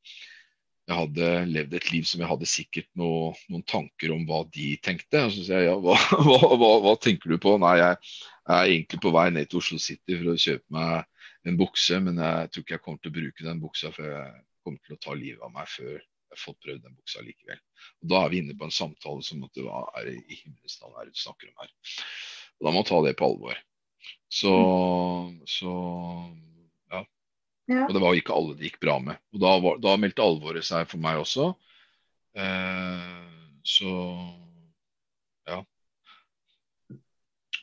jeg 0.83 0.97
hadde 0.97 1.27
levd 1.47 1.75
et 1.77 1.89
liv 1.93 2.07
som 2.07 2.21
jeg 2.21 2.27
hadde 2.27 2.47
sikkert 2.49 2.89
noe, 2.99 3.31
noen 3.51 3.63
tanker 3.69 4.11
om 4.11 4.25
hva 4.27 4.41
de 4.51 4.73
tenkte. 4.83 5.21
Og 5.29 5.31
så 5.31 5.45
sier 5.45 5.63
jeg 5.63 5.69
ja, 5.69 5.77
hva, 5.79 5.95
hva, 6.59 6.71
hva, 6.83 6.95
tenker 6.99 7.31
du 7.31 7.39
på? 7.41 7.55
Nei, 7.61 7.77
jeg 7.79 7.99
er 8.51 8.71
egentlig 8.73 8.99
på 9.03 9.13
vei 9.15 9.29
ned 9.31 9.47
til 9.49 9.61
Oslo 9.61 9.79
City 9.79 10.17
for 10.19 10.33
å 10.33 10.39
kjøpe 10.45 10.75
meg 10.75 11.07
en 11.47 11.59
bukse, 11.59 11.99
men 12.03 12.19
jeg 12.19 12.51
tror 12.51 12.65
ikke 12.65 12.75
jeg 12.75 12.83
kommer 12.83 13.03
til 13.03 13.13
å 13.13 13.17
bruke 13.19 13.47
den 13.47 13.63
buksa, 13.63 13.91
for 13.95 14.07
jeg 14.07 14.43
kommer 14.63 14.83
til 14.83 14.95
å 14.97 15.01
ta 15.03 15.15
livet 15.15 15.43
av 15.43 15.55
meg 15.55 15.71
før 15.71 15.93
jeg 15.93 16.35
har 16.35 16.41
fått 16.41 16.61
prøvd 16.65 16.85
den 16.85 16.95
buksa 16.97 17.23
likevel. 17.23 17.59
Og 18.03 18.11
Da 18.11 18.23
er 18.23 18.31
vi 18.33 18.39
inne 18.43 18.55
på 18.59 18.67
en 18.67 18.75
samtale 18.75 19.23
som 19.27 19.43
at 19.47 19.59
hva 19.63 19.85
er 19.99 20.09
det 20.09 20.17
i 20.19 20.39
himmelens 20.41 20.79
navn 20.81 20.97
er 20.97 21.07
det 21.07 21.15
du 21.15 21.23
snakker 21.23 21.51
om 21.51 21.63
her? 21.63 21.75
Og 22.57 22.67
Da 22.67 22.71
må 22.71 22.79
man 22.81 22.89
ta 22.89 22.99
det 23.05 23.15
på 23.19 23.29
alvor. 23.29 23.59
Så, 24.33 24.51
så 25.47 25.71
ja. 25.71 26.52
Ja. 27.71 27.85
Og 27.87 27.93
det 27.95 28.01
var 28.03 28.13
jo 28.13 28.21
ikke 28.23 28.35
alle 28.35 28.55
det 28.57 28.67
gikk 28.67 28.79
bra 28.83 28.97
med. 28.99 29.21
Og 29.33 29.43
da, 29.43 29.51
var, 29.63 29.77
da 29.83 29.97
meldte 29.99 30.25
alvoret 30.25 30.67
seg 30.67 30.89
for 30.91 31.03
meg 31.03 31.21
også. 31.23 31.53
Eh, 32.35 33.21
så 33.63 33.93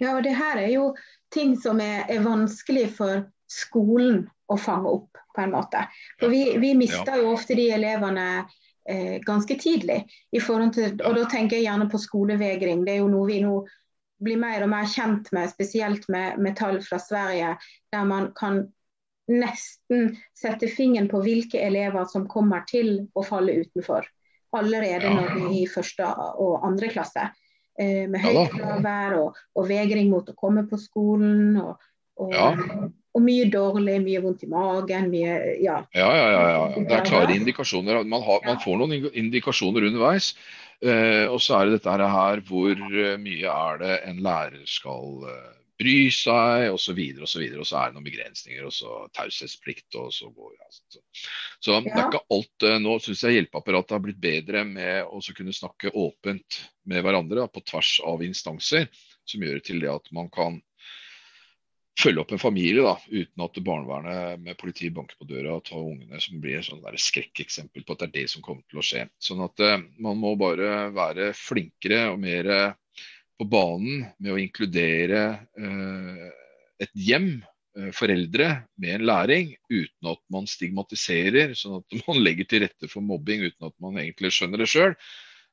Ja, 0.00 0.16
og 0.16 0.22
det 0.24 0.32
her 0.32 0.56
er 0.56 0.70
jo 0.72 0.94
ting 1.32 1.58
som 1.60 1.80
er, 1.84 2.06
er 2.08 2.24
vanskelig 2.24 2.86
for 2.96 3.26
skolen 3.50 4.24
å 4.50 4.56
fange 4.58 4.88
opp, 4.96 5.18
på 5.36 5.44
en 5.44 5.52
måte. 5.52 5.84
For 6.18 6.32
vi, 6.32 6.56
vi 6.62 6.72
mister 6.78 7.20
jo 7.20 7.34
ofte 7.34 7.54
de 7.58 7.68
elevene 7.74 8.26
eh, 8.88 9.18
ganske 9.26 9.58
tidlig. 9.60 10.00
I 10.32 10.40
til, 10.40 10.96
og 11.04 11.18
da 11.18 11.26
tenker 11.28 11.58
jeg 11.58 11.68
gjerne 11.68 11.90
på 11.92 12.00
skolevegring. 12.00 12.86
Det 12.86 12.96
er 12.96 13.02
jo 13.02 13.12
noe 13.12 13.28
vi 13.28 13.42
nå 13.44 13.60
blir 14.24 14.40
mer 14.40 14.64
og 14.64 14.72
mer 14.72 14.88
kjent 14.88 15.30
med, 15.36 15.52
spesielt 15.52 16.08
med, 16.08 16.40
med 16.40 16.56
tall 16.56 16.80
fra 16.84 16.98
Sverige, 17.00 17.54
der 17.92 18.04
man 18.08 18.32
kan 18.36 18.66
nesten 19.30 20.14
sette 20.36 20.68
fingeren 20.70 21.08
på 21.10 21.22
hvilke 21.24 21.60
elever 21.62 22.06
som 22.10 22.26
kommer 22.30 22.64
til 22.68 23.06
å 23.14 23.24
falle 23.26 23.60
utenfor. 23.62 24.08
Allerede 24.56 25.12
når 25.14 25.28
de 25.34 25.42
er 25.46 25.58
i 25.60 25.66
første 25.70 26.06
og 26.42 26.64
andre 26.66 26.90
klasse. 26.90 27.28
Eh, 27.80 28.06
med 28.10 28.20
høyt 28.20 28.56
fravær 28.56 29.14
og, 29.20 29.36
og 29.56 29.68
vegring 29.70 30.10
mot 30.12 30.26
å 30.28 30.34
komme 30.36 30.66
på 30.68 30.78
skolen. 30.80 31.54
Og, 31.60 31.76
og, 32.20 32.34
Ja. 32.34 32.48
og 33.14 33.22
mye 33.24 33.46
dårlig, 33.50 34.00
mye 34.04 34.22
vondt 34.24 34.42
i 34.44 34.50
magen. 34.50 35.06
Mye, 35.12 35.36
ja. 35.62 35.78
Ja, 35.94 36.10
ja, 36.16 36.26
ja, 36.34 36.42
ja. 36.56 36.64
Det 36.82 36.98
er 36.98 37.06
klare 37.06 37.38
indikasjoner. 37.38 38.02
Man, 38.04 38.26
har, 38.26 38.42
man 38.46 38.60
får 38.62 38.82
noen 38.82 39.08
indikasjoner 39.14 39.86
underveis. 39.88 40.34
Eh, 40.80 41.26
og 41.28 41.40
så 41.44 41.58
er 41.58 41.68
det 41.68 41.80
dette 41.80 42.10
her 42.10 42.40
hvor 42.48 42.70
eh, 42.72 43.16
mye 43.20 43.54
er 43.54 43.80
det 43.82 43.96
en 44.08 44.22
lærer 44.24 44.62
skal 44.64 45.26
eh, 45.28 45.56
bry 45.80 45.96
seg, 46.12 46.68
osv. 46.70 46.92
Og, 47.22 47.28
så 47.30 47.40
videre, 47.40 47.62
og, 47.62 47.68
så 47.68 47.80
er 47.80 47.90
det 47.90 47.96
noen 47.96 48.08
begrensninger, 48.08 48.64
og 48.68 48.74
så 48.74 48.96
taushetsplikt, 49.16 49.88
og 50.00 50.10
så 50.14 50.30
går 50.30 50.54
ja, 50.56 50.70
så. 50.70 51.02
så 51.58 51.78
det 51.84 51.94
er 51.94 52.06
ikke 52.06 52.24
alt 52.36 52.66
eh, 52.68 52.80
Nå 52.84 52.96
syns 53.02 53.24
jeg 53.26 53.38
hjelpeapparatet 53.38 53.96
har 53.96 54.02
blitt 54.04 54.22
bedre 54.22 54.64
med 54.68 55.08
å 55.08 55.22
kunne 55.36 55.56
snakke 55.56 55.94
åpent 55.96 56.62
med 56.90 57.04
hverandre 57.06 57.46
på 57.52 57.64
tvers 57.64 57.96
av 58.06 58.24
instanser, 58.26 58.90
som 59.28 59.46
gjør 59.46 59.60
det 59.60 59.68
til 59.68 59.80
det 59.82 59.92
at 59.92 60.12
man 60.16 60.28
kan 60.32 60.60
følge 62.00 62.22
opp 62.22 62.32
en 62.32 62.40
familie 62.40 62.84
da, 62.84 62.94
uten 63.10 63.44
at 63.44 63.58
barnevernet 63.64 64.40
med 64.44 64.58
politiet 64.60 64.94
banker 64.96 65.18
på 65.20 65.28
døra 65.28 65.56
og 65.58 65.64
tar 65.66 65.80
ungene, 65.82 66.20
som 66.22 66.40
blir 66.42 66.60
et 66.60 66.66
sånn 66.66 66.80
skrekkeksempel 66.80 67.84
på 67.84 67.94
at 67.94 68.04
det 68.04 68.08
er 68.08 68.14
det 68.14 68.26
som 68.32 68.44
kommer 68.44 68.64
til 68.70 68.80
å 68.80 68.84
skje. 68.84 69.06
Sånn 69.20 69.42
at 69.44 69.60
uh, 69.64 69.76
Man 70.00 70.20
må 70.20 70.34
bare 70.40 70.88
være 70.96 71.32
flinkere 71.36 72.06
og 72.12 72.20
mer 72.22 72.50
på 73.40 73.46
banen 73.48 74.04
med 74.20 74.34
å 74.34 74.40
inkludere 74.40 75.22
uh, 75.56 76.28
et 76.82 76.92
hjem, 76.92 77.38
uh, 77.78 77.88
foreldre, 77.96 78.50
med 78.80 78.98
en 78.98 79.06
læring, 79.08 79.54
uten 79.72 80.10
at 80.12 80.20
man 80.34 80.48
stigmatiserer, 80.50 81.54
sånn 81.56 81.80
at 81.80 81.96
man 82.10 82.20
legger 82.20 82.50
til 82.50 82.66
rette 82.66 82.90
for 82.92 83.04
mobbing 83.04 83.46
uten 83.48 83.70
at 83.70 83.76
man 83.80 83.96
egentlig 84.02 84.34
skjønner 84.36 84.60
det 84.60 84.68
sjøl. 84.72 84.96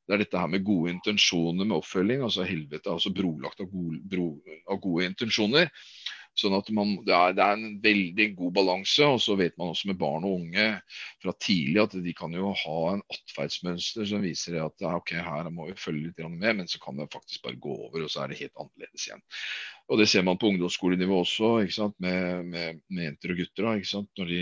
Det 0.08 0.16
er 0.16 0.24
dette 0.24 0.40
her 0.40 0.52
med 0.52 0.64
gode 0.68 0.92
intensjoner 0.94 1.68
med 1.68 1.78
oppfølging. 1.82 2.22
altså 2.24 2.46
Helvete 2.48 2.92
altså 2.92 3.12
brolagt 3.16 3.64
av 3.64 3.72
gode, 3.72 4.00
bro, 4.08 4.30
av 4.72 4.80
gode 4.84 5.08
intensjoner. 5.10 5.72
Sånn 6.38 6.54
at 6.54 6.68
man, 6.76 6.94
det, 7.06 7.14
er, 7.16 7.34
det, 7.34 7.46
er, 7.46 7.58
en 7.58 7.78
veldig 7.82 8.28
god 8.38 8.54
balanse. 8.60 9.08
Og 9.10 9.22
så 9.24 9.38
vet 9.40 9.56
man 9.58 9.72
også 9.74 9.90
med 9.90 10.00
barn 10.02 10.28
og 10.28 10.36
unge 10.42 10.68
fra 11.24 11.34
tidlig 11.42 11.82
at 11.84 11.96
de 12.06 12.14
kan 12.18 12.36
jo 12.38 12.52
ha 12.62 12.78
en 12.94 13.04
atferdsmønster 13.14 14.06
som 14.12 14.26
viser 14.26 14.60
at 14.62 14.86
ok, 14.92 15.16
her 15.26 15.50
må 15.54 15.70
vi 15.72 15.80
følge 15.82 16.12
litt 16.12 16.22
med, 16.28 16.62
men 16.62 16.70
så 16.70 16.82
kan 16.84 17.00
det 17.00 17.10
faktisk 17.14 17.46
bare 17.48 17.60
gå 17.62 17.74
over, 17.88 18.06
og 18.06 18.14
så 18.14 18.24
er 18.24 18.32
det 18.32 18.42
helt 18.44 18.54
annerledes 18.62 19.10
igjen. 19.10 19.26
Og 19.88 20.02
Det 20.02 20.10
ser 20.12 20.26
man 20.28 20.38
på 20.38 20.52
ungdomsskolenivå 20.52 21.22
også, 21.24 21.92
med, 22.04 22.46
med, 22.46 22.82
med, 22.90 23.04
jenter 23.08 23.34
og 23.34 23.42
gutter. 23.42 23.70
Da, 23.72 24.02
Når 24.20 24.32
de 24.34 24.42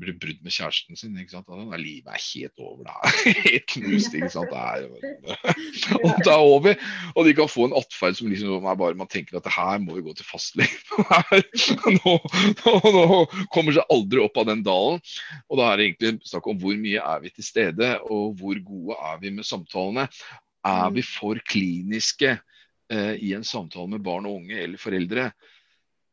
blir 0.00 0.16
brudd 0.20 0.40
med 0.44 0.54
kjæresten 0.54 0.98
sin. 0.98 1.16
ikke 1.18 1.34
sant? 1.34 1.48
Da 1.48 1.76
er 1.76 1.82
livet 1.82 2.10
er 2.12 2.22
helt 2.22 2.62
over. 2.62 2.86
Det 2.86 2.94
er 2.94 3.40
helt 3.46 3.66
knust. 3.72 4.14
ikke 4.14 4.30
sant? 4.32 4.52
Det 4.52 4.62
er, 4.62 4.86
og 5.98 6.22
det 6.24 6.32
er 6.32 6.44
over. 6.44 6.78
Og 7.14 7.28
de 7.28 7.34
kan 7.38 7.50
få 7.50 7.68
en 7.68 7.76
atferd 7.78 8.18
som 8.18 8.30
liksom 8.30 8.68
er 8.68 8.80
bare 8.80 8.98
man 8.98 9.10
tenker 9.10 9.38
at 9.38 9.46
det 9.46 9.54
her 9.54 9.82
må 9.82 9.98
vi 9.98 10.06
gå 10.06 10.14
til 10.18 10.28
fastlegen. 10.28 10.76
Nå, 11.98 12.14
nå, 12.64 12.72
nå 12.94 13.20
kommer 13.54 13.74
seg 13.74 13.92
aldri 13.92 14.20
opp 14.22 14.36
av 14.40 14.48
den 14.50 14.64
dalen. 14.66 15.00
Og 15.48 15.60
da 15.60 15.70
er 15.70 15.78
det 15.80 15.88
egentlig 15.88 16.28
snakk 16.28 16.48
om 16.50 16.58
hvor 16.60 16.76
mye 16.78 17.04
er 17.14 17.22
vi 17.24 17.32
til 17.34 17.46
stede, 17.46 17.94
og 18.08 18.36
hvor 18.40 18.58
gode 18.64 18.98
er 19.10 19.22
vi 19.22 19.32
med 19.34 19.48
samtalene. 19.48 20.08
Er 20.68 20.90
vi 20.94 21.04
for 21.06 21.38
kliniske 21.48 22.34
eh, 22.34 23.14
i 23.24 23.32
en 23.36 23.46
samtale 23.46 23.94
med 23.94 24.04
barn 24.04 24.26
og 24.28 24.42
unge 24.42 24.58
eller 24.58 24.80
foreldre, 24.80 25.30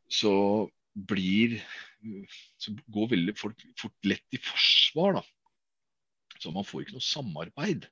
så 0.08 0.32
blir 0.96 1.58
så 2.62 2.74
går 2.92 3.10
veldig 3.14 3.34
fort, 3.38 3.64
fort 3.78 4.08
lett 4.08 4.36
i 4.36 4.40
forsvar. 4.42 5.20
da. 5.20 5.24
Så 6.42 6.52
man 6.52 6.66
får 6.66 6.84
ikke 6.84 6.96
noe 6.98 7.06
samarbeid. 7.06 7.88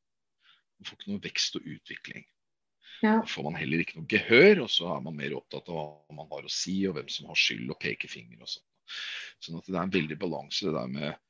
Man 0.79 0.89
får 0.89 0.99
ikke 0.99 1.13
noe 1.13 1.25
vekst 1.25 1.59
og 1.59 1.69
utvikling. 1.77 2.27
Ja. 3.03 3.19
Da 3.21 3.27
får 3.29 3.47
man 3.49 3.59
heller 3.59 3.83
ikke 3.83 3.99
noe 3.99 4.11
gehør, 4.11 4.65
og 4.65 4.71
så 4.73 4.89
er 4.95 5.03
man 5.05 5.17
mer 5.19 5.37
opptatt 5.37 5.69
av 5.69 5.77
hva 5.77 6.17
man 6.17 6.31
har 6.31 6.47
å 6.47 6.53
si, 6.53 6.77
og 6.89 6.97
hvem 6.99 7.11
som 7.13 7.29
har 7.31 7.41
skyld 7.41 7.73
og 7.73 7.81
pekefinger 7.83 8.41
og 8.41 8.51
sånn. 8.51 8.67
Sånn 9.45 9.59
at 9.61 9.69
det 9.69 9.77
er 9.77 9.83
en 9.83 9.95
veldig 9.95 10.17
balanse 10.21 10.67
det 10.67 10.75
der 10.77 10.91
med 10.93 11.21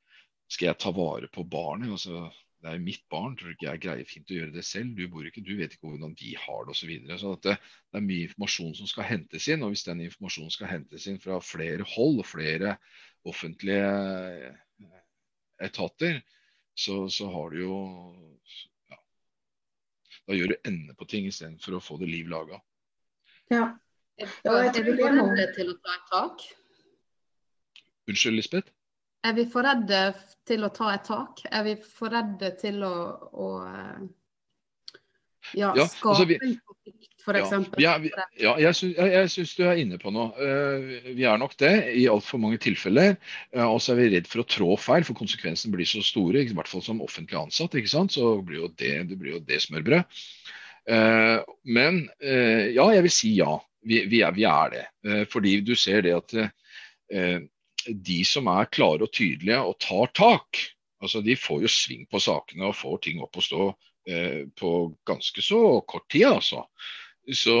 Skal 0.51 0.67
jeg 0.67 0.77
ta 0.77 0.91
vare 0.93 1.25
på 1.33 1.41
barnet? 1.49 1.89
Altså, 1.95 2.27
det 2.65 2.71
er 2.71 2.79
jo 2.79 2.85
mitt 2.87 3.03
barn, 3.13 3.35
tror 3.37 3.51
ikke 3.53 3.67
jeg 3.67 3.81
greier 3.83 4.07
fint 4.09 4.31
å 4.33 4.37
gjøre 4.39 4.53
det 4.55 4.63
selv. 4.65 4.95
Du 4.97 5.05
bor 5.13 5.25
ikke, 5.29 5.43
du 5.45 5.51
vet 5.59 5.75
ikke 5.75 5.85
hvordan 5.91 6.15
de 6.17 6.31
har 6.41 6.63
det 6.65 6.73
osv. 6.73 6.79
Så, 6.79 6.87
videre. 6.89 7.17
så 7.21 7.33
det, 7.45 7.53
det, 7.61 7.99
er 7.99 8.05
mye 8.07 8.25
informasjon 8.25 8.71
som 8.79 8.89
skal 8.89 9.05
hentes 9.05 9.45
inn. 9.53 9.61
Og 9.61 9.75
hvis 9.75 9.85
den 9.85 10.01
informasjonen 10.07 10.53
skal 10.55 10.71
hentes 10.71 11.05
inn 11.11 11.19
fra 11.21 11.37
flere 11.45 11.85
hold 11.91 12.23
og 12.23 12.25
flere 12.25 12.71
offentlige 13.29 13.91
eh, 14.81 14.97
etater, 15.67 16.17
så, 16.73 17.03
så 17.13 17.29
har 17.35 17.53
du 17.53 17.61
jo 17.61 17.77
ja, 18.89 18.97
Da 20.25 20.39
gjør 20.39 20.55
du 20.55 20.69
ende 20.71 20.97
på 20.97 21.05
ting 21.13 21.29
istedenfor 21.29 21.77
å 21.77 21.85
få 21.85 21.99
det 22.01 22.09
liv 22.09 22.33
laga. 22.33 22.63
Ja. 23.53 23.75
Er 24.17 24.73
vi 24.73 24.97
for 24.97 25.45
til 25.53 25.69
å 25.69 25.77
ta 25.85 25.99
et 25.99 26.09
tak? 26.09 26.49
Unnskyld, 28.09 28.41
Lisbeth? 28.41 28.74
Er 29.25 29.33
vi 29.33 29.47
for 29.49 29.65
redde 29.65 30.01
til 30.45 30.65
å 30.65 30.71
ta 30.73 30.91
et 30.93 31.07
tak? 31.07 31.41
Er 31.49 31.65
vi 31.65 31.75
for 31.81 32.13
redde 32.13 32.51
til 32.59 32.83
å, 32.85 32.93
å 33.33 33.49
eh, 33.65 34.05
ja, 35.57 35.71
ja, 35.77 35.87
skape 35.89 36.11
altså 36.11 36.27
vi, 36.29 36.37
en 36.37 36.53
konflikt, 36.67 37.09
f.eks.? 37.23 37.71
Ja, 37.81 37.95
ja, 38.37 38.53
jeg, 38.61 38.77
syns, 38.77 38.99
jeg, 38.99 39.31
syns 39.33 39.53
du 39.57 39.63
er 39.65 39.81
inne 39.81 39.97
på 40.01 40.13
noe. 40.13 40.29
Uh, 40.37 41.09
vi 41.17 41.25
er 41.25 41.41
nok 41.41 41.55
det 41.61 41.73
i 41.97 42.05
altfor 42.11 42.41
mange 42.43 42.59
tilfeller. 42.61 43.15
Uh, 43.55 43.65
og 43.65 43.79
så 43.81 43.95
er 43.95 44.03
vi 44.03 44.11
redd 44.13 44.29
for 44.29 44.43
å 44.43 44.47
trå 44.55 44.69
feil, 44.81 45.05
for 45.07 45.17
konsekvensen 45.17 45.73
blir 45.73 45.89
så 45.89 46.03
store. 46.05 46.43
I 46.43 46.57
hvert 46.57 46.69
fall 46.69 46.85
som 46.85 47.01
offentlig 47.05 47.39
ansatt. 47.41 47.77
ikke 47.77 47.93
sant? 47.95 48.13
Så 48.17 48.37
blir 48.45 48.65
jo 48.65 48.71
det, 48.77 48.97
det 49.09 49.17
blir 49.21 49.39
jo 49.39 49.43
det 49.45 49.61
smørbrød. 49.65 50.21
Uh, 50.85 51.41
men 51.65 52.03
ja, 52.21 52.91
jeg 52.93 53.07
vil 53.07 53.13
si 53.13 53.33
ja. 53.39 53.57
Vi, 53.85 54.03
vi, 54.09 54.21
er, 54.25 54.33
vi 54.33 54.45
er, 54.49 54.71
det. 54.73 55.25
fordi 55.29 55.59
du 55.61 55.75
ser 55.77 56.01
det 56.01 56.13
at 56.17 56.31
de 57.87 58.21
som 58.27 58.47
er 58.51 58.69
klare 58.73 59.05
og 59.05 59.13
tydelige 59.13 59.59
og 59.61 59.77
tar 59.83 60.11
tak, 60.17 60.61
altså 61.01 61.21
de 61.25 61.37
får 61.39 61.65
jo 61.65 61.71
sving 61.71 62.05
på 62.09 62.21
sakene 62.23 62.69
og 62.69 62.77
får 62.77 63.01
ting 63.05 63.21
opp 63.23 63.37
å 63.37 63.43
stå 63.45 63.65
eh, 64.09 64.45
på 64.57 64.71
ganske 65.07 65.43
så 65.45 65.61
kort 65.87 66.07
tid. 66.11 66.27
altså. 66.31 66.65
Så, 67.33 67.55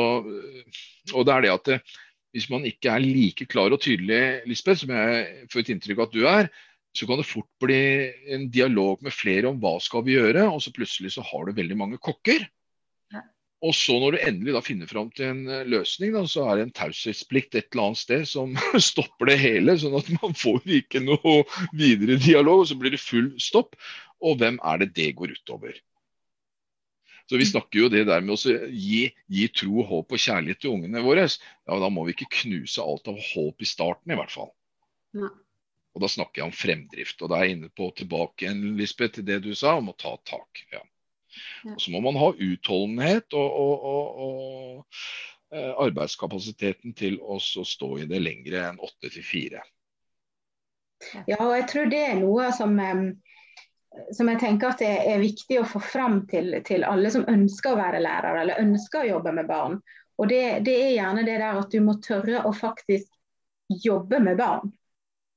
og 1.13 1.25
det 1.25 1.33
er 1.33 1.45
det 1.45 1.53
at 1.53 1.69
det, 1.69 1.79
eh, 1.81 2.01
hvis 2.35 2.49
man 2.51 2.65
ikke 2.67 2.91
er 2.91 2.99
like 2.99 3.45
klar 3.47 3.71
og 3.71 3.79
tydelig, 3.79 4.41
Lisbeth, 4.43 4.81
som 4.81 4.91
jeg 4.91 5.45
får 5.51 5.61
et 5.61 5.69
inntrykk 5.71 6.01
av 6.01 6.09
at 6.09 6.15
du 6.15 6.25
er, 6.27 6.49
så 6.95 7.07
kan 7.07 7.19
det 7.19 7.27
fort 7.27 7.47
bli 7.63 7.77
en 8.35 8.49
dialog 8.51 8.99
med 9.03 9.15
flere 9.15 9.47
om 9.47 9.59
hva 9.61 9.77
skal 9.83 10.03
vi 10.03 10.17
gjøre, 10.17 10.43
og 10.51 10.59
så 10.63 10.73
plutselig 10.75 11.13
så 11.15 11.23
har 11.23 11.47
du 11.47 11.55
veldig 11.55 11.77
mange 11.79 11.99
kokker. 12.03 12.43
Og 13.65 13.73
så 13.73 13.95
når 13.97 14.15
du 14.15 14.23
endelig 14.27 14.53
da 14.53 14.61
finner 14.61 14.89
fram 14.89 15.09
til 15.15 15.29
en 15.31 15.41
eh, 15.49 15.65
løsning, 15.65 16.13
da, 16.13 16.21
så 16.29 16.45
er 16.45 16.59
det 16.59 16.65
en 16.67 16.75
taushetsplikt 16.77 17.57
et 17.57 17.71
eller 17.71 17.89
annet 17.89 18.01
sted 18.01 18.27
som 18.29 18.53
stopper 18.89 19.31
det 19.31 19.39
hele. 19.41 19.77
Sånn 19.81 19.97
at 19.97 20.11
man 20.19 20.35
får 20.37 20.61
ikke 20.81 21.01
noe 21.01 21.39
videre 21.73 22.19
dialog, 22.21 22.63
og 22.63 22.69
så 22.69 22.77
blir 22.79 22.93
det 22.93 23.01
full 23.01 23.31
stopp. 23.41 23.73
Og 24.25 24.37
hvem 24.41 24.59
er 24.61 24.83
det 24.83 24.91
det 24.97 25.11
går 25.17 25.33
utover? 25.39 25.79
Så 27.25 27.39
Vi 27.41 27.45
snakker 27.49 27.79
jo 27.79 27.89
det 27.89 28.03
der 28.05 28.21
med 28.21 28.35
å 28.35 28.57
gi, 28.69 29.07
gi 29.33 29.47
tro, 29.49 29.81
håp 29.89 30.13
og 30.13 30.21
kjærlighet 30.21 30.61
til 30.61 30.75
ungene 30.75 31.01
våre. 31.01 31.25
Ja, 31.25 31.79
Da 31.81 31.89
må 31.89 32.05
vi 32.05 32.13
ikke 32.13 32.29
knuse 32.43 32.85
alt 32.85 33.09
av 33.09 33.17
håp 33.17 33.65
i 33.65 33.69
starten, 33.69 34.13
i 34.13 34.19
hvert 34.19 34.33
fall. 34.33 34.51
Ja. 35.17 35.31
Og 35.95 36.03
Da 36.03 36.11
snakker 36.11 36.43
jeg 36.43 36.51
om 36.51 36.53
fremdrift. 36.53 37.21
Og 37.23 37.31
da 37.31 37.39
er 37.39 37.47
jeg 37.47 37.57
inne 37.57 37.71
på 37.73 37.89
tilbake 37.97 38.45
igjen, 38.45 38.75
Lisbeth, 38.77 39.17
til 39.17 39.25
det 39.25 39.39
du 39.41 39.55
sa 39.57 39.77
om 39.79 39.89
å 39.89 39.97
ta 39.97 40.13
tak. 40.27 40.67
Ja. 40.75 40.83
Og 41.73 41.79
så 41.81 41.93
må 41.93 42.01
man 42.05 42.17
ha 42.19 42.31
utholdenhet 42.33 43.35
og, 43.37 43.59
og, 43.61 43.85
og, 43.91 44.25
og 44.25 45.55
eh, 45.55 45.71
arbeidskapasiteten 45.87 46.95
til 46.97 47.19
å 47.21 47.39
stå 47.39 47.91
i 48.03 48.09
det 48.09 48.21
lengre 48.23 48.67
enn 48.69 48.81
åtte 48.83 49.11
til 49.13 49.25
fire. 49.25 49.63
Ja, 51.27 51.39
og 51.43 51.53
jeg 51.57 51.67
tror 51.69 51.89
det 51.91 52.01
er 52.07 52.15
noe 52.19 52.49
som, 52.55 52.77
som 54.15 54.31
jeg 54.31 54.41
tenker 54.41 54.71
at 54.71 54.81
det 54.81 54.93
er 55.11 55.21
viktig 55.23 55.59
å 55.61 55.67
få 55.67 55.81
fram 55.83 56.21
til, 56.31 56.53
til, 56.65 56.85
alle 56.87 57.11
som 57.13 57.27
ønsker 57.29 57.73
å 57.73 57.79
være 57.79 58.01
lærer 58.03 58.41
eller 58.41 58.63
ønsker 58.63 59.03
å 59.03 59.11
jobbe 59.15 59.35
med 59.35 59.49
barn. 59.49 59.77
Og 60.15 60.31
det, 60.31 60.41
det 60.67 60.75
er 60.79 60.95
gjerne 60.95 61.25
det 61.27 61.37
der 61.41 61.59
at 61.59 61.71
du 61.71 61.81
må 61.83 61.97
tørre 62.03 62.45
å 62.47 62.53
faktisk 62.55 63.11
jobbe 63.83 64.21
med 64.23 64.39
barn. 64.39 64.71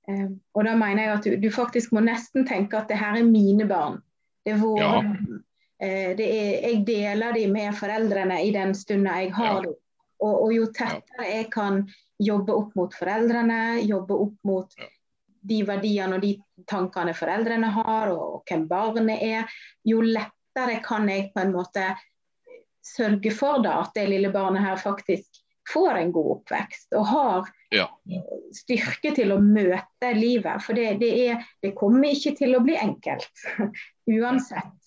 Eh, 0.09 0.29
og 0.55 0.65
da 0.65 0.75
mener 0.79 1.03
jeg 1.03 1.17
at 1.17 1.27
du, 1.27 1.37
du, 1.43 1.51
faktisk 1.53 1.93
må 1.97 2.05
nesten 2.05 2.47
tenke 2.49 2.79
at 2.79 2.91
det 2.91 3.01
her 3.01 3.19
er 3.19 3.29
mine 3.29 3.67
barn. 3.69 3.99
Det 4.47 4.55
er 4.55 4.63
våre 4.63 4.85
ja. 4.85 5.43
Eh, 5.79 6.11
er, 6.11 6.55
jeg 6.67 6.83
deler 6.87 7.37
de 7.37 7.47
med 7.51 7.77
foreldrene 7.79 8.41
i 8.43 8.51
den 8.55 8.75
stunda 8.75 9.19
jeg 9.23 9.35
har 9.37 9.63
dem. 9.67 9.77
Og, 10.19 10.33
og, 10.35 10.49
jo 10.51 10.67
tettere 10.75 11.29
jeg 11.29 11.51
kan 11.55 11.85
jobbe 12.19 12.55
opp 12.59 12.73
mot 12.75 12.95
foreldrene, 12.95 13.79
jobbe 13.87 14.17
opp 14.19 14.49
mot 14.49 14.73
de 15.49 15.59
verdiene 15.63 16.19
og 16.19 16.25
de 16.25 16.33
tankene 16.67 17.15
foreldrene 17.15 17.71
har, 17.77 18.11
og, 18.11 18.25
og 18.39 18.51
hvem 18.51 18.67
barnet 18.71 19.23
er, 19.23 19.61
jo 19.87 20.03
lettere 20.03 20.81
kan 20.83 21.07
jeg 21.07 21.31
på 21.35 21.45
en 21.45 21.55
måte 21.55 21.93
sørge 22.83 23.31
for 23.35 23.63
da, 23.63 23.79
at 23.85 23.95
det 23.95 24.09
lille 24.11 24.33
barnet 24.35 24.65
her 24.65 24.81
faktisk 24.81 25.39
får 25.69 26.01
en 26.01 26.13
god 26.13 26.31
oppvekst 26.33 26.97
og 26.97 27.07
har 27.07 27.49
ja. 27.75 27.87
styrke 28.57 29.13
til 29.17 29.35
å 29.35 29.41
møte 29.43 30.13
livet. 30.17 30.63
For 30.65 30.79
det, 30.79 30.95
det, 31.03 31.11
er, 31.29 31.47
det 31.63 31.75
kommer 31.79 32.11
ikke 32.15 32.35
til 32.39 32.57
å 32.57 32.63
bli 32.65 32.79
enkelt 32.81 33.45
uansett. 34.19 34.78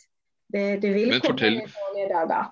Det, 0.51 0.65
det 0.83 0.91
vil 0.95 1.13
komme 1.13 1.29
fortell... 1.31 1.61
dårlige 1.61 2.09
dager. 2.11 2.49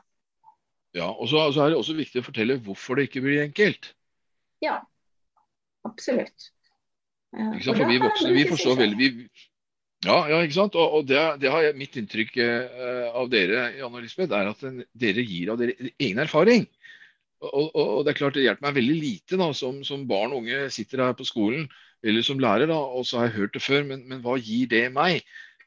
Ja, 0.97 1.09
og 1.11 1.29
så, 1.29 1.43
er 1.45 1.69
det 1.69 1.77
også 1.77 1.93
viktig 1.97 2.23
å 2.23 2.25
fortelle 2.25 2.57
hvorfor 2.65 2.97
det 2.97 3.09
ikke 3.09 3.21
blir 3.25 3.43
enkelt. 3.43 3.91
Ja, 4.63 4.79
absolutt. 5.87 6.49
Ja, 7.29 7.51
for 7.61 7.85
vi 7.85 7.99
voksne 8.01 8.33
vi 8.33 8.47
forstår 8.49 8.79
veldig 8.79 8.97
vi, 8.97 9.27
Ja, 10.07 10.15
ja, 10.31 10.39
ikke 10.41 10.55
sant? 10.55 10.77
Og, 10.79 10.95
og 10.97 11.05
det, 11.05 11.19
det, 11.43 11.51
har 11.53 11.67
jeg, 11.67 11.75
mitt 11.77 11.97
inntrykk 11.99 12.39
eh, 12.41 13.09
av 13.13 13.29
dere 13.29 13.67
Jan 13.77 13.93
og 13.93 14.01
Lisbeth, 14.01 14.33
er 14.33 14.49
at 14.49 14.63
den, 14.63 14.79
dere 14.97 15.25
gir 15.27 15.51
av 15.53 15.59
deres 15.61 15.91
egen 15.91 16.23
erfaring. 16.23 16.65
Og, 17.43 17.67
og, 17.67 17.83
og, 17.83 17.99
det 18.03 18.13
er 18.13 18.19
klart 18.19 18.39
det 18.39 18.47
hjelper 18.47 18.65
meg 18.65 18.79
veldig 18.79 18.95
lite 18.97 19.39
da, 19.39 19.51
som, 19.55 19.83
som, 19.87 20.07
barn 20.09 20.33
og 20.33 20.41
unge 20.41 20.65
sitter 20.73 21.05
her 21.05 21.13
på 21.15 21.27
skolen 21.27 21.69
eller 22.03 22.23
som 22.23 22.39
lærer, 22.39 22.67
da, 22.71 22.79
og 22.79 23.05
så 23.07 23.19
har 23.19 23.29
jeg 23.29 23.37
hørt 23.37 23.55
det 23.55 23.61
før, 23.63 23.85
men, 23.87 24.05
men, 24.07 24.21
hva 24.23 24.37
gir 24.39 24.69
det 24.71 24.85
meg? 24.95 25.19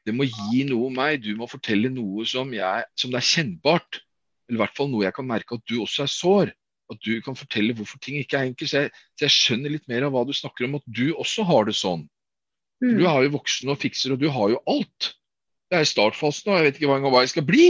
Det 0.03 0.13
må 0.15 0.27
gi 0.27 0.63
noe 0.67 0.89
meg. 0.93 1.21
Du 1.23 1.31
må 1.39 1.47
fortelle 1.49 1.91
noe 1.93 2.25
som, 2.27 2.51
jeg, 2.55 2.87
som 2.99 3.13
det 3.13 3.21
er 3.21 3.29
kjennbart. 3.29 4.01
Eller 4.49 4.59
i 4.59 4.63
hvert 4.63 4.77
fall 4.77 4.91
noe 4.91 5.05
jeg 5.05 5.15
kan 5.15 5.27
merke 5.27 5.57
at 5.57 5.65
du 5.69 5.79
også 5.83 6.05
er 6.05 6.11
sår. 6.11 6.53
At 6.91 6.99
du 7.05 7.13
kan 7.23 7.37
fortelle 7.39 7.75
hvorfor 7.77 8.01
ting 8.03 8.19
ikke 8.19 8.39
er 8.39 8.49
enkelt. 8.49 8.69
Så 8.69 8.83
jeg, 8.83 8.93
så 9.15 9.27
jeg 9.27 9.35
skjønner 9.37 9.73
litt 9.75 9.87
mer 9.91 10.07
av 10.07 10.15
hva 10.15 10.25
du 10.27 10.33
snakker 10.35 10.67
om, 10.67 10.77
at 10.81 10.87
du 10.87 11.07
også 11.13 11.47
har 11.47 11.69
det 11.69 11.77
sånn. 11.79 12.05
Mm. 12.83 12.97
Du 12.99 13.03
er 13.07 13.25
jo 13.25 13.35
voksen 13.37 13.71
og 13.71 13.79
fikser, 13.79 14.15
og 14.15 14.21
du 14.21 14.27
har 14.33 14.51
jo 14.51 14.61
alt. 14.69 15.13
Det 15.71 15.79
er 15.79 15.89
startfasen, 15.89 16.51
og 16.51 16.59
jeg 16.59 16.67
vet 16.67 16.79
ikke 16.79 16.91
hva, 16.91 16.99
hva 17.07 17.23
jeg 17.23 17.33
skal 17.33 17.47
bli. 17.47 17.67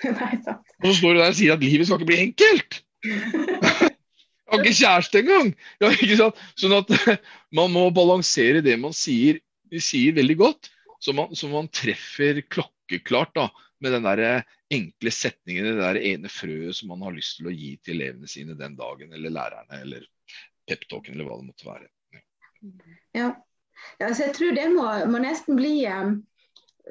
Nei, 0.06 0.34
og 0.80 0.86
så 0.86 0.96
står 0.96 1.16
du 1.16 1.20
der 1.20 1.32
og 1.32 1.38
sier 1.40 1.56
at 1.56 1.64
livet 1.64 1.88
skal 1.88 2.00
ikke 2.00 2.10
bli 2.12 2.20
enkelt. 2.28 2.80
jeg 3.10 4.52
har 4.54 4.62
ikke 4.62 4.78
kjæreste 4.78 5.24
engang! 5.24 5.50
Ja, 5.82 5.90
ikke 5.90 6.18
sant? 6.20 6.42
Sånn 6.60 6.76
at 6.78 6.94
man 7.58 7.74
må 7.74 7.88
balansere 7.94 8.62
det 8.64 8.78
man 8.80 8.94
sier, 8.96 9.42
sier 9.82 10.14
veldig 10.16 10.38
godt, 10.40 10.70
så 11.00 11.14
man, 11.16 11.34
så 11.36 11.48
man, 11.50 11.68
treffer 11.72 12.42
klokkeklart 12.52 13.34
da, 13.36 13.48
med 13.80 13.96
den 13.96 14.04
der 14.04 14.24
enkle 14.70 15.12
setningen, 15.14 15.70
det 15.70 15.80
der 15.80 16.00
ene 16.12 16.30
frøet 16.30 16.76
som 16.76 16.92
man 16.92 17.06
har 17.06 17.16
lyst 17.16 17.38
til 17.38 17.48
å 17.48 17.54
gi 17.54 17.74
til 17.80 17.96
elevene 17.96 18.28
sine 18.28 18.56
den 18.58 18.76
dagen, 18.78 19.14
eller 19.16 19.32
lærerne, 19.32 19.80
eller 19.80 20.04
peptalken, 20.68 21.16
eller 21.16 21.26
hva 21.26 21.38
det 21.40 21.48
måtte 21.48 21.70
være. 21.70 21.88
Ja, 23.16 23.30
Altså, 24.00 24.26
jeg 24.26 24.34
tror 24.36 24.56
det 24.56 24.66
må, 24.72 24.86
må 25.12 25.20
nesten 25.22 25.58
bli 25.58 25.74
um, 25.88 26.14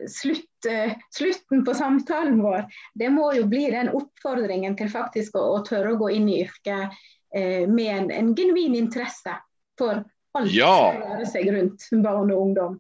slutt, 0.10 0.68
uh, 0.70 0.94
slutten 1.16 1.64
på 1.66 1.76
samtalen 1.78 2.42
vår. 2.44 2.68
Det 2.98 3.10
må 3.14 3.32
jo 3.38 3.48
bli 3.50 3.68
den 3.74 3.92
oppfordringen 3.96 4.78
til 4.80 4.92
faktisk 4.94 5.38
å, 5.40 5.46
å 5.58 5.64
tørre 5.68 5.96
å 5.96 6.00
gå 6.02 6.12
inn 6.18 6.30
i 6.30 6.42
yrket 6.44 6.94
uh, 6.94 7.66
med 7.70 7.92
en, 7.96 8.12
en, 8.14 8.34
genuin 8.38 8.78
interesse 8.80 9.38
for 9.80 10.04
alt 10.38 10.54
ja. 10.54 10.70
som 10.70 11.02
rører 11.04 11.30
seg 11.30 11.52
rundt 11.56 11.90
barn 12.06 12.34
og 12.34 12.46
ungdom. 12.48 12.80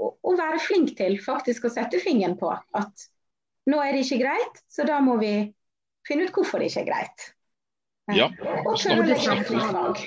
Og, 0.00 0.16
å 0.24 0.36
være 0.38 0.60
flink 0.64 0.94
til 0.98 1.18
faktisk 1.20 1.68
å 1.68 1.72
sette 1.72 2.00
fingeren 2.00 2.38
på 2.40 2.48
at 2.54 3.08
nå 3.68 3.82
er 3.84 3.92
det 3.92 4.06
ikke 4.06 4.22
greit, 4.22 4.62
så 4.72 4.86
da 4.88 4.98
må 5.04 5.18
vi 5.20 5.34
finne 6.08 6.26
ut 6.26 6.34
hvorfor 6.34 6.62
det 6.62 6.70
ikke 6.70 6.86
er 6.86 6.88
greit. 6.88 7.28
Ja. 8.16 8.30
Og 8.64 8.74
tørre 8.80 9.04
å 9.04 9.08
legge 9.10 9.44
flag. 9.46 10.04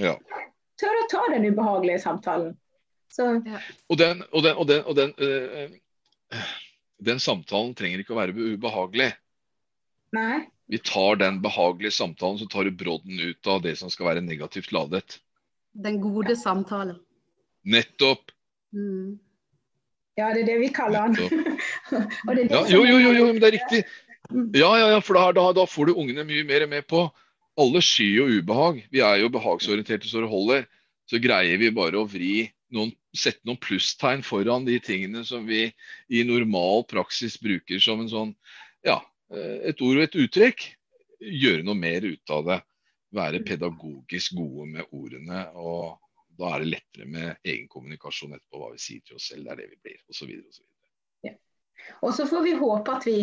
Ja 0.00 0.14
tørre 0.80 1.04
å 1.04 1.08
ta 1.10 1.22
den 1.34 1.48
ubehagelige 1.50 2.02
samtalen. 2.02 2.54
Så, 3.10 3.26
ja. 3.46 3.60
Og 3.90 3.98
den, 4.00 4.22
og 4.30 4.44
den, 4.46 4.56
og 4.56 4.68
den, 4.70 4.84
og 4.86 4.96
den, 4.98 5.12
øh, 5.18 6.46
den, 7.10 7.22
samtalen 7.22 7.74
trenger 7.78 8.02
ikke 8.02 8.14
å 8.14 8.20
være 8.20 8.36
ubehagelig. 8.54 9.10
Nei. 10.16 10.44
Vi 10.70 10.78
tar 10.86 11.18
den 11.18 11.40
behagelige 11.42 11.96
samtalen, 11.96 12.38
så 12.38 12.46
tar 12.50 12.68
du 12.68 12.76
brodden 12.78 13.18
ut 13.18 13.50
av 13.50 13.64
det 13.64 13.74
som 13.80 13.90
skal 13.90 14.12
være 14.12 14.22
negativt 14.22 14.70
ladet. 14.74 15.18
Den 15.74 15.98
gode 16.02 16.36
samtalen. 16.38 17.00
Nettopp. 17.66 18.30
Mm. 18.76 19.18
Ja, 20.18 20.30
det 20.34 20.44
er 20.44 20.48
det 20.50 20.60
vi 20.60 20.70
kaller 20.74 21.08
den. 21.14 22.50
ja, 22.50 22.62
jo, 22.68 22.84
jo, 22.84 22.98
jo, 22.98 23.12
jo, 23.16 23.26
men 23.32 23.40
det 23.40 23.50
er 23.50 23.56
riktig. 23.58 23.82
Mm. 24.30 24.50
Ja, 24.54 24.70
ja, 24.78 24.88
ja, 24.94 25.00
for 25.02 25.18
da, 25.18 25.30
da, 25.36 25.48
da 25.56 25.66
får 25.66 25.90
du 25.90 25.98
ungene 25.98 26.26
mye 26.28 26.44
mer 26.46 26.66
med 26.70 26.86
på 26.90 27.06
alle 27.60 27.82
skyr 27.84 28.22
jo 28.22 28.40
ubehag. 28.40 28.84
Vi 28.92 29.02
er 29.04 29.20
jo 29.22 29.30
behagsorienterte 29.32 30.08
så 30.08 30.22
det 30.22 30.30
holder. 30.30 30.66
Så 31.10 31.18
greier 31.22 31.58
vi 31.58 31.72
bare 31.74 31.98
å 31.98 32.08
vri 32.08 32.50
noen, 32.74 32.92
sette 33.16 33.42
noen 33.48 33.58
plusstegn 33.60 34.22
foran 34.22 34.66
de 34.68 34.78
tingene 34.82 35.24
som 35.26 35.46
vi 35.48 35.64
i 36.08 36.22
normal 36.26 36.84
praksis 36.90 37.34
bruker 37.42 37.82
som 37.82 38.04
en 38.04 38.12
sånn, 38.12 38.34
ja, 38.86 39.00
eh, 39.34 39.72
et 39.72 39.82
ord 39.82 39.98
og 39.98 40.04
et 40.06 40.20
uttrykk. 40.26 40.68
Gjøre 41.20 41.66
noe 41.66 41.78
mer 41.78 42.06
ut 42.06 42.36
av 42.36 42.46
det. 42.46 42.60
Være 43.16 43.42
pedagogisk 43.42 44.38
gode 44.38 44.68
med 44.70 44.94
ordene. 44.94 45.48
og 45.58 45.98
Da 46.40 46.54
er 46.54 46.62
det 46.62 46.70
lettere 46.72 47.06
med 47.10 47.40
egenkommunikasjon 47.44 48.36
etterpå, 48.36 48.60
hva 48.62 48.70
vi 48.72 48.80
sier 48.80 49.04
til 49.04 49.18
oss 49.18 49.28
selv. 49.28 49.44
Det 49.44 49.52
er 49.52 49.60
det 49.60 49.70
vi 49.74 49.80
blir, 49.84 49.98
osv. 50.08 50.30
Ja. 51.26 51.34
Og 52.00 52.14
så 52.16 52.26
får 52.30 52.46
vi 52.46 52.54
håpe 52.60 52.94
at 52.96 53.08
vi 53.08 53.18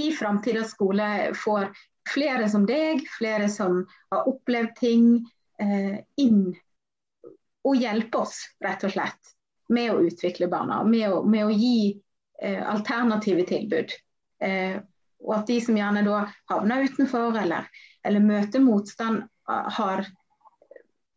i 0.00 0.04
framtidas 0.16 0.72
skole 0.72 1.08
får 1.36 1.68
flere 2.08 2.48
som 2.52 2.64
deg, 2.68 3.04
flere 3.18 3.48
som 3.52 3.82
har 4.12 4.30
opplevd 4.30 4.72
ting, 4.80 5.10
eh, 5.60 6.00
inn 6.20 6.54
og 7.64 7.76
hjelpe 7.80 8.24
oss, 8.24 8.40
rett 8.64 8.84
og 8.84 8.92
slett, 8.92 9.34
med 9.72 9.92
å 9.92 10.00
utvikle 10.04 10.48
barna. 10.52 10.82
Med 10.88 11.08
å, 11.12 11.22
med 11.24 11.46
å 11.46 11.52
gi 11.52 11.94
eh, 12.40 12.60
alternative 12.60 13.46
tilbud. 13.48 13.92
Eh, 14.44 14.80
og 15.24 15.36
at 15.38 15.48
de 15.48 15.60
som 15.64 15.76
gjerne 15.76 16.04
da 16.04 16.26
havner 16.52 16.84
utenfor 16.88 17.36
eller, 17.40 17.68
eller 18.04 18.24
møter 18.24 18.64
motstand, 18.64 19.24
har 19.44 20.06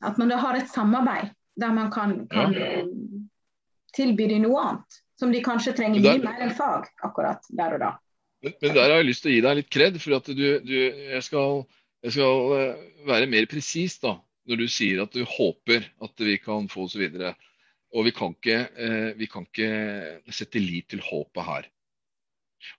At 0.04 0.18
man 0.20 0.30
da 0.30 0.36
har 0.38 0.58
et 0.60 0.68
samarbeid 0.70 1.32
der 1.58 1.74
man 1.74 1.92
kan, 1.92 2.28
kan 2.32 2.54
ja. 2.54 2.84
tilby 3.98 4.30
dem 4.30 4.46
noe 4.46 4.64
annet. 4.64 5.02
Som 5.18 5.34
de 5.34 5.42
kanskje 5.42 5.74
trenger 5.74 6.04
mye 6.04 6.22
mer 6.22 6.44
enn 6.46 6.54
fag 6.54 6.92
akkurat 7.06 7.46
der 7.58 7.78
og 7.78 7.82
da. 7.82 7.92
Men, 8.46 8.54
der 8.62 8.84
har 8.84 9.00
jeg 9.00 9.08
lyst 9.08 9.24
til 9.26 9.32
å 9.32 9.34
gi 9.34 9.44
deg 9.48 9.58
litt 9.58 9.72
kred, 9.74 9.96
for 10.02 10.18
at 10.20 10.28
du, 10.30 10.46
du 10.62 10.76
jeg, 10.78 11.22
skal, 11.26 11.64
jeg, 12.06 12.14
skal, 12.14 12.52
eh, 12.54 12.84
være 13.10 13.30
mer 13.32 13.48
presis 13.50 13.98
når 14.06 14.62
du 14.62 14.68
sier 14.70 15.02
at 15.02 15.16
du 15.18 15.24
håper 15.26 15.88
at 16.06 16.22
vi 16.22 16.38
kan 16.42 16.70
få 16.70 16.86
osv. 16.86 17.08
Og, 17.18 17.48
og 17.98 18.06
vi 18.06 18.14
kan, 18.14 18.36
ikke, 18.38 18.60
eh, 18.78 19.10
vi 19.18 19.30
kan 19.32 19.48
ikke 19.50 19.72
sette 20.30 20.62
lit 20.62 20.92
til 20.94 21.02
håpet 21.02 21.50
her. 21.50 21.72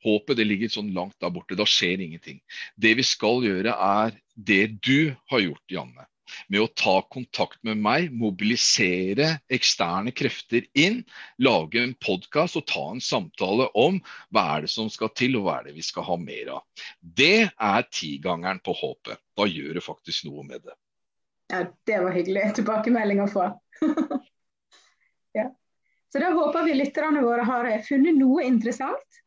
Håpet 0.07 0.39
det 0.39 0.47
ligger 0.47 0.71
sånn 0.71 0.95
langt 0.95 1.19
der 1.19 1.35
borte. 1.35 1.59
Da 1.59 1.67
skjer 1.67 2.05
ingenting. 2.07 2.39
Det 2.79 2.95
vi 2.99 3.07
skal 3.07 3.43
gjøre, 3.43 3.75
er 3.75 4.15
det 4.39 4.79
du 4.87 5.11
har 5.33 5.43
gjort, 5.43 5.67
Janne 5.75 6.07
med 6.49 6.63
å 6.63 6.71
ta 6.77 6.97
kontakt 7.13 7.61
med 7.67 7.81
meg, 7.83 8.13
mobilisere 8.15 9.35
eksterne 9.53 10.13
krefter 10.17 10.67
inn, 10.79 11.03
lage 11.43 11.83
en 11.83 11.95
podkast 12.05 12.59
og 12.61 12.67
ta 12.71 12.85
en 12.93 13.03
samtale 13.05 13.69
om 13.79 14.01
hva 14.35 14.45
er 14.57 14.67
det 14.67 14.73
som 14.73 14.91
skal 14.93 15.13
til, 15.19 15.39
og 15.39 15.47
hva 15.47 15.59
er 15.61 15.69
det 15.69 15.77
vi 15.79 15.87
skal 15.87 16.07
ha 16.09 16.19
mer 16.21 16.55
av. 16.59 16.85
Det 17.01 17.49
er 17.51 17.89
tigangeren 17.93 18.63
på 18.65 18.77
håpet. 18.77 19.21
Da 19.39 19.47
gjør 19.49 19.79
det 19.79 19.85
faktisk 19.87 20.29
noe 20.29 20.45
med 20.47 20.65
det. 20.65 20.77
Ja, 21.49 21.65
Det 21.87 22.01
var 22.05 22.13
hyggelig 22.13 22.55
tilbakemelding 22.59 23.23
å 23.25 23.31
få. 23.33 23.49
ja. 25.39 25.49
Så 26.13 26.21
da 26.21 26.33
håper 26.33 26.65
vi 26.65 26.77
lytterne 26.77 27.23
våre 27.25 27.45
har 27.49 27.71
funnet 27.87 28.17
noe 28.17 28.45
interessant, 28.45 29.23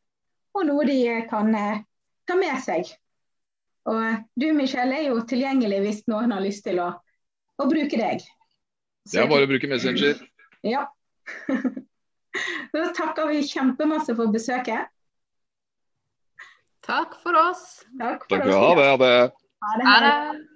og 0.58 0.68
noe 0.68 0.86
de 0.86 1.00
kan 1.30 1.54
eh, 1.56 1.82
ta 2.28 2.38
med 2.38 2.58
seg 2.62 2.90
og 3.90 4.28
du 4.38 4.52
Michelle 4.54 5.00
er 5.00 5.10
jo 5.10 5.22
tilgjengelig 5.28 5.80
hvis 5.86 6.02
noen 6.12 6.34
har 6.36 6.44
lyst 6.44 6.66
til 6.68 6.82
å, 6.84 6.92
å 7.58 7.68
bruke 7.70 7.98
deg. 7.98 8.22
Så 9.08 9.18
det 9.18 9.24
er 9.24 9.32
bare 9.32 9.48
å 9.48 9.50
bruke 9.50 9.70
Messenger. 9.72 10.22
Ja. 10.66 10.86
da 12.76 12.88
takker 12.98 13.32
vi 13.32 13.42
kjempemasse 13.48 14.14
for 14.18 14.34
besøket. 14.34 14.92
Takk 16.86 17.18
for 17.24 17.38
oss. 17.38 17.82
Takk 17.98 18.26
for 18.28 18.38
Takk, 18.38 18.48
oss. 18.50 18.62
Ha 18.62 18.72
det. 18.78 18.88
Ha 18.92 18.98
det. 19.02 19.84
Ha 19.86 19.98
det. 20.06 20.48